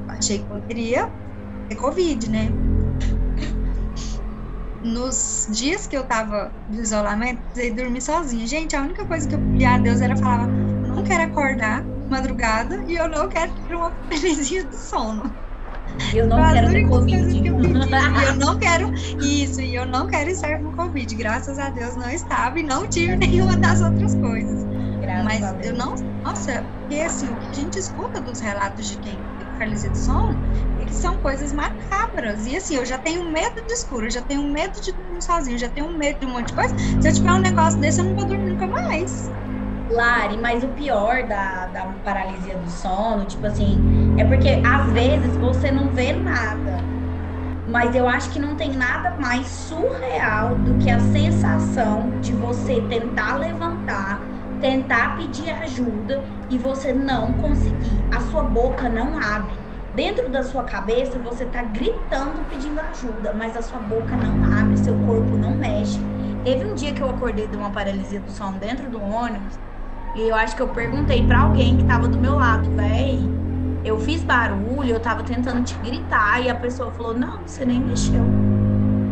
achei 0.07 0.39
que 0.39 0.47
poderia 0.47 1.13
ter 1.70 1.76
Covid, 1.78 2.30
né? 2.30 2.59
Nos 4.84 5.47
dias 5.49 5.88
que 5.88 5.97
eu 5.97 6.07
tava 6.07 6.55
de 6.68 6.80
isolamento, 6.82 7.43
eu 7.55 7.76
dormir 7.76 8.01
sozinha. 8.01 8.45
Gente, 8.47 8.76
a 8.76 8.82
única 8.84 9.07
coisa 9.07 9.28
que 9.28 9.36
eu 9.36 9.39
pedia 9.41 9.72
a 9.76 9.80
Deus 9.80 10.01
era 10.01 10.15
falar, 10.15 10.49
eu 10.84 10.93
não 10.95 11.03
quero 11.03 11.24
acordar 11.24 11.89
madrugada 12.09 12.84
e 12.88 12.95
eu 12.95 13.09
não 13.09 13.28
quero 13.28 13.53
ter 13.55 13.76
uma 13.76 13.91
paralisia 14.09 14.65
do 14.68 14.76
sono. 14.78 15.39
Eu 16.13 16.28
não 16.28 16.38
Foi 16.38 16.45
as 16.45 16.53
quero 16.53 16.72
ter 16.72 16.84
Covid. 16.88 17.41
que 17.41 17.47
eu 17.49 17.57
pedi. 17.57 18.07
Eu 18.24 18.36
não 18.38 18.57
quero 18.59 18.91
isso, 19.20 19.61
e 19.61 19.76
eu 19.76 19.86
não 19.86 20.07
quero 20.07 20.30
estar 20.30 20.59
com 20.61 20.72
Covid. 20.72 21.15
Graças 21.15 21.57
a 21.59 21.70
Deus 21.70 21.95
não 21.95 22.09
estava 22.09 22.59
e 22.59 22.63
não 22.63 22.88
tive 22.88 23.15
nenhuma 23.18 23.57
das 23.57 23.82
outras 23.82 24.15
coisas. 24.15 24.77
Graças 25.08 25.24
Mas 25.24 25.66
eu 25.66 25.74
não. 25.74 25.95
Nossa, 26.22 26.64
porque 26.64 26.95
assim, 26.95 27.30
o 27.30 27.38
que 27.38 27.47
a 27.49 27.53
gente 27.53 27.80
escuta 27.80 28.20
dos 28.20 28.41
relatos 28.41 28.86
de 28.86 28.97
quem 28.97 29.24
tem 29.38 29.47
paralisia 29.47 29.89
do 29.89 29.97
sono, 29.97 30.38
eles 30.78 30.95
são 30.95 31.18
coisas 31.18 31.53
macabras. 31.53 32.45
E 32.45 32.58
assim, 32.58 32.76
eu 32.76 32.86
já 32.86 32.97
tenho 32.97 33.32
medo 33.32 33.66
de 33.66 33.74
escuro, 33.74 34.10
já 34.10 34.22
tenho 34.22 34.51
medo 34.51 34.74
de 34.82 34.91
dormir 34.91 35.22
sozinho, 35.22 35.58
já 35.58 35.70
tenho 35.70 35.97
medo 35.97 36.20
de 36.20 36.26
um 36.26 36.30
monte 36.32 36.47
de 36.47 36.53
coisa. 36.53 36.76
Se 37.01 37.08
eu 37.08 37.14
tiver 37.14 37.32
um 37.32 37.39
negócio 37.39 37.80
desse, 37.80 38.01
eu 38.01 38.05
não 38.05 38.16
vou 38.16 38.26
dormir 38.26 38.51
nunca 38.51 38.68
mais. 38.68 39.30
Lari, 39.89 40.38
mas 40.38 40.64
o 40.64 40.68
pior 40.70 41.26
da, 41.26 41.68
da 41.68 41.86
paralisia 42.03 42.58
do 42.58 42.70
sono, 42.70 43.26
tipo 43.26 43.47
assim, 43.47 44.14
é 44.18 44.26
porque 44.26 44.62
às 44.66 44.91
vezes 44.91 45.38
você 45.38 45.72
não 45.72 45.89
vê 45.89 46.12
nada. 46.12 46.78
Mas 47.70 47.95
eu 47.95 48.08
acho 48.08 48.30
que 48.32 48.39
não 48.39 48.55
tem 48.55 48.74
nada 48.74 49.16
mais 49.18 49.47
surreal 49.47 50.55
do 50.55 50.78
que 50.78 50.89
a 50.89 50.99
sensação 50.99 52.20
de 52.22 52.34
você 52.34 52.82
tentar 52.82 53.38
levantar, 53.38 54.22
tentar 54.60 55.16
pedir 55.16 55.49
ajuda 55.49 56.24
e 56.49 56.58
você 56.58 56.93
não 56.93 57.34
conseguir. 57.34 58.08
A 58.12 58.20
sua 58.22 58.43
boca 58.43 58.89
não 58.89 59.18
abre. 59.18 59.55
Dentro 59.93 60.30
da 60.30 60.43
sua 60.43 60.64
cabeça 60.64 61.18
você 61.20 61.45
tá 61.45 61.64
gritando 61.64 62.45
pedindo 62.45 62.80
ajuda, 62.80 63.34
mas 63.34 63.55
a 63.55 63.62
sua 63.62 63.80
boca 63.80 64.16
não 64.16 64.43
abre, 64.43 64.78
seu 64.78 64.95
corpo 64.99 65.38
não 65.38 65.58
mexe. 65.58 65.99
Teve 66.43 66.66
um 66.66 66.76
dia 66.76 66.93
que 66.93 67.01
eu 67.01 67.10
acordei 67.10 67.47
de 67.47 67.58
uma 67.58 67.72
paralisia 67.72 68.20
do 68.22 68.32
sono 68.32 68.60
dentro 68.60 68.89
do 68.89 69.01
ônibus 69.01 69.60
e 70.16 70.22
eu 70.30 70.36
acho 70.36 70.55
que 70.55 70.62
eu 70.62 70.70
perguntei 70.70 71.26
pra 71.26 71.41
alguém 71.41 71.78
que 71.78 71.86
tava 71.86 72.08
do 72.08 72.20
meu 72.20 72.36
lado, 72.36 72.72
véi, 72.76 73.20
eu 73.84 73.99
fiz 73.99 74.24
barulho, 74.24 74.89
eu 74.89 74.99
tava 74.99 75.24
tentando 75.24 75.64
te 75.64 75.80
gritar 75.80 76.43
e 76.43 76.49
a 76.49 76.55
pessoa 76.55 76.93
falou: 76.93 77.18
"Não, 77.18 77.47
você 77.47 77.66
nem 77.66 77.82
mexeu". 77.82 78.24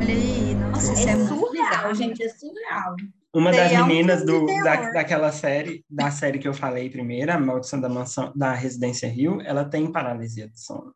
Olha 0.01 0.13
aí, 0.13 0.55
nossa, 0.55 0.93
isso 0.93 1.09
é, 1.09 1.11
É 1.13 1.15
surreal, 1.15 1.93
gente, 1.95 2.23
é 2.23 2.29
surreal. 2.29 2.95
Uma 3.35 3.51
Tem 3.51 3.59
das 3.59 3.71
é 3.73 3.83
um 3.83 3.87
meninas 3.87 4.25
do, 4.25 4.45
da, 4.63 4.91
daquela 4.91 5.29
série, 5.29 5.83
da 5.89 6.09
série 6.09 6.39
que 6.39 6.47
eu 6.47 6.53
falei 6.53 6.89
primeiro, 6.89 7.33
a 7.33 7.37
Maldição 7.37 7.81
da 7.81 7.89
Mansão, 7.89 8.31
da 8.33 8.53
Residência 8.53 9.09
Rio, 9.09 9.41
ela 9.41 9.65
tem 9.65 9.91
paralisia 9.91 10.47
do 10.47 10.57
sono. 10.57 10.95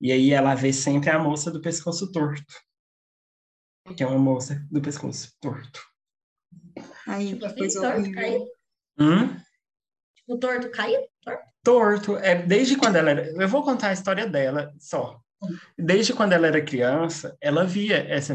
E 0.00 0.12
aí 0.12 0.30
ela 0.30 0.54
vê 0.54 0.72
sempre 0.72 1.10
a 1.10 1.18
moça 1.18 1.50
do 1.50 1.60
pescoço 1.60 2.12
torto. 2.12 2.54
Que 3.96 4.04
é 4.04 4.06
uma 4.06 4.20
moça 4.20 4.64
do 4.70 4.80
pescoço 4.80 5.34
torto. 5.40 5.84
Aí, 7.08 7.32
Tipo 7.32 7.44
assim, 7.44 7.56
coisa 7.56 7.80
torto, 7.80 8.12
caiu. 8.12 8.48
Hum? 9.00 9.36
Tipo, 10.14 10.38
torto 10.38 10.70
caiu? 10.70 11.00
Torto. 11.24 11.42
Torto. 11.64 12.16
É, 12.18 12.40
desde 12.40 12.76
quando 12.76 12.94
ela 12.94 13.10
era. 13.10 13.26
Eu 13.32 13.48
vou 13.48 13.64
contar 13.64 13.88
a 13.88 13.92
história 13.92 14.28
dela 14.28 14.72
só. 14.78 15.20
Desde 15.78 16.12
quando 16.12 16.32
ela 16.32 16.46
era 16.46 16.64
criança, 16.64 17.36
ela 17.40 17.64
via 17.64 17.98
essa, 18.08 18.34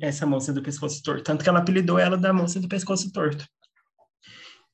essa 0.00 0.26
moça 0.26 0.52
do 0.52 0.62
pescoço 0.62 1.02
torto. 1.02 1.22
Tanto 1.22 1.42
que 1.42 1.48
ela 1.48 1.60
apelidou 1.60 1.98
ela 1.98 2.16
da 2.16 2.32
moça 2.32 2.60
do 2.60 2.68
pescoço 2.68 3.12
torto. 3.12 3.46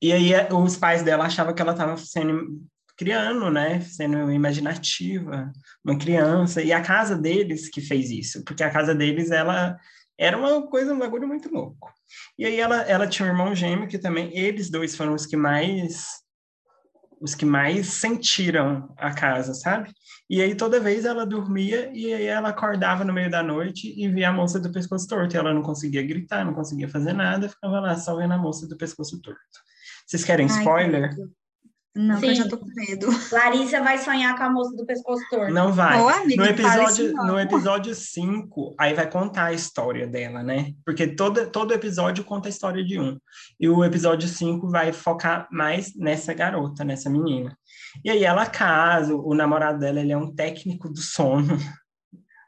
E 0.01 0.11
aí 0.11 0.33
eh, 0.33 0.49
os 0.51 0.75
pais 0.75 1.03
dela 1.03 1.25
achavam 1.25 1.53
que 1.53 1.61
ela 1.61 1.73
estava 1.73 1.95
sendo 1.97 2.61
criando, 2.97 3.49
né? 3.49 3.81
Sendo 3.81 4.31
imaginativa, 4.31 5.51
uma 5.83 5.97
criança. 5.97 6.61
E 6.61 6.71
a 6.71 6.81
casa 6.81 7.15
deles 7.15 7.69
que 7.69 7.81
fez 7.81 8.09
isso, 8.09 8.43
porque 8.43 8.63
a 8.63 8.71
casa 8.71 8.93
deles 8.95 9.31
ela 9.31 9.77
era 10.17 10.37
uma 10.37 10.67
coisa, 10.67 10.93
um 10.93 10.99
bagulho 10.99 11.27
muito 11.27 11.51
louco. 11.51 11.91
E 12.37 12.45
aí 12.45 12.59
ela, 12.59 12.81
ela 12.83 13.07
tinha 13.07 13.27
um 13.27 13.31
irmão 13.31 13.55
gêmeo 13.55 13.87
que 13.87 13.97
também, 13.97 14.37
eles 14.37 14.69
dois 14.69 14.95
foram 14.95 15.13
os 15.15 15.25
que 15.25 15.35
mais 15.35 16.20
os 17.21 17.35
que 17.35 17.45
mais 17.45 17.87
sentiram 17.87 18.91
a 18.97 19.13
casa, 19.13 19.53
sabe? 19.53 19.91
E 20.27 20.41
aí 20.41 20.55
toda 20.55 20.79
vez 20.79 21.05
ela 21.05 21.25
dormia 21.25 21.91
e 21.93 22.11
aí 22.11 22.25
ela 22.25 22.49
acordava 22.49 23.05
no 23.05 23.13
meio 23.13 23.29
da 23.29 23.43
noite 23.43 23.93
e 23.95 24.09
via 24.09 24.29
a 24.29 24.33
moça 24.33 24.59
do 24.59 24.71
pescoço 24.71 25.07
torto. 25.07 25.35
E 25.35 25.37
ela 25.37 25.53
não 25.53 25.61
conseguia 25.61 26.01
gritar, 26.01 26.43
não 26.43 26.53
conseguia 26.53 26.89
fazer 26.89 27.13
nada, 27.13 27.47
ficava 27.47 27.79
lá 27.79 27.95
só 27.95 28.15
vendo 28.15 28.33
a 28.33 28.37
moça 28.37 28.67
do 28.67 28.75
pescoço 28.75 29.21
torto. 29.21 29.39
Vocês 30.07 30.23
querem 30.23 30.47
Ai, 30.49 30.57
spoiler? 30.57 31.09
Não, 31.93 32.19
que 32.19 32.27
eu 32.27 32.35
já 32.35 32.43
Sim. 32.43 32.49
tô 32.49 32.57
com 32.57 32.67
medo. 32.73 33.07
Larissa 33.31 33.81
vai 33.81 33.97
sonhar 33.97 34.37
com 34.37 34.43
a 34.43 34.49
moça 34.49 34.75
do 34.77 34.85
pescoço 34.85 35.21
torto. 35.29 35.53
Não 35.53 35.73
vai. 35.73 35.99
Ô, 35.99 36.07
amiga, 36.07 36.41
No 36.41 36.49
episódio, 36.49 37.11
não. 37.11 37.27
no 37.27 37.39
episódio 37.39 37.93
5, 37.93 38.75
aí 38.79 38.93
vai 38.93 39.09
contar 39.09 39.45
a 39.45 39.53
história 39.53 40.07
dela, 40.07 40.41
né? 40.41 40.73
Porque 40.85 41.05
todo, 41.07 41.49
todo 41.51 41.73
episódio 41.73 42.23
conta 42.23 42.47
a 42.47 42.49
história 42.49 42.83
de 42.83 42.97
um. 42.97 43.19
E 43.59 43.67
o 43.67 43.83
episódio 43.83 44.27
5 44.27 44.69
vai 44.69 44.93
focar 44.93 45.47
mais 45.51 45.93
nessa 45.95 46.33
garota, 46.33 46.85
nessa 46.85 47.09
menina. 47.09 47.57
E 48.05 48.09
aí 48.09 48.23
ela 48.23 48.45
casa, 48.45 49.13
o 49.13 49.33
namorado 49.33 49.79
dela, 49.79 49.99
ele 49.99 50.13
é 50.13 50.17
um 50.17 50.33
técnico 50.33 50.87
do 50.87 50.99
sono. 51.01 51.57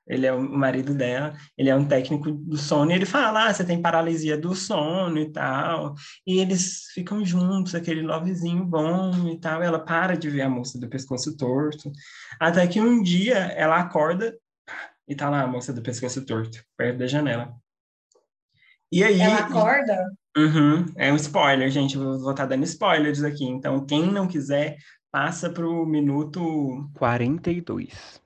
Ele 0.05 0.25
é 0.25 0.33
o 0.33 0.41
marido 0.41 0.93
dela, 0.93 1.33
ele 1.57 1.69
é 1.69 1.75
um 1.75 1.85
técnico 1.85 2.29
do 2.29 2.57
sono, 2.57 2.91
e 2.91 2.93
ele 2.93 3.05
fala, 3.05 3.47
ah, 3.47 3.53
você 3.53 3.63
tem 3.63 3.81
paralisia 3.81 4.37
do 4.37 4.53
sono 4.53 5.17
e 5.17 5.31
tal. 5.31 5.95
E 6.27 6.39
eles 6.39 6.87
ficam 6.93 7.23
juntos, 7.25 7.73
aquele 7.73 8.01
lovezinho 8.01 8.65
bom 8.65 9.29
e 9.29 9.39
tal. 9.39 9.63
Ela 9.63 9.79
para 9.79 10.17
de 10.17 10.29
ver 10.29 10.41
a 10.41 10.49
moça 10.49 10.77
do 10.79 10.89
pescoço 10.89 11.37
torto. 11.37 11.91
Até 12.39 12.67
que 12.67 12.81
um 12.81 13.01
dia 13.01 13.37
ela 13.55 13.77
acorda 13.77 14.37
e 15.07 15.15
tá 15.15 15.29
lá 15.29 15.41
a 15.41 15.47
moça 15.47 15.71
do 15.71 15.81
pescoço 15.81 16.25
torto, 16.25 16.63
perto 16.77 16.97
da 16.97 17.07
janela. 17.07 17.53
E 18.91 19.03
aí. 19.03 19.21
Ela 19.21 19.39
acorda. 19.39 20.11
Uhum, 20.35 20.85
é 20.95 21.13
um 21.13 21.15
spoiler, 21.15 21.69
gente. 21.69 21.95
Eu 21.95 22.19
vou 22.19 22.31
estar 22.31 22.45
dando 22.45 22.63
spoilers 22.63 23.23
aqui. 23.23 23.45
Então, 23.45 23.85
quem 23.85 24.11
não 24.11 24.27
quiser, 24.27 24.77
passa 25.11 25.49
pro 25.49 25.85
minuto 25.85 26.89
42. 26.95 28.22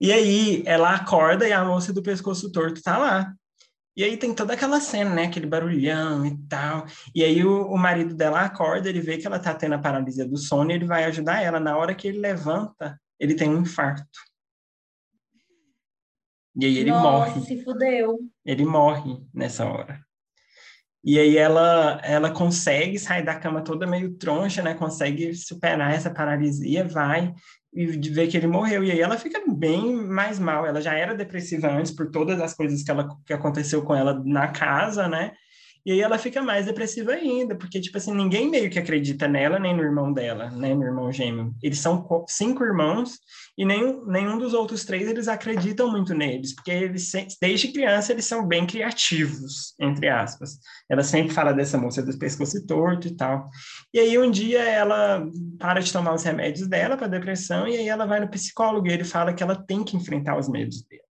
E 0.00 0.12
aí 0.12 0.62
ela 0.64 0.94
acorda 0.94 1.46
e 1.46 1.52
a 1.52 1.62
moça 1.62 1.92
do 1.92 2.02
pescoço 2.02 2.50
torto 2.50 2.82
tá 2.82 2.96
lá. 2.96 3.34
E 3.96 4.02
aí 4.02 4.16
tem 4.16 4.34
toda 4.34 4.54
aquela 4.54 4.80
cena, 4.80 5.10
né? 5.10 5.24
Aquele 5.24 5.46
barulhão 5.46 6.24
e 6.24 6.38
tal. 6.48 6.86
E 7.14 7.22
aí 7.22 7.44
o, 7.44 7.66
o 7.66 7.76
marido 7.76 8.14
dela 8.14 8.40
acorda, 8.40 8.88
ele 8.88 9.00
vê 9.00 9.18
que 9.18 9.26
ela 9.26 9.38
tá 9.38 9.52
tendo 9.52 9.74
a 9.74 9.78
paralisia 9.78 10.26
do 10.26 10.38
sono 10.38 10.70
e 10.70 10.74
ele 10.74 10.86
vai 10.86 11.04
ajudar 11.04 11.42
ela. 11.42 11.60
Na 11.60 11.76
hora 11.76 11.94
que 11.94 12.08
ele 12.08 12.18
levanta, 12.18 12.98
ele 13.18 13.34
tem 13.34 13.50
um 13.50 13.60
infarto. 13.60 14.18
E 16.56 16.64
aí 16.64 16.78
ele 16.78 16.90
Nossa, 16.90 17.34
morre. 17.34 17.46
se 17.46 17.62
fudeu. 17.62 18.18
Ele 18.44 18.64
morre 18.64 19.20
nessa 19.34 19.66
hora. 19.66 20.00
E 21.04 21.18
aí 21.18 21.36
ela, 21.36 22.00
ela 22.02 22.30
consegue 22.30 22.98
sair 22.98 23.24
da 23.24 23.38
cama 23.38 23.62
toda 23.62 23.86
meio 23.86 24.16
troncha, 24.16 24.62
né? 24.62 24.74
Consegue 24.74 25.34
superar 25.34 25.92
essa 25.92 26.10
paralisia, 26.10 26.86
vai 26.86 27.34
e 27.72 27.86
vê 27.86 28.26
que 28.26 28.36
ele 28.36 28.46
morreu. 28.46 28.82
E 28.82 28.90
aí 28.90 29.00
ela 29.00 29.16
fica 29.16 29.40
bem 29.46 29.94
mais 29.96 30.38
mal. 30.38 30.66
Ela 30.66 30.80
já 30.80 30.94
era 30.94 31.14
depressiva 31.14 31.68
antes 31.68 31.92
por 31.92 32.10
todas 32.10 32.40
as 32.40 32.54
coisas 32.54 32.82
que, 32.82 32.90
ela, 32.90 33.08
que 33.24 33.32
aconteceu 33.32 33.82
com 33.82 33.94
ela 33.94 34.20
na 34.24 34.48
casa, 34.48 35.08
né? 35.08 35.32
E 35.84 35.92
aí 35.92 36.00
ela 36.00 36.18
fica 36.18 36.42
mais 36.42 36.66
depressiva 36.66 37.12
ainda, 37.12 37.54
porque, 37.56 37.80
tipo 37.80 37.96
assim, 37.96 38.14
ninguém 38.14 38.50
meio 38.50 38.68
que 38.68 38.78
acredita 38.78 39.26
nela, 39.26 39.58
nem 39.58 39.74
no 39.74 39.82
irmão 39.82 40.12
dela, 40.12 40.50
né, 40.50 40.74
no 40.74 40.84
irmão 40.84 41.10
gêmeo. 41.10 41.54
Eles 41.62 41.78
são 41.78 42.06
cinco 42.28 42.64
irmãos 42.64 43.18
e 43.56 43.64
nenhum, 43.64 44.04
nenhum 44.06 44.38
dos 44.38 44.54
outros 44.54 44.84
três 44.84 45.08
eles 45.08 45.28
acreditam 45.28 45.90
muito 45.90 46.14
neles, 46.14 46.54
porque 46.54 46.70
eles, 46.70 47.10
desde 47.40 47.68
criança, 47.68 48.12
eles 48.12 48.24
são 48.24 48.46
bem 48.46 48.66
criativos, 48.66 49.74
entre 49.80 50.08
aspas. 50.08 50.58
Ela 50.88 51.02
sempre 51.02 51.32
fala 51.32 51.52
dessa 51.52 51.78
moça 51.78 52.02
do 52.02 52.18
pescoço 52.18 52.66
torto 52.66 53.08
e 53.08 53.16
tal. 53.16 53.48
E 53.92 53.98
aí 53.98 54.18
um 54.18 54.30
dia 54.30 54.62
ela 54.62 55.26
para 55.58 55.80
de 55.80 55.92
tomar 55.92 56.14
os 56.14 56.22
remédios 56.22 56.68
dela 56.68 56.96
para 56.96 57.06
depressão 57.06 57.66
e 57.66 57.76
aí 57.76 57.88
ela 57.88 58.06
vai 58.06 58.20
no 58.20 58.30
psicólogo 58.30 58.86
e 58.88 58.92
ele 58.92 59.04
fala 59.04 59.32
que 59.32 59.42
ela 59.42 59.56
tem 59.56 59.82
que 59.84 59.96
enfrentar 59.96 60.38
os 60.38 60.48
medos 60.48 60.82
dela. 60.86 61.09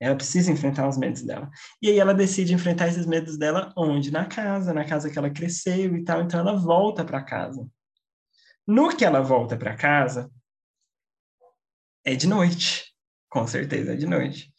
Ela 0.00 0.16
precisa 0.16 0.50
enfrentar 0.50 0.88
os 0.88 0.96
medos 0.96 1.20
dela. 1.20 1.50
E 1.82 1.90
aí 1.90 1.98
ela 1.98 2.14
decide 2.14 2.54
enfrentar 2.54 2.88
esses 2.88 3.04
medos 3.04 3.36
dela 3.36 3.70
onde? 3.76 4.10
Na 4.10 4.24
casa, 4.24 4.72
na 4.72 4.84
casa 4.84 5.10
que 5.10 5.18
ela 5.18 5.28
cresceu 5.28 5.94
e 5.94 6.02
tal. 6.02 6.22
Então 6.22 6.40
ela 6.40 6.56
volta 6.56 7.04
para 7.04 7.22
casa. 7.22 7.68
No 8.66 8.96
que 8.96 9.04
ela 9.04 9.20
volta 9.20 9.58
para 9.58 9.76
casa, 9.76 10.30
é 12.02 12.14
de 12.16 12.26
noite. 12.26 12.94
Com 13.28 13.46
certeza 13.46 13.92
é 13.92 13.96
de 13.96 14.06
noite. 14.06 14.50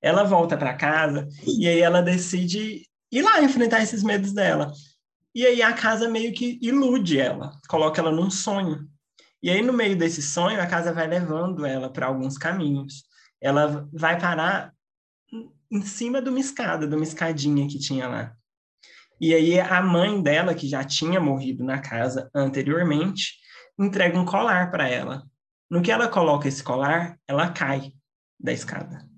Ela 0.00 0.24
volta 0.24 0.56
para 0.56 0.74
casa 0.74 1.28
e 1.46 1.68
aí 1.68 1.80
ela 1.80 2.02
decide 2.02 2.84
ir 3.12 3.22
lá 3.22 3.40
enfrentar 3.40 3.82
esses 3.82 4.02
medos 4.02 4.32
dela. 4.32 4.72
E 5.32 5.46
aí 5.46 5.62
a 5.62 5.72
casa 5.72 6.08
meio 6.08 6.32
que 6.32 6.58
ilude 6.60 7.20
ela, 7.20 7.52
coloca 7.68 8.00
ela 8.00 8.10
num 8.10 8.30
sonho. 8.30 8.88
E 9.40 9.48
aí 9.48 9.62
no 9.62 9.72
meio 9.72 9.96
desse 9.96 10.20
sonho 10.20 10.60
a 10.60 10.66
casa 10.66 10.92
vai 10.92 11.06
levando 11.06 11.64
ela 11.64 11.88
para 11.88 12.06
alguns 12.06 12.36
caminhos 12.36 13.04
ela 13.42 13.88
vai 13.92 14.18
parar 14.18 14.72
em 15.70 15.82
cima 15.82 16.22
de 16.22 16.28
uma 16.28 16.38
escada, 16.38 16.86
de 16.86 16.94
uma 16.94 17.02
escadinha 17.02 17.66
que 17.66 17.78
tinha 17.78 18.06
lá. 18.06 18.36
E 19.20 19.34
aí 19.34 19.58
a 19.58 19.82
mãe 19.82 20.22
dela, 20.22 20.54
que 20.54 20.68
já 20.68 20.84
tinha 20.84 21.20
morrido 21.20 21.64
na 21.64 21.80
casa 21.80 22.30
anteriormente, 22.34 23.34
entrega 23.78 24.18
um 24.18 24.24
colar 24.24 24.70
para 24.70 24.88
ela. 24.88 25.24
No 25.68 25.82
que 25.82 25.90
ela 25.90 26.08
coloca 26.08 26.46
esse 26.46 26.62
colar, 26.62 27.18
ela 27.26 27.50
cai 27.50 27.92
da 28.38 28.52
escada. 28.52 29.08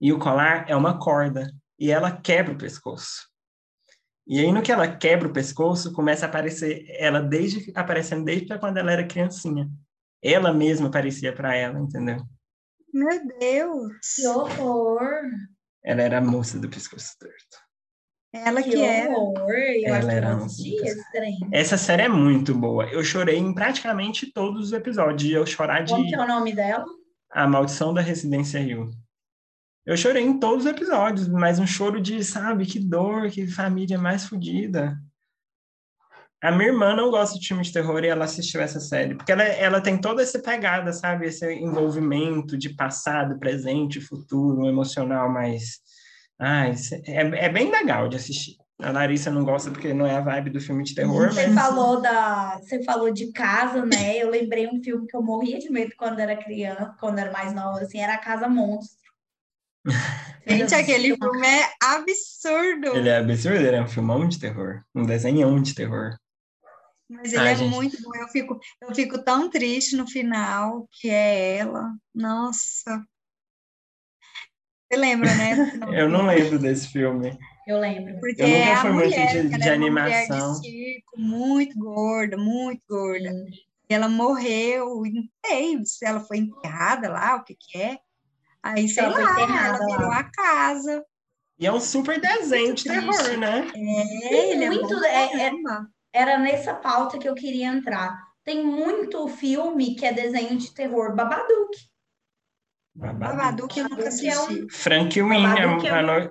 E 0.00 0.12
o 0.12 0.18
colar 0.18 0.66
é 0.68 0.76
uma 0.76 0.98
corda, 0.98 1.50
e 1.78 1.90
ela 1.90 2.12
quebra 2.12 2.52
o 2.52 2.58
pescoço. 2.58 3.28
E 4.26 4.38
aí 4.38 4.52
no 4.52 4.62
que 4.62 4.72
ela 4.72 4.88
quebra 4.88 5.28
o 5.28 5.32
pescoço, 5.32 5.92
começa 5.92 6.26
a 6.26 6.28
aparecer 6.28 6.86
ela 6.98 7.20
desde 7.20 7.72
aparecendo 7.74 8.24
desde 8.24 8.58
quando 8.58 8.76
ela 8.76 8.92
era 8.92 9.06
criancinha. 9.06 9.68
Ela 10.22 10.52
mesma 10.52 10.88
aparecia 10.88 11.32
para 11.32 11.54
ela, 11.54 11.78
entendeu? 11.78 12.18
Meu 12.94 13.26
Deus! 13.40 13.92
Que 14.14 14.26
horror! 14.28 15.24
Ela 15.84 16.02
era 16.02 16.18
a 16.18 16.20
moça 16.20 16.60
do 16.60 16.68
pescoço 16.68 17.18
torto. 17.18 17.64
Ela 18.32 18.62
que, 18.62 18.70
Que 18.70 18.80
era. 18.80 19.12
horror! 19.12 19.50
Eu 19.50 19.94
Ela 19.94 20.12
era 20.12 20.36
um-. 20.36 20.46
Essa 21.52 21.76
série 21.76 22.02
é 22.02 22.08
muito 22.08 22.54
boa. 22.54 22.86
Eu 22.86 23.02
chorei 23.02 23.36
em 23.36 23.52
praticamente 23.52 24.32
todos 24.32 24.66
os 24.66 24.72
episódios. 24.72 25.32
Eu 25.32 25.44
chorar 25.44 25.82
de 25.82 25.92
Como 25.92 26.06
que 26.06 26.14
é 26.14 26.20
o 26.20 26.26
nome 26.26 26.54
dela? 26.54 26.84
A 27.32 27.48
Maldição 27.48 27.92
da 27.92 28.00
Residência 28.00 28.60
Rio. 28.60 28.88
Eu 29.84 29.96
chorei 29.96 30.22
em 30.22 30.38
todos 30.38 30.64
os 30.64 30.70
episódios, 30.70 31.26
mas 31.26 31.58
um 31.58 31.66
choro 31.66 32.00
de, 32.00 32.22
sabe, 32.22 32.64
que 32.64 32.78
dor, 32.78 33.28
que 33.28 33.46
família 33.48 33.98
mais 33.98 34.24
fodida. 34.24 34.96
A 36.44 36.52
minha 36.52 36.68
irmã 36.68 36.94
não 36.94 37.10
gosta 37.10 37.38
de 37.38 37.48
filme 37.48 37.62
de 37.62 37.72
terror 37.72 38.04
e 38.04 38.08
ela 38.08 38.26
assistiu 38.26 38.60
essa 38.60 38.78
série, 38.78 39.14
porque 39.14 39.32
ela, 39.32 39.42
ela 39.44 39.80
tem 39.80 39.98
toda 39.98 40.22
essa 40.22 40.38
pegada, 40.38 40.92
sabe, 40.92 41.26
esse 41.26 41.50
envolvimento 41.54 42.58
de 42.58 42.68
passado, 42.68 43.38
presente, 43.38 43.98
futuro, 43.98 44.66
emocional 44.66 45.32
mais... 45.32 45.78
Ah, 46.38 46.68
isso 46.68 46.94
é, 47.06 47.46
é 47.46 47.48
bem 47.48 47.70
legal 47.70 48.08
de 48.08 48.16
assistir. 48.16 48.56
A 48.78 48.90
Larissa 48.90 49.30
não 49.30 49.42
gosta 49.42 49.70
porque 49.70 49.94
não 49.94 50.04
é 50.04 50.16
a 50.16 50.20
vibe 50.20 50.50
do 50.50 50.60
filme 50.60 50.84
de 50.84 50.94
terror, 50.94 51.32
Você 51.32 51.46
mas... 51.46 51.64
falou 51.64 52.02
da, 52.02 52.58
você 52.60 52.84
falou 52.84 53.10
de 53.10 53.32
casa, 53.32 53.86
né? 53.86 54.18
Eu 54.18 54.28
lembrei 54.28 54.66
um 54.66 54.82
filme 54.82 55.06
que 55.06 55.16
eu 55.16 55.22
morria 55.22 55.58
de 55.58 55.70
medo 55.70 55.92
quando 55.96 56.18
era 56.18 56.36
criança, 56.36 56.94
quando 57.00 57.20
era 57.20 57.32
mais 57.32 57.54
nova, 57.54 57.78
assim, 57.80 58.00
era 58.00 58.14
a 58.14 58.18
Casa 58.18 58.48
Monstro. 58.48 58.98
Gente, 60.46 60.74
aquele 60.74 61.16
filme 61.16 61.46
é 61.46 61.70
absurdo. 61.82 62.96
Ele 62.96 63.08
é 63.08 63.16
absurdo, 63.16 63.56
ele 63.56 63.76
é 63.76 63.82
um 63.82 63.88
filmão 63.88 64.28
de 64.28 64.38
terror, 64.38 64.82
um 64.94 65.06
desenhão 65.06 65.62
de 65.62 65.74
terror. 65.74 66.14
Mas 67.14 67.32
ele 67.32 67.42
Ai, 67.42 67.52
é 67.52 67.56
gente. 67.56 67.70
muito 67.74 68.02
bom. 68.02 68.14
Eu 68.16 68.28
fico, 68.28 68.58
eu 68.82 68.94
fico 68.94 69.22
tão 69.24 69.48
triste 69.48 69.96
no 69.96 70.06
final, 70.06 70.88
que 70.92 71.08
é 71.08 71.56
ela. 71.58 71.92
Nossa. 72.14 73.04
Você 74.90 74.98
lembra, 74.98 75.34
né? 75.34 75.56
Eu 75.98 76.08
não 76.08 76.26
lembro 76.26 76.58
desse 76.58 76.88
filme. 76.88 77.36
Eu 77.66 77.78
lembro. 77.80 78.18
Porque 78.20 78.42
Eu 78.42 78.48
nunca 78.48 78.60
é 78.60 78.72
a 78.72 78.80
fui 78.80 78.92
muito 78.92 79.04
mulher, 79.10 79.26
de- 79.26 79.38
ela 79.38 79.48
de 79.48 79.68
é 79.68 79.74
uma 79.76 79.90
mulher 79.90 80.24
animação. 80.30 80.60
de 80.60 80.68
circo, 80.68 81.18
muito 81.20 81.78
gorda, 81.78 82.36
muito 82.36 82.82
gorda. 82.88 83.30
E 83.88 83.94
ela 83.94 84.08
morreu, 84.08 85.04
e 85.06 85.12
não 85.12 85.22
sei 85.46 85.84
se 85.84 86.04
ela 86.06 86.20
foi 86.20 86.38
enterrada 86.38 87.08
lá, 87.10 87.36
o 87.36 87.44
que 87.44 87.54
que 87.54 87.78
é. 87.78 87.98
Aí, 88.62 88.88
sei 88.88 89.04
Ela 89.04 89.14
foi 89.14 89.22
lá, 89.24 89.32
enterrada 89.32 89.76
ela 89.84 89.86
virou 89.96 90.08
lá. 90.10 90.18
a 90.20 90.24
casa. 90.24 91.04
E 91.58 91.66
é 91.66 91.72
um 91.72 91.80
super 91.80 92.20
desenho 92.20 92.74
de 92.74 92.88
Muito 92.88 93.10
terror, 93.10 93.38
né? 93.38 93.70
É, 93.74 94.50
ele 94.52 94.64
é 94.64 94.68
muito, 94.70 95.04
é- 95.04 95.42
é-. 95.46 95.52
Era 96.14 96.38
nessa 96.38 96.72
pauta 96.74 97.18
que 97.18 97.28
eu 97.28 97.34
queria 97.34 97.66
entrar. 97.66 98.16
Tem 98.44 98.64
muito 98.64 99.26
filme 99.26 99.96
que 99.96 100.06
é 100.06 100.12
desenho 100.12 100.56
de 100.56 100.72
terror. 100.72 101.14
Babadook. 101.14 101.76
Babadook 102.94 103.76
eu 103.78 103.88
nunca 103.88 104.04
é 104.04 104.38
um-. 104.40 104.68
Frank 104.70 105.20
Winnie, 105.20 105.42
Babadook 105.42 105.86
é 105.86 105.90
a, 105.90 105.98
a, 105.98 106.02
um- 106.02 106.06
noi- 106.06 106.30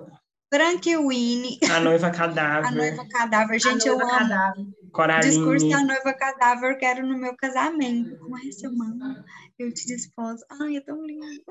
Frank 0.52 0.96
Winnie, 0.96 1.58
a 1.70 1.80
noiva 1.80 2.06
a 2.08 2.10
cadáver, 2.10 2.72
noiva 2.72 3.06
cadáver. 3.10 3.60
Gente, 3.60 3.88
A 3.88 3.92
eu 3.92 3.98
Noiva 3.98 4.12
amo. 4.16 4.28
Cadáver. 4.28 4.64
Discurso 5.28 5.66
Coraline. 5.66 5.70
da 5.70 5.82
noiva 5.82 6.14
cadáver, 6.14 6.70
eu 6.72 6.78
quero 6.78 7.04
no 7.06 7.18
meu 7.18 7.36
casamento. 7.36 8.16
Com 8.20 8.38
esse 8.38 8.68
mano, 8.68 9.24
eu 9.58 9.74
te 9.74 9.84
desposo. 9.86 10.44
Ai, 10.62 10.76
é 10.76 10.80
tão 10.80 11.04
lindo. 11.04 11.42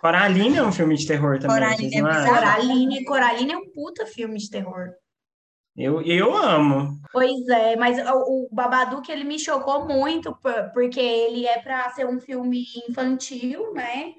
Coraline 0.00 0.56
é 0.56 0.62
um 0.64 0.72
filme 0.72 0.96
de 0.96 1.06
terror 1.06 1.38
também, 1.38 1.56
Coraline 1.56 1.94
é 1.96 2.02
bizarro. 2.02 2.34
Coraline. 2.34 3.04
Coraline 3.04 3.52
é 3.52 3.56
um 3.56 3.70
puta 3.72 4.04
filme 4.06 4.36
de 4.38 4.50
terror. 4.50 4.88
Eu, 5.76 6.02
eu 6.02 6.34
amo. 6.36 7.00
Pois 7.12 7.48
é, 7.48 7.76
mas 7.76 7.98
o, 7.98 8.46
o 8.46 8.48
Babadook 8.52 9.10
ele 9.10 9.24
me 9.24 9.38
chocou 9.38 9.86
muito 9.86 10.34
por- 10.36 10.70
porque 10.72 11.00
ele 11.00 11.46
é 11.46 11.58
para 11.60 11.88
ser 11.90 12.06
um 12.06 12.20
filme 12.20 12.64
infantil, 12.88 13.72
né? 13.72 14.14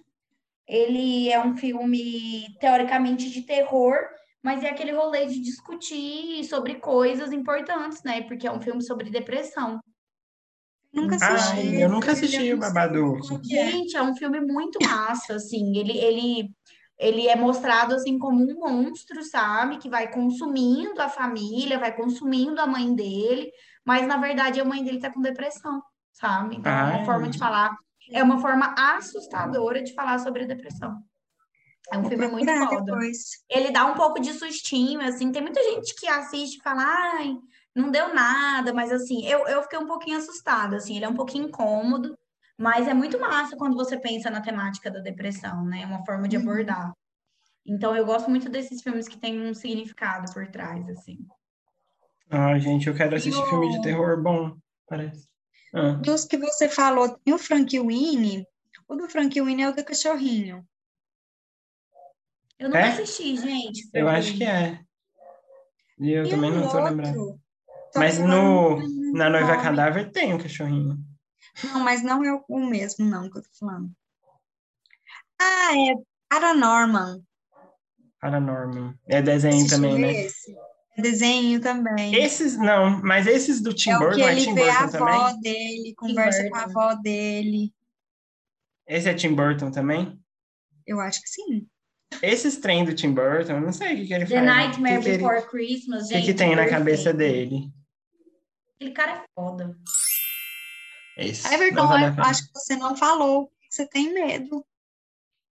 Ele 0.68 1.30
é 1.30 1.40
um 1.44 1.56
filme 1.58 2.46
teoricamente 2.60 3.30
de 3.30 3.42
terror, 3.44 3.96
mas 4.44 4.64
é 4.64 4.70
aquele 4.70 4.92
rolê 4.92 5.26
de 5.28 5.40
discutir 5.42 6.44
sobre 6.46 6.76
coisas 6.76 7.32
importantes, 7.32 8.04
né? 8.04 8.22
Porque 8.24 8.48
é 8.48 8.52
um 8.52 8.62
filme 8.62 8.82
sobre 8.84 9.10
depressão. 9.10 9.80
Nunca 10.94 11.18
Ai, 11.22 11.38
assisti. 11.38 11.82
eu 11.82 11.90
nunca 11.90 12.12
assisti 12.12 12.54
o 12.54 12.60
Babadook. 12.60 13.22
é. 13.54 13.72
Gente, 13.72 13.96
é 13.96 14.02
um 14.04 14.16
filme 14.16 14.42
muito 14.42 14.78
massa, 14.82 15.36
assim. 15.36 15.78
Ele, 15.78 15.98
ele, 15.98 16.50
ele 17.02 17.28
é 17.28 17.36
mostrado 17.36 17.96
assim 17.96 18.20
como 18.20 18.44
um 18.44 18.60
monstro, 18.60 19.24
sabe? 19.24 19.80
Que 19.80 19.90
vai 19.90 20.12
consumindo 20.12 21.02
a 21.02 21.10
família, 21.10 21.80
vai 21.80 21.96
consumindo 21.96 22.62
a 22.62 22.68
mãe 22.68 22.94
dele, 22.94 23.52
mas 23.84 24.06
na 24.06 24.18
verdade 24.18 24.62
a 24.62 24.66
mãe 24.66 24.84
dele 24.84 25.00
tá 25.00 25.10
com 25.10 25.20
depressão, 25.20 25.82
sabe? 26.14 26.58
Então 26.58 26.72
é 26.72 26.84
uma 26.84 27.00
Ai. 27.00 27.06
forma 27.06 27.28
de 27.28 27.40
falar, 27.40 27.76
é 28.12 28.24
uma 28.24 28.40
forma 28.40 28.76
assustadora 28.78 29.82
de 29.82 29.96
falar 29.96 30.20
sobre 30.20 30.44
a 30.44 30.48
depressão. 30.48 30.96
É 31.92 31.98
um 31.98 32.02
Vou 32.02 32.12
filme 32.12 32.28
muito 32.28 32.52
foda. 32.52 32.84
depois. 32.84 33.18
Ele 33.50 33.72
dá 33.72 33.86
um 33.86 33.96
pouco 33.96 34.22
de 34.22 34.32
sustinho, 34.34 35.02
assim. 35.02 35.32
Tem 35.32 35.42
muita 35.42 35.62
gente 35.64 35.96
que 35.96 36.08
assiste 36.08 36.60
e 36.60 36.62
fala, 36.62 36.84
ai, 36.86 37.36
não 37.76 37.90
deu 37.90 38.14
nada, 38.14 38.74
mas 38.74 38.92
assim, 38.92 39.26
eu, 39.26 39.48
eu 39.48 39.64
fiquei 39.64 39.80
um 39.80 39.88
pouquinho 39.88 40.20
assustada, 40.20 40.76
assim, 40.76 40.98
ele 40.98 41.06
é 41.06 41.10
um 41.10 41.16
pouquinho 41.16 41.48
incômodo, 41.48 42.16
mas 42.62 42.88
é 42.88 42.94
muito 42.94 43.20
massa 43.20 43.58
quando 43.58 43.76
você 43.76 43.98
pensa 44.00 44.30
na 44.30 44.40
temática 44.42 44.92
da 44.92 45.00
depressão, 45.00 45.66
né? 45.66 45.82
É 45.82 45.86
uma 45.86 46.06
forma 46.06 46.28
de 46.28 46.38
Uhum. 46.38 46.44
abordar. 46.44 46.94
Então, 47.66 47.96
eu 47.96 48.06
gosto 48.06 48.30
muito 48.30 48.50
desses 48.50 48.82
filmes 48.82 49.08
que 49.08 49.18
têm 49.18 49.40
um 49.42 49.54
significado 49.54 50.32
por 50.34 50.48
trás, 50.48 50.88
assim. 50.90 51.18
Ah, 52.30 52.58
gente, 52.60 52.88
eu 52.88 52.96
quero 52.96 53.16
assistir 53.16 53.42
o- 53.44 53.46
filme 53.48 53.70
de 53.72 53.82
terror 53.82 54.22
bom, 54.22 54.56
parece. 54.88 55.28
Ah, 55.74 55.94
Dos 55.94 56.26
que 56.26 56.38
você 56.38 56.70
falou, 56.70 57.18
tem 57.20 57.34
o 57.34 57.38
Frank 57.38 57.78
Winnie. 57.80 58.46
O 58.88 58.96
do 58.96 59.10
Frank 59.10 59.40
Winnie 59.42 59.66
é 59.66 59.70
o 59.70 59.76
do 59.76 59.84
cachorrinho. 59.84 60.66
Eu 62.60 62.70
nunca 62.70 62.80
É? 62.80 62.90
assisti, 62.90 63.36
gente. 63.38 63.90
eu 63.94 64.08
acho 64.08 64.38
que 64.38 64.44
é. 64.44 64.80
E 66.00 66.12
eu 66.12 66.26
E 66.26 66.30
também 66.30 66.52
não 66.52 66.62
tô 66.70 66.78
outro? 66.78 66.84
lembrando. 66.84 67.40
Só 67.92 68.00
Mas 68.00 68.16
que 68.18 68.22
agora 68.24 68.36
eu 68.36 68.42
no, 68.44 68.78
não 68.80 69.14
na 69.14 69.30
Noiva. 69.30 69.58
Cadáver 69.62 70.12
tem 70.12 70.34
um 70.34 70.38
cachorrinho. 70.38 70.98
Não, 71.64 71.80
mas 71.82 72.02
não 72.04 72.24
é 72.24 72.42
o 72.48 72.60
mesmo, 72.66 73.06
não, 73.06 73.30
que 73.30 73.38
eu 73.38 73.44
tô 73.44 73.50
falando. 73.60 73.92
Ah, 75.40 75.72
é 75.78 75.94
Paranorman. 76.30 77.24
Paranorman. 78.20 78.94
É 79.08 79.22
desenho 79.22 79.68
também, 79.68 80.00
né? 80.00 80.14
esse? 80.14 80.56
É 80.98 81.02
desenho 81.02 81.60
também. 81.62 82.14
Esses, 82.16 82.58
não, 82.58 83.02
mas 83.02 83.26
esses 83.28 83.62
do 83.62 83.74
Tim 83.74 83.92
É 83.92 83.98
Burton, 83.98 84.16
que 84.16 84.22
é 84.24 84.32
ele 84.32 84.42
Tim 84.42 84.54
vê 84.54 84.70
a 84.70 84.82
Burton 84.88 84.98
avó 85.06 85.24
também? 85.30 85.42
dele, 85.42 85.96
conversa 85.96 86.50
com 86.50 86.56
a 86.56 86.66
Burton. 86.66 86.80
avó 86.80 86.94
dele. 87.02 87.74
Esse 88.88 89.10
é 89.10 89.14
Tim 89.14 89.34
Burton 89.34 89.72
também? 89.72 90.20
Eu 90.86 91.00
acho 91.00 91.22
que 91.22 91.30
sim. 91.30 91.68
Esses 92.22 92.58
trem 92.58 92.84
do 92.84 92.94
Tim 92.94 93.14
Burton, 93.14 93.54
eu 93.54 93.62
não 93.62 93.72
sei 93.72 93.94
o 93.94 93.98
que, 93.98 94.08
que 94.08 94.14
ele 94.14 94.26
The 94.26 94.36
faz. 94.36 94.46
né? 94.46 94.54
Nightmare 94.54 94.98
que, 94.98 95.04
que, 95.04 95.10
ele- 95.10 95.18
Before 95.20 95.48
Christmas, 95.50 96.06
o 96.06 96.08
que 96.10 96.14
gente. 96.16 96.26
que 96.26 96.34
tem 96.34 96.56
na 96.56 96.68
cabeça 96.70 97.14
dele? 97.14 97.72
Aquele 98.76 98.92
cara 98.92 99.12
é 99.14 99.24
foda. 99.34 99.78
Esse. 101.18 101.54
Everton, 101.54 101.88
vale 101.88 102.06
a 102.06 102.14
eu 102.18 102.24
acho 102.24 102.44
que 102.46 102.52
você 102.60 102.76
não 102.76 102.96
falou 102.96 103.52
você 103.72 103.88
tem 103.88 104.14
medo. 104.14 104.66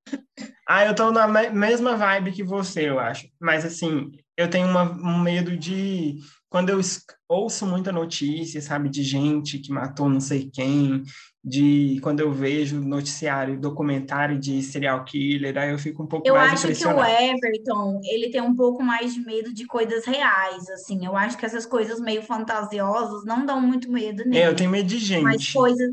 Ah, 0.68 0.84
eu 0.84 0.94
tô 0.94 1.10
na 1.10 1.26
me- 1.26 1.50
mesma 1.50 1.96
vibe 1.96 2.30
que 2.30 2.44
você, 2.44 2.88
eu 2.88 3.00
acho. 3.00 3.28
Mas, 3.40 3.64
assim, 3.64 4.12
eu 4.36 4.48
tenho 4.48 4.68
uma- 4.68 4.84
um 4.92 5.18
medo 5.18 5.56
de... 5.56 6.20
Quando 6.48 6.68
eu 6.70 6.80
ouço 7.28 7.66
muita 7.66 7.90
notícia, 7.90 8.60
sabe, 8.62 8.88
de 8.88 9.02
gente 9.02 9.58
que 9.58 9.72
matou 9.72 10.08
não 10.08 10.20
sei 10.20 10.48
quem, 10.48 11.02
de 11.42 11.98
quando 12.02 12.20
eu 12.20 12.30
vejo 12.30 12.80
noticiário, 12.80 13.58
documentário 13.58 14.38
de 14.38 14.62
serial 14.62 15.04
killer, 15.04 15.56
aí 15.56 15.70
eu 15.70 15.78
fico 15.78 16.02
um 16.02 16.06
pouco 16.06 16.28
Eu 16.28 16.34
mais 16.34 16.52
acho 16.52 16.66
que 16.66 16.86
o. 16.86 17.04
Everton, 17.04 18.00
ele 18.04 18.30
tem 18.30 18.42
um 18.42 18.54
pouco 18.54 18.82
mais 18.82 19.14
de 19.14 19.20
medo 19.20 19.52
de 19.54 19.66
coisas 19.66 20.04
reais, 20.04 20.68
assim. 20.68 21.04
Eu 21.06 21.16
acho 21.16 21.38
que 21.38 21.46
essas 21.46 21.64
coisas 21.64 21.98
meio 21.98 22.22
fantasiosas 22.22 23.24
não 23.24 23.46
dão 23.46 23.60
muito 23.60 23.90
medo 23.90 24.20
É, 24.22 24.24
eu 24.24 24.28
nele. 24.28 24.54
tenho 24.54 24.70
medo 24.70 24.86
de 24.86 25.20
Mas 25.22 25.40
gente. 25.42 25.54
coisas... 25.54 25.90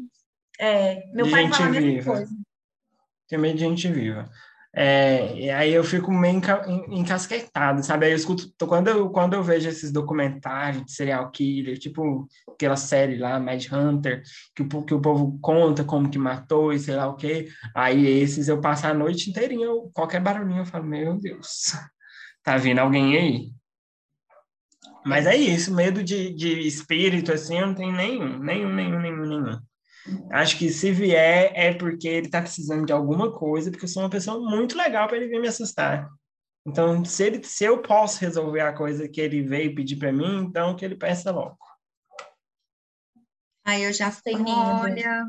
É, 0.60 1.06
meu 1.14 1.26
De 1.26 1.32
pai 1.32 1.44
gente 1.44 1.58
fala 1.58 1.70
a 1.70 1.72
mesma 1.72 1.90
viva. 1.92 2.12
coisa. 2.12 2.36
Tenho 3.30 3.42
medo 3.42 3.54
de 3.56 3.60
gente 3.62 3.88
viva. 3.88 4.30
É, 4.80 5.36
e 5.36 5.50
aí 5.50 5.74
eu 5.74 5.84
fico 5.84 6.12
meio 6.12 6.36
enca- 6.38 6.64
en- 6.68 7.00
encasquetado, 7.00 7.84
sabe? 7.84 8.06
Aí 8.06 8.12
eu 8.12 8.16
escuto, 8.16 8.48
quando 8.68 8.88
eu, 8.90 9.10
quando 9.10 9.34
eu 9.34 9.42
vejo 9.42 9.68
esses 9.68 9.92
documentários 9.92 10.86
de 10.86 10.92
serial 10.92 11.32
killer, 11.32 11.80
tipo 11.80 12.28
aquela 12.54 12.76
série 12.76 13.18
lá, 13.18 13.40
Mad 13.40 13.66
Hunter, 13.72 14.22
que 14.56 14.62
o, 14.62 14.84
que 14.84 14.94
o 14.94 15.02
povo 15.02 15.40
conta 15.42 15.84
como 15.84 16.12
que 16.12 16.20
matou 16.20 16.72
e 16.72 16.78
sei 16.80 16.96
lá 16.96 17.08
o 17.08 17.16
quê, 17.16 17.48
aí 17.76 18.06
esses 18.06 18.48
eu 18.48 18.62
passo 18.62 18.86
a 18.86 18.94
noite 18.94 19.32
inteirinha, 19.32 19.66
eu- 19.66 19.90
qualquer 19.96 20.22
barulhinho 20.22 20.60
eu 20.62 20.66
falo, 20.66 20.84
meu 20.86 21.18
Deus, 21.20 21.74
tá 22.44 22.56
vindo 22.58 22.78
alguém 22.78 23.18
aí. 23.18 23.52
Mas 25.04 25.26
é 25.26 25.36
isso, 25.36 25.74
medo 25.74 26.04
de, 26.04 26.32
de 26.36 26.68
espírito, 26.68 27.32
assim, 27.34 27.58
eu 27.58 27.66
não 27.66 27.74
tenho 27.74 27.94
nenhum, 27.94 28.38
nenhum, 28.38 28.72
nenhum, 28.76 29.00
nenhum, 29.00 29.26
nenhum. 29.26 29.60
Acho 30.32 30.58
que 30.58 30.70
se 30.70 30.92
vier 30.92 31.52
é 31.54 31.74
porque 31.74 32.08
ele 32.08 32.30
tá 32.30 32.42
precisando 32.42 32.86
de 32.86 32.94
alguma 32.94 33.32
coisa, 33.32 33.70
porque 33.70 33.86
eu 33.86 33.90
sou 33.90 34.04
uma 34.04 34.10
pessoa 34.10 34.40
muito 34.40 34.78
legal 34.78 35.08
para 35.08 35.18
ele 35.18 35.28
vir 35.28 35.42
me 35.42 35.48
assustar. 35.48 36.10
Então, 36.66 37.04
se, 37.06 37.24
ele, 37.24 37.44
se 37.44 37.64
eu 37.64 37.82
posso 37.82 38.20
resolver 38.20 38.62
a 38.62 38.74
coisa 38.74 39.08
que 39.08 39.22
ele 39.22 39.42
veio 39.42 39.74
pedir 39.74 39.96
para 39.96 40.12
mim, 40.12 40.44
então 40.44 40.76
que 40.76 40.84
ele 40.84 40.96
peça 40.96 41.32
logo. 41.32 41.58
Aí 43.66 43.84
eu 43.84 43.94
já 43.94 44.12
medo. 44.26 44.50
olha, 44.50 45.26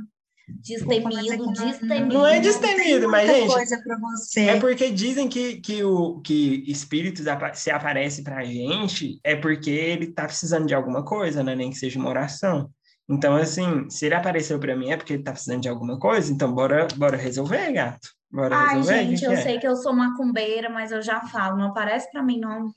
Destemido, 0.48 1.52
destemido. 1.52 2.14
Não 2.14 2.26
é 2.26 2.40
destemido, 2.40 3.08
mas, 3.08 3.28
gente, 3.28 3.52
coisa 3.52 3.82
você. 4.00 4.40
É 4.40 4.60
porque 4.60 4.90
dizem 4.90 5.28
que, 5.28 5.60
que, 5.60 5.84
o, 5.84 6.20
que 6.20 6.64
espíritos 6.66 7.26
se 7.54 7.70
aparece 7.70 8.22
pra 8.22 8.42
gente 8.44 9.20
é 9.22 9.36
porque 9.36 9.70
ele 9.70 10.06
tá 10.06 10.24
precisando 10.24 10.66
de 10.66 10.74
alguma 10.74 11.04
coisa, 11.04 11.42
né? 11.42 11.54
Nem 11.54 11.70
que 11.70 11.76
seja 11.76 11.98
uma 11.98 12.08
oração. 12.08 12.70
Então, 13.08 13.36
assim, 13.36 13.88
se 13.88 14.06
ele 14.06 14.14
apareceu 14.14 14.58
pra 14.58 14.76
mim 14.76 14.90
é 14.90 14.96
porque 14.96 15.14
ele 15.14 15.22
tá 15.22 15.32
precisando 15.32 15.62
de 15.62 15.68
alguma 15.68 15.98
coisa, 15.98 16.30
então 16.32 16.52
bora, 16.52 16.86
bora 16.96 17.16
resolver, 17.16 17.72
gato. 17.72 18.08
Bora 18.30 18.54
Ai, 18.54 18.76
resolver. 18.76 19.04
gente, 19.06 19.24
eu 19.24 19.32
é? 19.32 19.36
sei 19.36 19.58
que 19.58 19.66
eu 19.66 19.76
sou 19.76 19.94
macumbeira, 19.94 20.68
mas 20.68 20.92
eu 20.92 21.00
já 21.00 21.20
falo, 21.22 21.56
não 21.56 21.68
aparece 21.68 22.10
pra 22.10 22.22
mim, 22.22 22.38
não. 22.38 22.70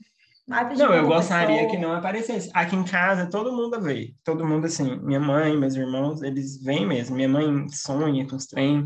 Vai 0.48 0.68
pedir 0.68 0.80
Não, 0.80 0.94
eu 0.94 1.06
gostaria 1.08 1.56
pessoa. 1.56 1.72
que 1.72 1.78
não 1.78 1.94
aparecesse. 1.94 2.50
Aqui 2.54 2.76
em 2.76 2.84
casa, 2.84 3.30
todo 3.30 3.52
mundo 3.56 3.80
vê. 3.82 4.14
Todo 4.24 4.46
mundo, 4.48 4.66
assim, 4.66 4.98
minha 5.00 5.20
mãe, 5.20 5.56
meus 5.58 5.76
irmãos, 5.76 6.22
eles 6.24 6.62
vêm 6.64 6.86
mesmo. 6.86 7.16
Minha 7.16 7.30
mãe 7.30 7.70
sonha 7.70 8.28
com 8.28 8.36
os 8.36 8.48
trem. 8.48 8.84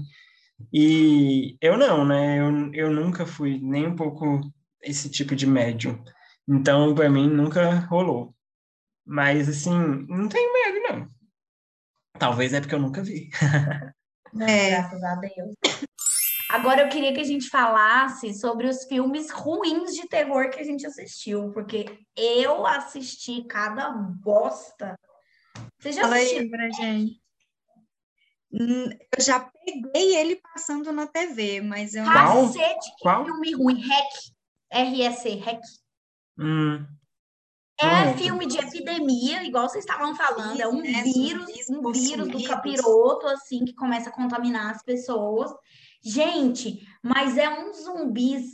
E 0.74 1.58
eu 1.62 1.78
não, 1.78 2.06
né? 2.06 2.40
Eu, 2.40 2.74
eu 2.74 2.92
nunca 2.92 3.26
fui 3.26 3.60
nem 3.62 3.88
um 3.88 3.96
pouco 3.96 4.42
esse 4.82 5.10
tipo 5.10 5.36
de 5.36 5.48
médium. 5.48 5.98
Então, 6.48 6.94
para 6.94 7.10
mim, 7.10 7.28
nunca 7.30 7.80
rolou. 7.90 8.36
Mas, 9.06 9.48
assim, 9.50 9.74
não 10.08 10.28
tenho 10.28 10.54
medo, 10.54 10.88
não. 10.90 11.15
Talvez 12.20 12.54
é 12.54 12.62
porque 12.62 12.76
eu 12.76 12.80
nunca 12.80 13.02
vi. 13.04 13.30
É, 14.42 14.70
Graças 14.72 15.04
a 15.04 15.16
Deus. 15.16 15.56
Agora 16.50 16.82
eu 16.84 16.90
queria 16.90 17.14
que 17.14 17.20
a 17.22 17.26
gente 17.26 17.50
falasse 17.50 18.34
sobre 18.34 18.68
os 18.68 18.86
filmes 18.86 19.32
ruins 19.32 19.94
de 19.96 20.08
terror 20.08 20.50
que 20.50 20.60
a 20.60 20.64
gente 20.64 20.86
assistiu, 20.86 21.52
porque 21.52 22.00
eu 22.16 22.66
assisti 22.68 23.44
cada 23.46 23.90
bosta. 23.92 24.98
Você 25.80 25.92
já 25.92 26.04
fala 26.04 26.16
assistiu? 26.18 26.40
aí 26.42 26.50
pra 26.50 26.70
gente. 26.72 27.22
Hum, 28.54 28.90
Eu 29.18 29.24
já 29.24 29.40
peguei 29.40 30.16
ele 30.16 30.36
passando 30.54 30.92
na 30.94 31.08
TV, 31.08 31.62
mas 31.62 31.94
eu 31.96 32.04
Qual? 32.06 32.46
Cacete, 32.48 32.92
que 32.98 33.02
Qual? 33.02 33.26
filme 33.26 33.54
ruim. 33.54 33.84
R-E-C, 34.72 35.36
Hack. 35.40 35.62
Hum, 36.38 36.86
É 37.78 38.06
Não. 38.06 38.18
filme 38.18 38.46
de 38.46 38.58
epidemia, 38.58 39.44
igual 39.44 39.68
vocês 39.68 39.84
estavam 39.84 40.16
falando. 40.16 40.60
É 40.62 40.68
um 40.68 40.82
Né, 40.82 41.04
vírus, 41.04 41.70
um 41.70 41.92
vírus 41.92 42.30
do 42.30 42.42
capiroto, 42.44 43.28
assim, 43.28 43.66
que 43.66 43.74
começa 43.74 44.10
a 44.10 44.14
contaminar 44.14 44.72
as 44.72 44.82
pessoas. 44.82 45.52
Gente, 46.02 46.88
mas 47.04 47.38
é 47.38 47.50
uns 47.50 47.84
zumbis 47.84 48.46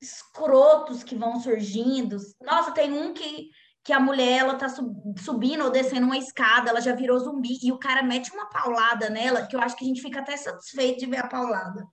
escrotos 0.00 1.04
que 1.04 1.14
vão 1.14 1.38
surgindo. 1.40 2.16
Nossa, 2.40 2.72
tem 2.72 2.90
um 2.90 3.12
que, 3.12 3.50
que 3.84 3.92
a 3.92 4.00
mulher, 4.00 4.38
ela 4.38 4.54
tá 4.54 4.68
sub- 4.70 4.94
subindo 5.20 5.64
ou 5.64 5.70
descendo 5.70 6.06
uma 6.06 6.16
escada, 6.16 6.70
ela 6.70 6.80
já 6.80 6.94
virou 6.94 7.18
zumbi, 7.18 7.58
e 7.62 7.70
o 7.70 7.78
cara 7.78 8.02
mete 8.02 8.32
uma 8.32 8.48
paulada 8.48 9.10
nela, 9.10 9.46
que 9.46 9.54
eu 9.54 9.60
acho 9.60 9.76
que 9.76 9.84
a 9.84 9.88
gente 9.88 10.00
fica 10.00 10.20
até 10.20 10.38
satisfeito 10.38 11.00
de 11.00 11.06
ver 11.06 11.18
a 11.18 11.28
paulada. 11.28 11.84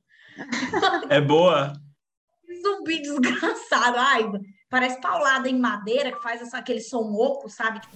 é 1.09 1.19
boa? 1.19 1.73
Zumbi 2.63 3.01
desgraçado. 3.01 3.97
Ai, 3.97 4.23
parece 4.69 4.99
paulada 5.01 5.49
em 5.49 5.59
madeira, 5.59 6.11
que 6.11 6.21
faz 6.21 6.41
essa- 6.41 6.57
aquele 6.57 6.81
som 6.81 7.13
oco, 7.13 7.49
sabe? 7.49 7.79
Tipo, 7.81 7.95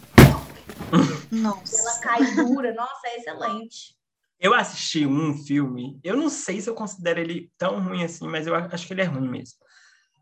Nossa. 1.32 1.80
ela 1.82 1.99
cai 1.99 2.36
dura. 2.36 2.74
Nossa, 2.74 3.07
é 3.07 3.17
excelente. 3.17 3.95
Eu 4.39 4.53
assisti 4.55 5.05
um 5.05 5.38
filme, 5.38 5.99
eu 6.03 6.17
não 6.17 6.28
sei 6.28 6.59
se 6.59 6.67
eu 6.69 6.74
considero 6.74 7.19
ele 7.19 7.51
tão 7.59 7.80
ruim 7.84 8.03
assim, 8.03 8.28
mas 8.28 8.47
eu 8.47 8.55
acho 8.55 8.88
que 8.88 8.93
ele 8.93 9.01
é 9.01 9.05
ruim 9.05 9.30
mesmo. 9.30 9.59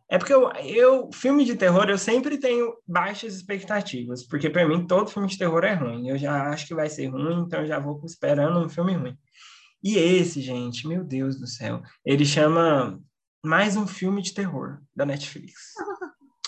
É 0.09 0.17
porque 0.17 0.33
eu, 0.33 0.49
eu 0.65 1.09
filme 1.13 1.45
de 1.45 1.55
terror, 1.55 1.87
eu 1.89 1.97
sempre 1.97 2.37
tenho 2.37 2.73
baixas 2.85 3.35
expectativas, 3.35 4.25
porque 4.27 4.49
para 4.49 4.67
mim 4.67 4.85
todo 4.85 5.09
filme 5.11 5.27
de 5.29 5.37
terror 5.37 5.63
é 5.63 5.73
ruim. 5.73 6.09
Eu 6.09 6.17
já 6.17 6.49
acho 6.49 6.65
que 6.67 6.73
vai 6.75 6.89
ser 6.89 7.05
ruim, 7.07 7.43
então 7.45 7.61
eu 7.61 7.67
já 7.67 7.79
vou 7.79 8.01
esperando 8.03 8.59
um 8.59 8.67
filme 8.67 8.93
ruim. 8.93 9.17
E 9.81 9.97
esse, 9.97 10.41
gente, 10.41 10.85
meu 10.87 11.03
Deus 11.03 11.39
do 11.39 11.47
céu, 11.47 11.81
ele 12.03 12.25
chama 12.25 12.99
mais 13.41 13.77
um 13.77 13.87
filme 13.87 14.21
de 14.21 14.33
terror 14.33 14.79
da 14.93 15.05
Netflix. 15.05 15.53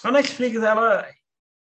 A 0.03 0.11
Netflix, 0.11 0.61
ela, 0.61 1.07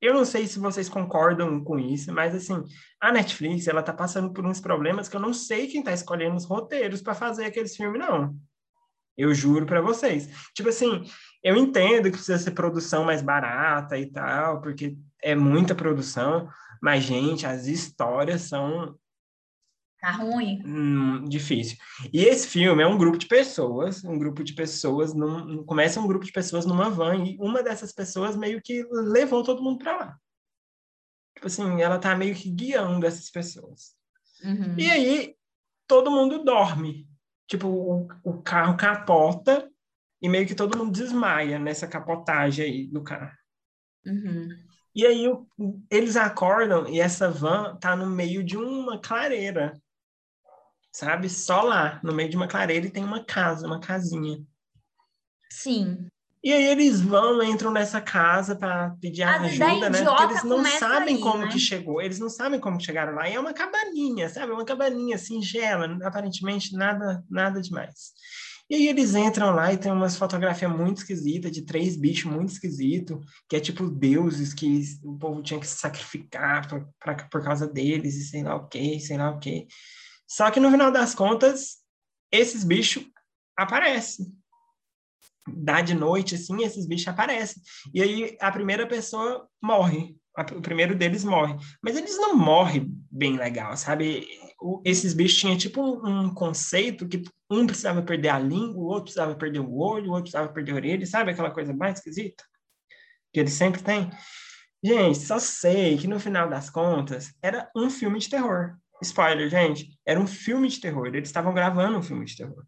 eu 0.01 0.13
não 0.13 0.25
sei 0.25 0.47
se 0.47 0.59
vocês 0.59 0.89
concordam 0.89 1.63
com 1.63 1.79
isso, 1.79 2.13
mas 2.13 2.35
assim, 2.35 2.63
a 2.99 3.11
Netflix, 3.11 3.67
ela 3.67 3.83
tá 3.83 3.93
passando 3.93 4.31
por 4.33 4.45
uns 4.45 4.59
problemas 4.59 5.07
que 5.07 5.15
eu 5.15 5.21
não 5.21 5.33
sei 5.33 5.67
quem 5.67 5.83
tá 5.83 5.93
escolhendo 5.93 6.35
os 6.35 6.45
roteiros 6.45 7.01
para 7.01 7.15
fazer 7.15 7.45
aqueles 7.45 7.75
filmes, 7.75 7.99
não. 7.99 8.35
Eu 9.17 9.33
juro 9.33 9.65
para 9.65 9.81
vocês. 9.81 10.29
Tipo 10.53 10.69
assim, 10.69 11.03
eu 11.41 11.55
entendo 11.55 12.05
que 12.05 12.17
precisa 12.17 12.37
ser 12.37 12.51
produção 12.51 13.05
mais 13.05 13.21
barata 13.21 13.97
e 13.97 14.11
tal, 14.11 14.61
porque 14.61 14.97
é 15.23 15.33
muita 15.33 15.73
produção, 15.73 16.49
mas, 16.81 17.03
gente, 17.03 17.45
as 17.45 17.67
histórias 17.67 18.41
são 18.41 18.97
Tá 20.05 20.11
ruim. 20.11 20.61
hum, 20.63 21.25
difícil. 21.27 21.79
E 22.13 22.25
esse 22.25 22.47
filme 22.47 22.83
é 22.83 22.85
um 22.85 22.95
grupo 22.95 23.17
de 23.17 23.25
pessoas, 23.25 24.03
um 24.03 24.19
grupo 24.19 24.43
de 24.43 24.53
pessoas, 24.53 25.15
num, 25.15 25.65
começa 25.65 25.99
um 25.99 26.05
grupo 26.05 26.23
de 26.23 26.31
pessoas 26.31 26.63
numa 26.63 26.91
van 26.91 27.25
e 27.25 27.35
uma 27.39 27.63
dessas 27.63 27.91
pessoas 27.91 28.35
meio 28.35 28.61
que 28.61 28.83
levou 28.91 29.43
todo 29.43 29.63
mundo 29.63 29.79
para 29.79 29.97
lá. 29.97 30.19
Tipo 31.33 31.47
assim, 31.47 31.81
ela 31.81 31.97
tá 31.97 32.15
meio 32.15 32.35
que 32.35 32.51
guiando 32.51 33.03
essas 33.03 33.31
pessoas. 33.31 33.95
Uhum. 34.43 34.77
E 34.77 34.91
aí, 34.91 35.35
todo 35.87 36.11
mundo 36.11 36.43
dorme. 36.43 37.09
Tipo, 37.47 37.67
o, 37.67 38.07
o 38.23 38.43
carro 38.43 38.77
capota 38.77 39.67
e 40.21 40.29
meio 40.29 40.45
que 40.45 40.53
todo 40.53 40.77
mundo 40.77 40.91
desmaia 40.91 41.57
nessa 41.57 41.87
capotagem 41.87 42.63
aí 42.63 42.85
do 42.85 43.01
carro. 43.01 43.35
Uhum. 44.05 44.49
E 44.93 45.03
aí 45.03 45.25
eles 45.89 46.15
acordam 46.15 46.87
e 46.87 46.99
essa 46.99 47.27
van 47.27 47.75
tá 47.77 47.95
no 47.95 48.05
meio 48.05 48.43
de 48.43 48.55
uma 48.55 49.01
clareira, 49.01 49.73
sabe? 50.95 51.29
Só 51.29 51.61
lá, 51.61 51.99
no 52.01 52.13
meio 52.13 52.29
de 52.29 52.37
uma 52.37 52.47
clareira 52.47 52.87
e 52.87 52.89
tem 52.89 53.03
uma 53.03 53.23
casa, 53.23 53.67
uma 53.67 53.81
casinha. 53.81 54.41
Sim. 55.51 56.07
E 56.41 56.53
aí 56.53 56.63
eles 56.65 57.01
vão, 57.01 57.43
entram 57.43 57.71
nessa 57.71 57.99
casa 57.99 58.55
para 58.55 58.95
pedir 59.01 59.23
ajuda, 59.23 59.89
né? 59.89 60.03
Porque 60.05 60.23
eles 60.23 60.43
não 60.43 60.63
sabem 60.63 61.15
aí, 61.15 61.21
como 61.21 61.45
né? 61.45 61.51
que 61.51 61.59
chegou, 61.59 62.01
eles 62.01 62.19
não 62.19 62.29
sabem 62.29 62.59
como 62.59 62.79
chegaram 62.79 63.13
lá. 63.13 63.27
E 63.27 63.33
é 63.33 63.39
uma 63.39 63.53
cabaninha, 63.53 64.29
sabe? 64.29 64.53
Uma 64.53 64.63
cabaninha 64.63 65.17
singela, 65.17 65.97
aparentemente 66.03 66.73
nada, 66.77 67.21
nada 67.29 67.61
demais. 67.61 68.13
E 68.69 68.75
aí 68.75 68.87
eles 68.87 69.15
entram 69.15 69.53
lá 69.53 69.73
e 69.73 69.77
tem 69.77 69.91
umas 69.91 70.15
fotografias 70.15 70.71
muito 70.71 70.99
esquisitas 70.99 71.51
de 71.51 71.63
três 71.63 71.97
bichos 71.97 72.31
muito 72.31 72.53
esquisitos, 72.53 73.17
que 73.49 73.55
é 73.55 73.59
tipo 73.59 73.89
deuses 73.89 74.53
que 74.53 74.81
o 75.03 75.17
povo 75.17 75.43
tinha 75.43 75.59
que 75.59 75.67
se 75.67 75.77
sacrificar 75.77 76.67
por, 76.69 76.87
pra, 76.99 77.15
por 77.15 77.43
causa 77.43 77.67
deles 77.67 78.15
e 78.15 78.23
sei 78.23 78.43
lá 78.43 78.55
o 78.55 78.67
quê, 78.67 78.97
sei 78.99 79.17
lá 79.17 79.31
o 79.31 79.39
quê. 79.39 79.67
Só 80.35 80.51
que 80.51 80.59
no 80.59 80.69
final 80.69 80.91
das 80.91 81.15
contas, 81.15 81.77
esses 82.29 82.65
bichos 82.65 83.05
aparecem 83.57 84.35
dá 85.47 85.79
de 85.79 85.93
noite, 85.93 86.35
assim, 86.35 86.63
esses 86.63 86.85
bichos 86.87 87.07
aparecem. 87.07 87.61
E 87.93 88.01
aí 88.01 88.37
a 88.41 88.51
primeira 88.51 88.85
pessoa 88.87 89.47
morre. 89.61 90.17
O 90.57 90.61
primeiro 90.61 90.95
deles 90.95 91.23
morre. 91.23 91.55
Mas 91.81 91.95
eles 91.95 92.17
não 92.17 92.35
morrem 92.35 92.91
bem 93.09 93.37
legal, 93.37 93.77
sabe? 93.77 94.27
O- 94.59 94.81
esses 94.83 95.13
bichos 95.13 95.39
tinham 95.39 95.55
tipo 95.55 95.81
um, 95.81 96.23
um 96.25 96.33
conceito 96.33 97.07
que 97.07 97.23
um 97.49 97.65
precisava 97.65 98.01
perder 98.01 98.29
a 98.29 98.39
língua, 98.39 98.75
o 98.75 98.87
outro 98.87 99.03
precisava 99.03 99.35
perder 99.35 99.59
o 99.59 99.77
olho, 99.77 100.07
o 100.07 100.09
outro 100.09 100.23
precisava 100.23 100.51
perder 100.51 100.71
a 100.71 100.75
orelha, 100.75 101.05
sabe? 101.05 101.31
Aquela 101.31 101.51
coisa 101.51 101.73
mais 101.73 101.99
esquisita 101.99 102.43
que 103.31 103.39
eles 103.39 103.53
sempre 103.53 103.81
têm. 103.83 104.09
Gente, 104.83 105.19
só 105.19 105.39
sei 105.39 105.97
que 105.97 106.07
no 106.07 106.19
final 106.19 106.49
das 106.49 106.69
contas 106.69 107.33
era 107.41 107.69
um 107.75 107.89
filme 107.89 108.17
de 108.19 108.29
terror. 108.29 108.75
Spoiler, 109.05 109.49
gente, 109.49 109.97
era 110.05 110.19
um 110.19 110.27
filme 110.27 110.67
de 110.67 110.79
terror. 110.79 111.07
Eles 111.07 111.29
estavam 111.29 111.53
gravando 111.53 111.97
um 111.97 112.03
filme 112.03 112.25
de 112.25 112.35
terror 112.35 112.65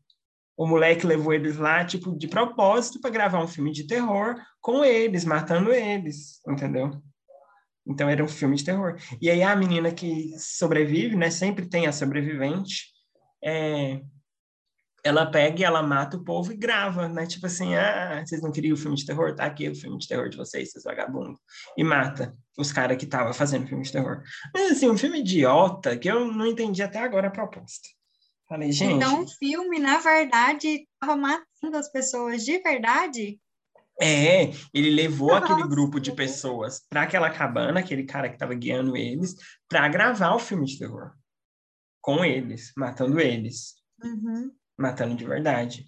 o 0.58 0.66
moleque 0.66 1.06
levou 1.06 1.32
eles 1.32 1.56
lá, 1.56 1.86
tipo, 1.86 2.18
de 2.18 2.28
propósito 2.28 3.00
para 3.00 3.12
gravar 3.12 3.44
um 3.44 3.48
filme 3.48 3.72
de 3.72 3.86
terror 3.86 4.36
com 4.60 4.84
eles, 4.84 5.24
matando 5.24 5.72
eles, 5.72 6.42
entendeu? 6.48 7.00
Então 7.86 8.10
era 8.10 8.24
um 8.24 8.28
filme 8.28 8.56
de 8.56 8.66
terror. 8.66 8.98
E 9.22 9.30
aí 9.30 9.44
a 9.44 9.56
menina 9.56 9.92
que 9.92 10.34
sobrevive, 10.40 11.16
né, 11.16 11.30
sempre 11.30 11.68
tem 11.68 11.86
a 11.86 11.92
sobrevivente, 11.92 12.88
é, 13.42 14.02
ela 15.04 15.26
pega 15.26 15.62
e 15.62 15.64
ela 15.64 15.82
mata 15.82 16.18
o 16.18 16.24
povo 16.24 16.52
e 16.52 16.58
grava, 16.58 17.08
né? 17.08 17.26
Tipo 17.26 17.46
assim, 17.46 17.76
ah, 17.76 18.24
vocês 18.26 18.42
não 18.42 18.52
queriam 18.52 18.74
o 18.74 18.78
filme 18.78 18.98
de 18.98 19.06
terror? 19.06 19.36
Tá 19.36 19.46
aqui 19.46 19.70
o 19.70 19.76
filme 19.76 19.98
de 19.98 20.08
terror 20.08 20.30
de 20.30 20.38
vocês, 20.38 20.72
seus 20.72 20.84
vagabundos. 20.84 21.40
E 21.78 21.84
mata 21.84 22.36
os 22.58 22.72
caras 22.72 22.98
que 22.98 23.06
estavam 23.06 23.34
fazendo 23.34 23.68
filme 23.68 23.84
de 23.84 23.92
terror. 23.92 24.22
Mas 24.54 24.72
assim, 24.72 24.90
um 24.90 24.98
filme 24.98 25.20
idiota 25.20 25.98
que 25.98 26.10
eu 26.10 26.32
não 26.32 26.46
entendi 26.46 26.82
até 26.82 27.00
agora 27.00 27.28
a 27.28 27.32
proposta. 27.32 27.88
Falei, 28.48 28.72
gente... 28.72 28.94
Então, 28.96 29.24
o 29.24 29.28
filme, 29.28 29.80
na 29.80 30.00
verdade, 30.00 30.88
estava 30.94 31.16
matando 31.18 31.78
as 31.78 31.92
pessoas 31.92 32.44
de 32.44 32.58
verdade? 32.60 33.40
É, 34.00 34.52
ele 34.74 34.92
levou 34.92 35.34
aquele 35.34 35.62
Nossa. 35.62 35.70
grupo 35.70 36.00
de 36.00 36.12
pessoas 36.12 36.82
para 36.88 37.02
aquela 37.02 37.30
cabana, 37.30 37.80
aquele 37.80 38.04
cara 38.04 38.30
que 38.30 38.36
estava 38.36 38.54
guiando 38.54 38.96
eles, 38.96 39.36
para 39.68 39.88
gravar 39.90 40.36
o 40.36 40.40
filme 40.40 40.66
de 40.66 40.78
terror. 40.78 41.12
Com 42.00 42.24
eles, 42.24 42.72
matando 42.78 43.20
eles, 43.20 43.78
Uhum. 44.04 44.52
Matando 44.78 45.16
de 45.16 45.26
verdade. 45.26 45.86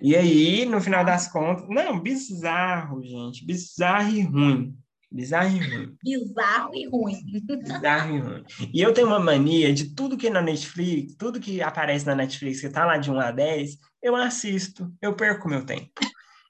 E 0.00 0.14
aí, 0.16 0.64
no 0.66 0.80
final 0.80 1.04
das 1.04 1.28
contas, 1.28 1.66
não, 1.68 2.00
bizarro, 2.00 3.02
gente, 3.02 3.44
bizarro 3.46 4.10
e 4.14 4.22
ruim. 4.22 4.76
Bizarro 5.10 5.56
e 5.56 5.60
ruim. 5.60 5.96
Bizarro 6.02 6.74
e 6.74 6.88
ruim. 6.88 7.16
Bizarro 7.62 8.16
e 8.16 8.18
ruim. 8.18 8.44
E 8.74 8.80
eu 8.82 8.92
tenho 8.92 9.06
uma 9.06 9.20
mania 9.20 9.72
de 9.72 9.94
tudo 9.94 10.16
que 10.16 10.26
é 10.26 10.30
na 10.30 10.42
Netflix, 10.42 11.14
tudo 11.14 11.40
que 11.40 11.62
aparece 11.62 12.04
na 12.04 12.14
Netflix, 12.16 12.60
que 12.60 12.68
tá 12.68 12.84
lá 12.84 12.98
de 12.98 13.10
1 13.10 13.20
a 13.20 13.30
10, 13.30 13.78
eu 14.02 14.16
assisto, 14.16 14.92
eu 15.00 15.14
perco 15.14 15.48
meu 15.48 15.64
tempo. 15.64 15.90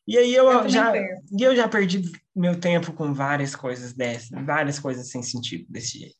E 0.08 0.16
aí 0.18 0.34
eu, 0.34 0.50
Eu 0.50 0.68
já, 0.68 0.90
perco. 0.90 1.22
e 1.38 1.42
eu 1.42 1.54
já 1.54 1.68
perdi 1.68 2.02
meu 2.34 2.58
tempo 2.58 2.92
com 2.92 3.12
várias 3.14 3.54
coisas 3.54 3.92
dessas, 3.92 4.30
várias 4.44 4.78
coisas 4.78 5.10
sem 5.10 5.22
sentido 5.22 5.66
desse 5.68 5.98
jeito. 5.98 6.16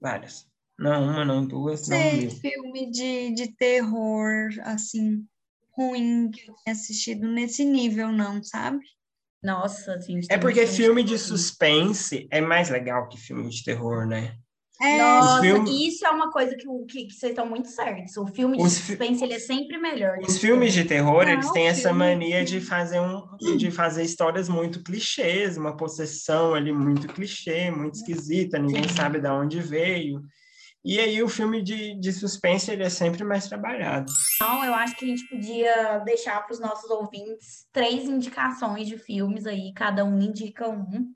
Várias. 0.00 0.46
Não 0.78 1.04
uma, 1.04 1.24
não 1.24 1.46
duas, 1.46 1.86
não 1.88 1.96
Sei, 1.98 2.30
filme 2.30 2.90
de, 2.90 3.34
de 3.34 3.54
terror, 3.54 4.48
assim, 4.62 5.24
ruim 5.76 6.30
que 6.30 6.42
eu 6.50 6.54
tenha 6.64 6.74
assistido 6.76 7.28
nesse 7.28 7.64
nível, 7.64 8.10
não, 8.10 8.42
sabe? 8.42 8.80
Nossa, 9.42 9.94
assim. 9.94 10.20
É 10.30 10.38
porque 10.38 10.66
filme 10.66 11.02
de 11.02 11.18
suspense. 11.18 11.94
suspense 11.94 12.28
é 12.30 12.40
mais 12.40 12.70
legal 12.70 13.08
que 13.08 13.18
filme 13.18 13.48
de 13.48 13.62
terror, 13.64 14.06
né? 14.06 14.36
É, 14.80 14.96
Nossa, 14.98 15.34
Os 15.34 15.40
filme- 15.40 15.86
isso 15.88 16.04
é 16.06 16.10
uma 16.10 16.30
coisa 16.32 16.56
que, 16.56 16.66
o- 16.66 16.84
que, 16.86 17.04
que 17.06 17.12
vocês 17.12 17.30
estão 17.30 17.46
muito 17.48 17.68
certos. 17.68 18.16
O 18.16 18.26
filme 18.26 18.56
de 18.56 18.62
Os 18.64 18.78
fi- 18.78 18.86
suspense, 18.96 19.22
ele 19.22 19.34
é 19.34 19.38
sempre 19.38 19.78
melhor. 19.78 20.18
Os 20.18 20.38
filmes 20.38 20.72
de 20.72 20.84
terror, 20.84 21.24
Não, 21.24 21.32
eles 21.32 21.50
têm 21.52 21.68
essa 21.68 21.92
mania 21.92 22.44
de 22.44 22.60
fazer 22.60 22.98
um, 23.00 23.22
de 23.56 23.70
fazer 23.70 24.02
histórias 24.02 24.48
muito 24.48 24.82
clichês, 24.82 25.56
uma 25.56 25.76
possessão 25.76 26.54
ali 26.54 26.72
muito 26.72 27.06
clichê, 27.08 27.70
muito 27.70 27.94
esquisita, 27.96 28.58
ninguém 28.58 28.88
Sim. 28.88 28.94
sabe 28.96 29.20
de 29.20 29.28
onde 29.28 29.60
veio. 29.60 30.22
E 30.84 30.98
aí 30.98 31.22
o 31.22 31.28
filme 31.28 31.62
de, 31.62 31.94
de 31.94 32.12
suspense, 32.12 32.70
ele 32.70 32.82
é 32.82 32.90
sempre 32.90 33.22
mais 33.22 33.46
trabalhado. 33.46 34.12
Então, 34.34 34.64
eu 34.64 34.74
acho 34.74 34.96
que 34.96 35.04
a 35.04 35.08
gente 35.08 35.28
podia 35.28 35.98
deixar 35.98 36.44
para 36.44 36.52
os 36.52 36.58
nossos 36.58 36.90
ouvintes 36.90 37.66
três 37.72 38.04
indicações 38.04 38.88
de 38.88 38.98
filmes 38.98 39.46
aí, 39.46 39.72
cada 39.74 40.04
um 40.04 40.20
indica 40.20 40.68
um. 40.68 41.12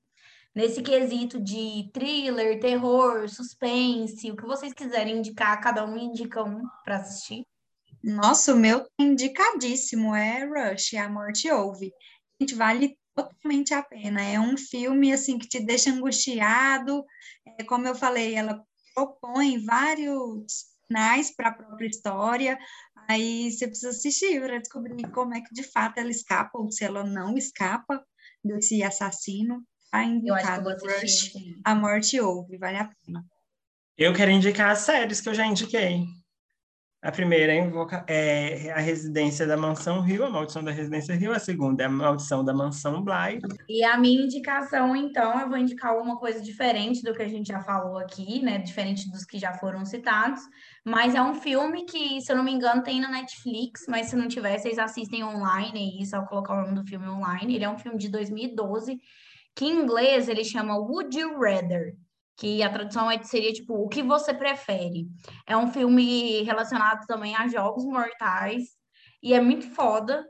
Nesse 0.54 0.82
quesito 0.82 1.38
de 1.40 1.90
thriller, 1.92 2.60
terror, 2.60 3.28
suspense, 3.28 4.30
o 4.30 4.36
que 4.36 4.46
vocês 4.46 4.72
quiserem 4.72 5.18
indicar, 5.18 5.60
cada 5.60 5.84
um 5.84 5.98
indica 5.98 6.42
um 6.42 6.62
para 6.84 6.96
assistir. 6.96 7.44
Nossa, 8.02 8.54
o 8.54 8.56
meu 8.56 8.86
indicadíssimo 8.98 10.14
é 10.14 10.44
Rush, 10.44 10.94
A 10.94 11.08
Morte 11.08 11.50
Ouve. 11.50 11.92
Gente, 12.40 12.54
vale 12.54 12.96
totalmente 13.14 13.74
a 13.74 13.82
pena. 13.82 14.22
É 14.22 14.38
um 14.38 14.56
filme, 14.56 15.12
assim, 15.12 15.38
que 15.38 15.48
te 15.48 15.58
deixa 15.58 15.90
angustiado. 15.90 17.04
É, 17.58 17.64
como 17.64 17.88
eu 17.88 17.94
falei, 17.94 18.34
ela 18.34 18.62
propõe 18.96 19.62
vários 19.62 20.64
sinais 20.86 21.34
para 21.36 21.50
a 21.50 21.54
própria 21.54 21.86
história. 21.86 22.58
Aí 23.08 23.52
você 23.52 23.68
precisa 23.68 23.90
assistir 23.90 24.40
para 24.40 24.58
descobrir 24.58 25.08
como 25.10 25.34
é 25.34 25.40
que, 25.42 25.52
de 25.52 25.62
fato, 25.62 25.98
ela 25.98 26.10
escapa 26.10 26.58
ou 26.58 26.70
se 26.72 26.82
ela 26.82 27.04
não 27.04 27.36
escapa 27.36 28.02
desse 28.42 28.82
assassino. 28.82 29.62
Tá 29.90 30.04
Eu 30.04 30.34
acho 30.34 30.46
que 30.46 30.52
eu 30.52 30.70
indicado 30.70 30.70
Rush, 30.70 30.94
assistir. 30.94 31.60
A 31.64 31.74
Morte 31.74 32.20
Ouve, 32.20 32.56
vale 32.58 32.78
a 32.78 32.90
pena. 33.04 33.24
Eu 33.96 34.12
quero 34.14 34.30
indicar 34.30 34.70
as 34.70 34.80
séries 34.80 35.20
que 35.20 35.28
eu 35.28 35.34
já 35.34 35.46
indiquei. 35.46 36.04
A 37.06 37.12
primeira 37.12 37.52
é 37.52 37.58
Invoca- 37.58 38.04
é 38.08 38.72
A 38.72 38.80
Residência 38.80 39.46
da 39.46 39.56
Mansão 39.56 40.00
Rio, 40.00 40.24
A 40.24 40.28
Maldição 40.28 40.64
da 40.64 40.72
Residência 40.72 41.14
Rio. 41.14 41.30
A 41.30 41.38
segunda 41.38 41.84
é 41.84 41.86
A 41.86 41.88
Maldição 41.88 42.44
da 42.44 42.52
Mansão 42.52 43.00
Bly. 43.00 43.38
E 43.68 43.84
a 43.84 43.96
minha 43.96 44.24
indicação, 44.24 44.96
então, 44.96 45.38
eu 45.38 45.48
vou 45.48 45.56
indicar 45.56 45.96
uma 45.96 46.16
coisa 46.18 46.40
diferente 46.40 47.04
do 47.04 47.14
que 47.14 47.22
a 47.22 47.28
gente 47.28 47.46
já 47.46 47.60
falou 47.60 47.96
aqui, 47.96 48.42
né? 48.42 48.58
Diferente 48.58 49.08
dos 49.08 49.24
que 49.24 49.38
já 49.38 49.52
foram 49.52 49.84
citados. 49.84 50.40
Mas 50.84 51.14
é 51.14 51.22
um 51.22 51.34
filme 51.34 51.84
que, 51.84 52.20
se 52.20 52.32
eu 52.32 52.36
não 52.36 52.42
me 52.42 52.52
engano, 52.52 52.82
tem 52.82 53.00
na 53.00 53.08
Netflix, 53.08 53.84
mas 53.88 54.06
se 54.06 54.16
não 54.16 54.26
tiver, 54.26 54.58
vocês 54.58 54.76
assistem 54.76 55.22
online 55.22 55.98
aí, 56.00 56.06
só 56.06 56.22
colocar 56.22 56.54
o 56.54 56.62
nome 56.62 56.74
do 56.74 56.84
filme 56.88 57.06
online. 57.06 57.54
Ele 57.54 57.64
é 57.64 57.70
um 57.70 57.78
filme 57.78 57.98
de 57.98 58.08
2012, 58.08 58.98
que 59.54 59.64
em 59.64 59.80
inglês 59.80 60.28
ele 60.28 60.42
chama 60.42 60.76
Would 60.76 61.16
You 61.16 61.38
Rather? 61.38 61.94
Que 62.36 62.62
a 62.62 62.70
tradução 62.70 63.10
é, 63.10 63.22
seria 63.22 63.52
tipo, 63.52 63.74
o 63.74 63.88
que 63.88 64.02
você 64.02 64.34
prefere? 64.34 65.08
É 65.46 65.56
um 65.56 65.72
filme 65.72 66.42
relacionado 66.42 67.06
também 67.06 67.34
a 67.34 67.48
jogos 67.48 67.84
mortais. 67.84 68.64
E 69.22 69.32
é 69.32 69.40
muito 69.40 69.70
foda, 69.70 70.26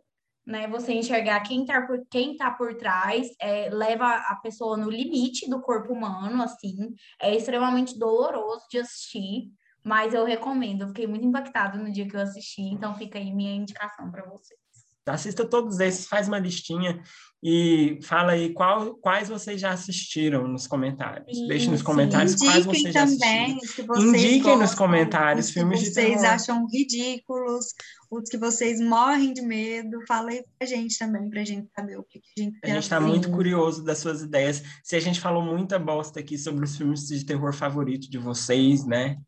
né? 0.46 0.68
Você 0.68 0.92
enxergar 0.92 1.40
quem 1.40 1.66
tá 1.66 1.84
por, 1.84 1.98
quem 2.08 2.36
tá 2.36 2.50
por 2.52 2.74
trás, 2.76 3.28
é, 3.40 3.68
leva 3.70 4.06
a 4.06 4.36
pessoa 4.36 4.76
no 4.76 4.88
limite 4.88 5.50
do 5.50 5.60
corpo 5.60 5.92
humano, 5.92 6.42
assim. 6.42 6.94
É 7.20 7.34
extremamente 7.34 7.98
doloroso 7.98 8.64
de 8.70 8.78
assistir, 8.78 9.50
mas 9.82 10.14
eu 10.14 10.24
recomendo. 10.24 10.82
Eu 10.82 10.88
fiquei 10.88 11.06
muito 11.06 11.26
impactada 11.26 11.76
no 11.76 11.90
dia 11.90 12.08
que 12.08 12.16
eu 12.16 12.20
assisti, 12.20 12.62
então 12.62 12.94
fica 12.94 13.18
aí 13.18 13.34
minha 13.34 13.54
indicação 13.54 14.10
para 14.10 14.24
vocês. 14.24 14.60
Assista 15.06 15.48
todos 15.48 15.78
esses, 15.78 16.08
faz 16.08 16.26
uma 16.26 16.38
listinha 16.38 17.00
e 17.42 17.98
fala 18.02 18.32
aí 18.32 18.52
qual, 18.52 18.94
quais 18.96 19.28
vocês 19.28 19.60
já 19.60 19.70
assistiram 19.72 20.48
nos 20.48 20.66
comentários. 20.66 21.36
Sim, 21.36 21.46
Deixe 21.46 21.70
nos 21.70 21.82
comentários 21.82 22.34
quais 22.34 22.64
vocês 22.64 22.92
já 22.94 23.02
assistiram. 23.04 23.58
vocês 23.86 24.04
Indiquem 24.04 24.56
nos 24.56 24.70
gostam, 24.70 24.78
comentários 24.78 25.46
os 25.46 25.52
que 25.52 25.58
filmes 25.60 25.80
de 25.80 25.86
vocês 25.90 26.20
terror. 26.20 26.26
acham 26.26 26.66
ridículos, 26.72 27.66
os 28.10 28.28
que 28.28 28.36
vocês 28.38 28.80
morrem 28.80 29.32
de 29.32 29.42
medo. 29.42 29.98
Fala 30.08 30.30
aí 30.30 30.42
pra 30.58 30.66
gente 30.66 30.98
também, 30.98 31.28
pra 31.30 31.44
gente 31.44 31.68
saber 31.74 31.98
o 31.98 32.02
que, 32.04 32.20
que 32.20 32.28
a 32.38 32.42
gente 32.42 32.58
A 32.64 32.66
gente 32.68 32.78
está 32.82 32.96
pensa. 32.98 33.08
muito 33.08 33.30
curioso 33.30 33.84
das 33.84 33.98
suas 33.98 34.22
ideias. 34.22 34.62
Se 34.82 34.96
a 34.96 35.00
gente 35.00 35.20
falou 35.20 35.42
muita 35.42 35.78
bosta 35.78 36.18
aqui 36.20 36.36
sobre 36.38 36.64
os 36.64 36.76
filmes 36.76 37.06
de 37.06 37.24
terror 37.24 37.52
favorito 37.52 38.10
de 38.10 38.18
vocês, 38.18 38.84
né? 38.86 39.18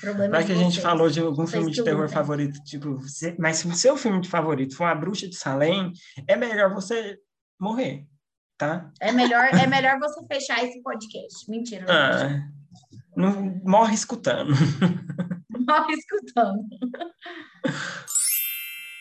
Problema 0.00 0.30
Vai 0.36 0.44
que 0.44 0.52
a 0.52 0.54
gente 0.54 0.72
vocês. 0.74 0.82
falou 0.82 1.10
de 1.10 1.20
algum 1.20 1.46
Vocês 1.46 1.50
filme 1.52 1.70
de 1.72 1.82
terror 1.84 2.08
favorito, 2.08 2.58
tipo, 2.64 2.96
mas 3.38 3.58
se 3.58 3.66
o 3.68 3.74
seu 3.74 3.96
filme 3.96 4.20
de 4.20 4.28
favorito 4.28 4.76
for 4.76 4.84
A 4.84 4.94
Bruxa 4.94 5.28
de 5.28 5.36
Salem, 5.36 5.92
é 6.28 6.36
melhor 6.36 6.72
você 6.74 7.18
morrer. 7.60 8.06
tá? 8.58 8.90
É 9.00 9.10
melhor, 9.12 9.44
é 9.54 9.66
melhor 9.66 9.98
você 9.98 10.24
fechar 10.26 10.62
esse 10.64 10.82
podcast. 10.82 11.50
Mentira. 11.50 11.86
não 11.86 11.94
Ah, 11.94 12.48
não, 13.16 13.60
morre 13.64 13.94
escutando. 13.94 14.52
Morre 15.66 15.94
escutando. 15.94 16.60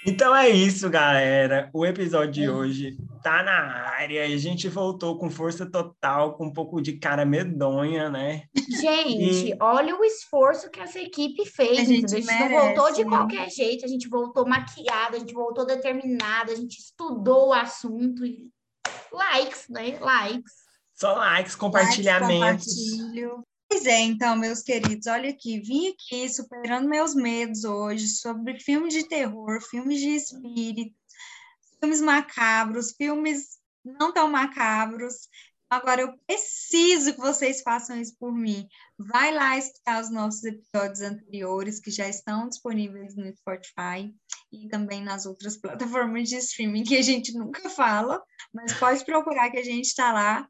Então 0.06 0.34
é 0.36 0.50
isso, 0.50 0.90
galera. 0.90 1.70
O 1.74 1.86
episódio 1.86 2.32
de 2.32 2.50
hoje 2.50 2.98
tá 3.22 3.44
na 3.44 3.90
área. 3.90 4.24
A 4.24 4.38
gente 4.38 4.70
voltou 4.70 5.18
com 5.18 5.30
força 5.30 5.70
total, 5.70 6.38
com 6.38 6.46
um 6.48 6.54
pouco 6.54 6.82
de 6.82 6.94
cara 6.94 7.26
medonha, 7.26 8.10
né? 8.10 8.44
Gente, 8.80 9.50
E- 9.50 9.58
olha 9.60 9.96
o 9.96 10.04
esforço 10.04 10.70
que 10.70 10.80
essa 10.80 11.00
equipe 11.00 11.46
fez. 11.46 11.80
A 11.80 11.84
gente 11.84 12.06
a 12.06 12.18
gente 12.18 12.26
não 12.28 12.40
merece, 12.40 12.76
voltou 12.76 12.94
de 12.94 13.04
né? 13.04 13.10
qualquer 13.10 13.50
jeito, 13.50 13.86
a 13.86 13.88
gente 13.88 14.08
voltou 14.08 14.48
maquiada, 14.48 15.18
a 15.18 15.20
gente 15.20 15.34
voltou 15.34 15.66
determinada, 15.66 16.54
a 16.54 16.56
gente 16.56 16.78
estudou 16.78 17.50
o 17.50 17.54
assunto. 17.54 18.26
E... 18.26 18.48
Likes, 19.12 19.68
né? 19.70 19.98
Likes. 20.00 20.54
Só 20.94 21.14
likes, 21.14 21.56
compartilhamentos. 21.56 22.66
Compartilho. 22.66 23.44
Pois 23.70 23.86
é, 23.86 24.00
então, 24.00 24.36
meus 24.36 24.64
queridos, 24.64 25.06
olha 25.06 25.30
aqui, 25.30 25.60
vim 25.60 25.90
aqui 25.90 26.28
superando 26.28 26.90
meus 26.90 27.14
medos 27.14 27.64
hoje 27.64 28.08
sobre 28.08 28.60
filmes 28.60 28.94
de 28.94 29.08
terror, 29.08 29.62
filmes 29.62 30.00
de 30.00 30.10
espírito, 30.10 30.96
filmes 31.80 32.02
macabros, 32.02 32.94
filmes 32.98 33.60
não 33.86 34.12
tão 34.12 34.30
macabros. 34.30 35.30
Agora 35.70 36.02
eu 36.02 36.18
preciso 36.26 37.14
que 37.14 37.20
vocês 37.20 37.62
façam 37.62 38.02
isso 38.02 38.16
por 38.20 38.34
mim. 38.34 38.68
Vai 38.98 39.32
lá 39.32 39.56
escutar 39.56 40.02
os 40.02 40.10
nossos 40.10 40.44
episódios 40.44 41.02
anteriores 41.02 41.80
que 41.80 41.92
já 41.92 42.10
estão 42.10 42.50
disponíveis 42.50 43.16
no 43.16 43.32
Spotify 43.38 44.12
e 44.52 44.68
também 44.68 45.04
nas 45.04 45.28
outras 45.28 45.58
plataformas 45.62 46.28
de 46.28 46.38
streaming 46.38 46.84
que 46.84 46.98
a 46.98 47.04
gente 47.04 47.38
nunca 47.38 47.70
fala, 47.70 48.20
mas 48.52 48.74
pode 48.74 49.06
procurar 49.06 49.52
que 49.52 49.60
a 49.60 49.64
gente 49.64 49.86
está 49.86 50.12
lá. 50.12 50.50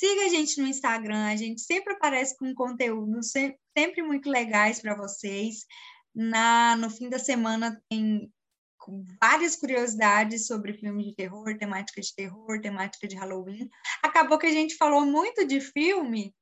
Siga 0.00 0.24
a 0.24 0.28
gente 0.30 0.58
no 0.58 0.66
Instagram, 0.66 1.26
a 1.26 1.36
gente 1.36 1.60
sempre 1.60 1.92
aparece 1.92 2.34
com 2.38 2.54
conteúdos 2.54 3.32
se- 3.32 3.54
sempre 3.76 4.02
muito 4.02 4.30
legais 4.30 4.80
para 4.80 4.96
vocês. 4.96 5.66
Na, 6.14 6.74
no 6.76 6.88
fim 6.88 7.10
da 7.10 7.18
semana 7.18 7.78
tem 7.86 8.32
várias 9.20 9.56
curiosidades 9.56 10.46
sobre 10.46 10.72
filmes 10.72 11.04
de 11.04 11.14
terror, 11.14 11.54
temática 11.58 12.00
de 12.00 12.14
terror, 12.14 12.62
temática 12.62 13.06
de 13.06 13.14
Halloween. 13.14 13.68
Acabou 14.02 14.38
que 14.38 14.46
a 14.46 14.52
gente 14.52 14.74
falou 14.76 15.04
muito 15.04 15.46
de 15.46 15.60
filme 15.60 16.34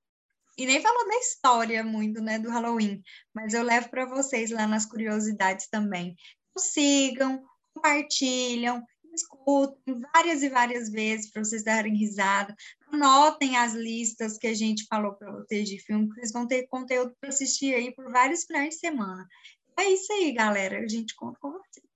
e 0.56 0.64
nem 0.64 0.80
falou 0.80 1.08
da 1.08 1.16
história 1.16 1.82
muito, 1.82 2.22
né, 2.22 2.38
do 2.38 2.50
Halloween, 2.50 3.02
mas 3.34 3.54
eu 3.54 3.64
levo 3.64 3.90
para 3.90 4.06
vocês 4.06 4.52
lá 4.52 4.68
nas 4.68 4.86
curiosidades 4.86 5.66
também. 5.68 6.14
Então, 6.50 6.62
sigam, 6.62 7.44
compartilham, 7.74 8.84
escutem 9.12 10.00
várias 10.14 10.42
e 10.42 10.48
várias 10.48 10.90
vezes 10.90 11.30
para 11.30 11.44
vocês 11.44 11.64
darem 11.64 11.96
risada. 11.96 12.54
Anotem 12.92 13.56
as 13.56 13.74
listas 13.74 14.38
que 14.38 14.46
a 14.46 14.54
gente 14.54 14.86
falou 14.86 15.12
para 15.14 15.30
vocês 15.32 15.68
de 15.68 15.78
filme, 15.78 16.08
que 16.08 16.14
vocês 16.14 16.32
vão 16.32 16.46
ter 16.46 16.66
conteúdo 16.68 17.14
para 17.20 17.28
assistir 17.28 17.74
aí 17.74 17.94
por 17.94 18.10
vários 18.10 18.44
finais 18.44 18.70
de 18.70 18.80
semana. 18.80 19.26
É 19.78 19.84
isso 19.84 20.12
aí, 20.12 20.32
galera. 20.32 20.78
A 20.78 20.88
gente 20.88 21.14
conta 21.14 21.38
com 21.40 21.52
vocês. 21.52 21.86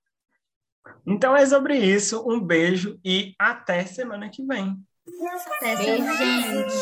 Então 1.05 1.35
é 1.35 1.45
sobre 1.45 1.77
isso. 1.77 2.23
Um 2.29 2.39
beijo 2.39 2.99
e 3.03 3.33
até 3.39 3.85
semana 3.85 4.29
que 4.29 4.45
vem. 4.45 4.77
Até 5.57 5.75
Beijo, 5.75 6.03
semana 6.03 6.17
que 6.17 6.23
vem. 6.23 6.41
gente. 6.41 6.75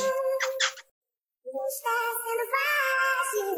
Não 1.45 1.65
está 1.65 1.97
sendo 2.23 2.45
fácil. 2.51 3.55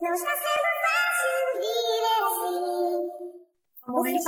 Não 0.00 0.14
está 0.14 0.30
sendo 0.36 0.77
Vocês. 3.88 4.22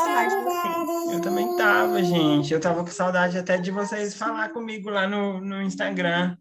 Eu 1.12 1.20
também 1.20 1.54
tava, 1.56 2.02
gente. 2.02 2.52
Eu 2.52 2.60
tava 2.60 2.82
com 2.82 2.90
saudade 2.90 3.36
até 3.36 3.58
de 3.58 3.70
vocês 3.70 4.14
falar 4.14 4.48
comigo 4.50 4.88
lá 4.88 5.06
no, 5.06 5.40
no 5.40 5.60
Instagram. 5.60 6.36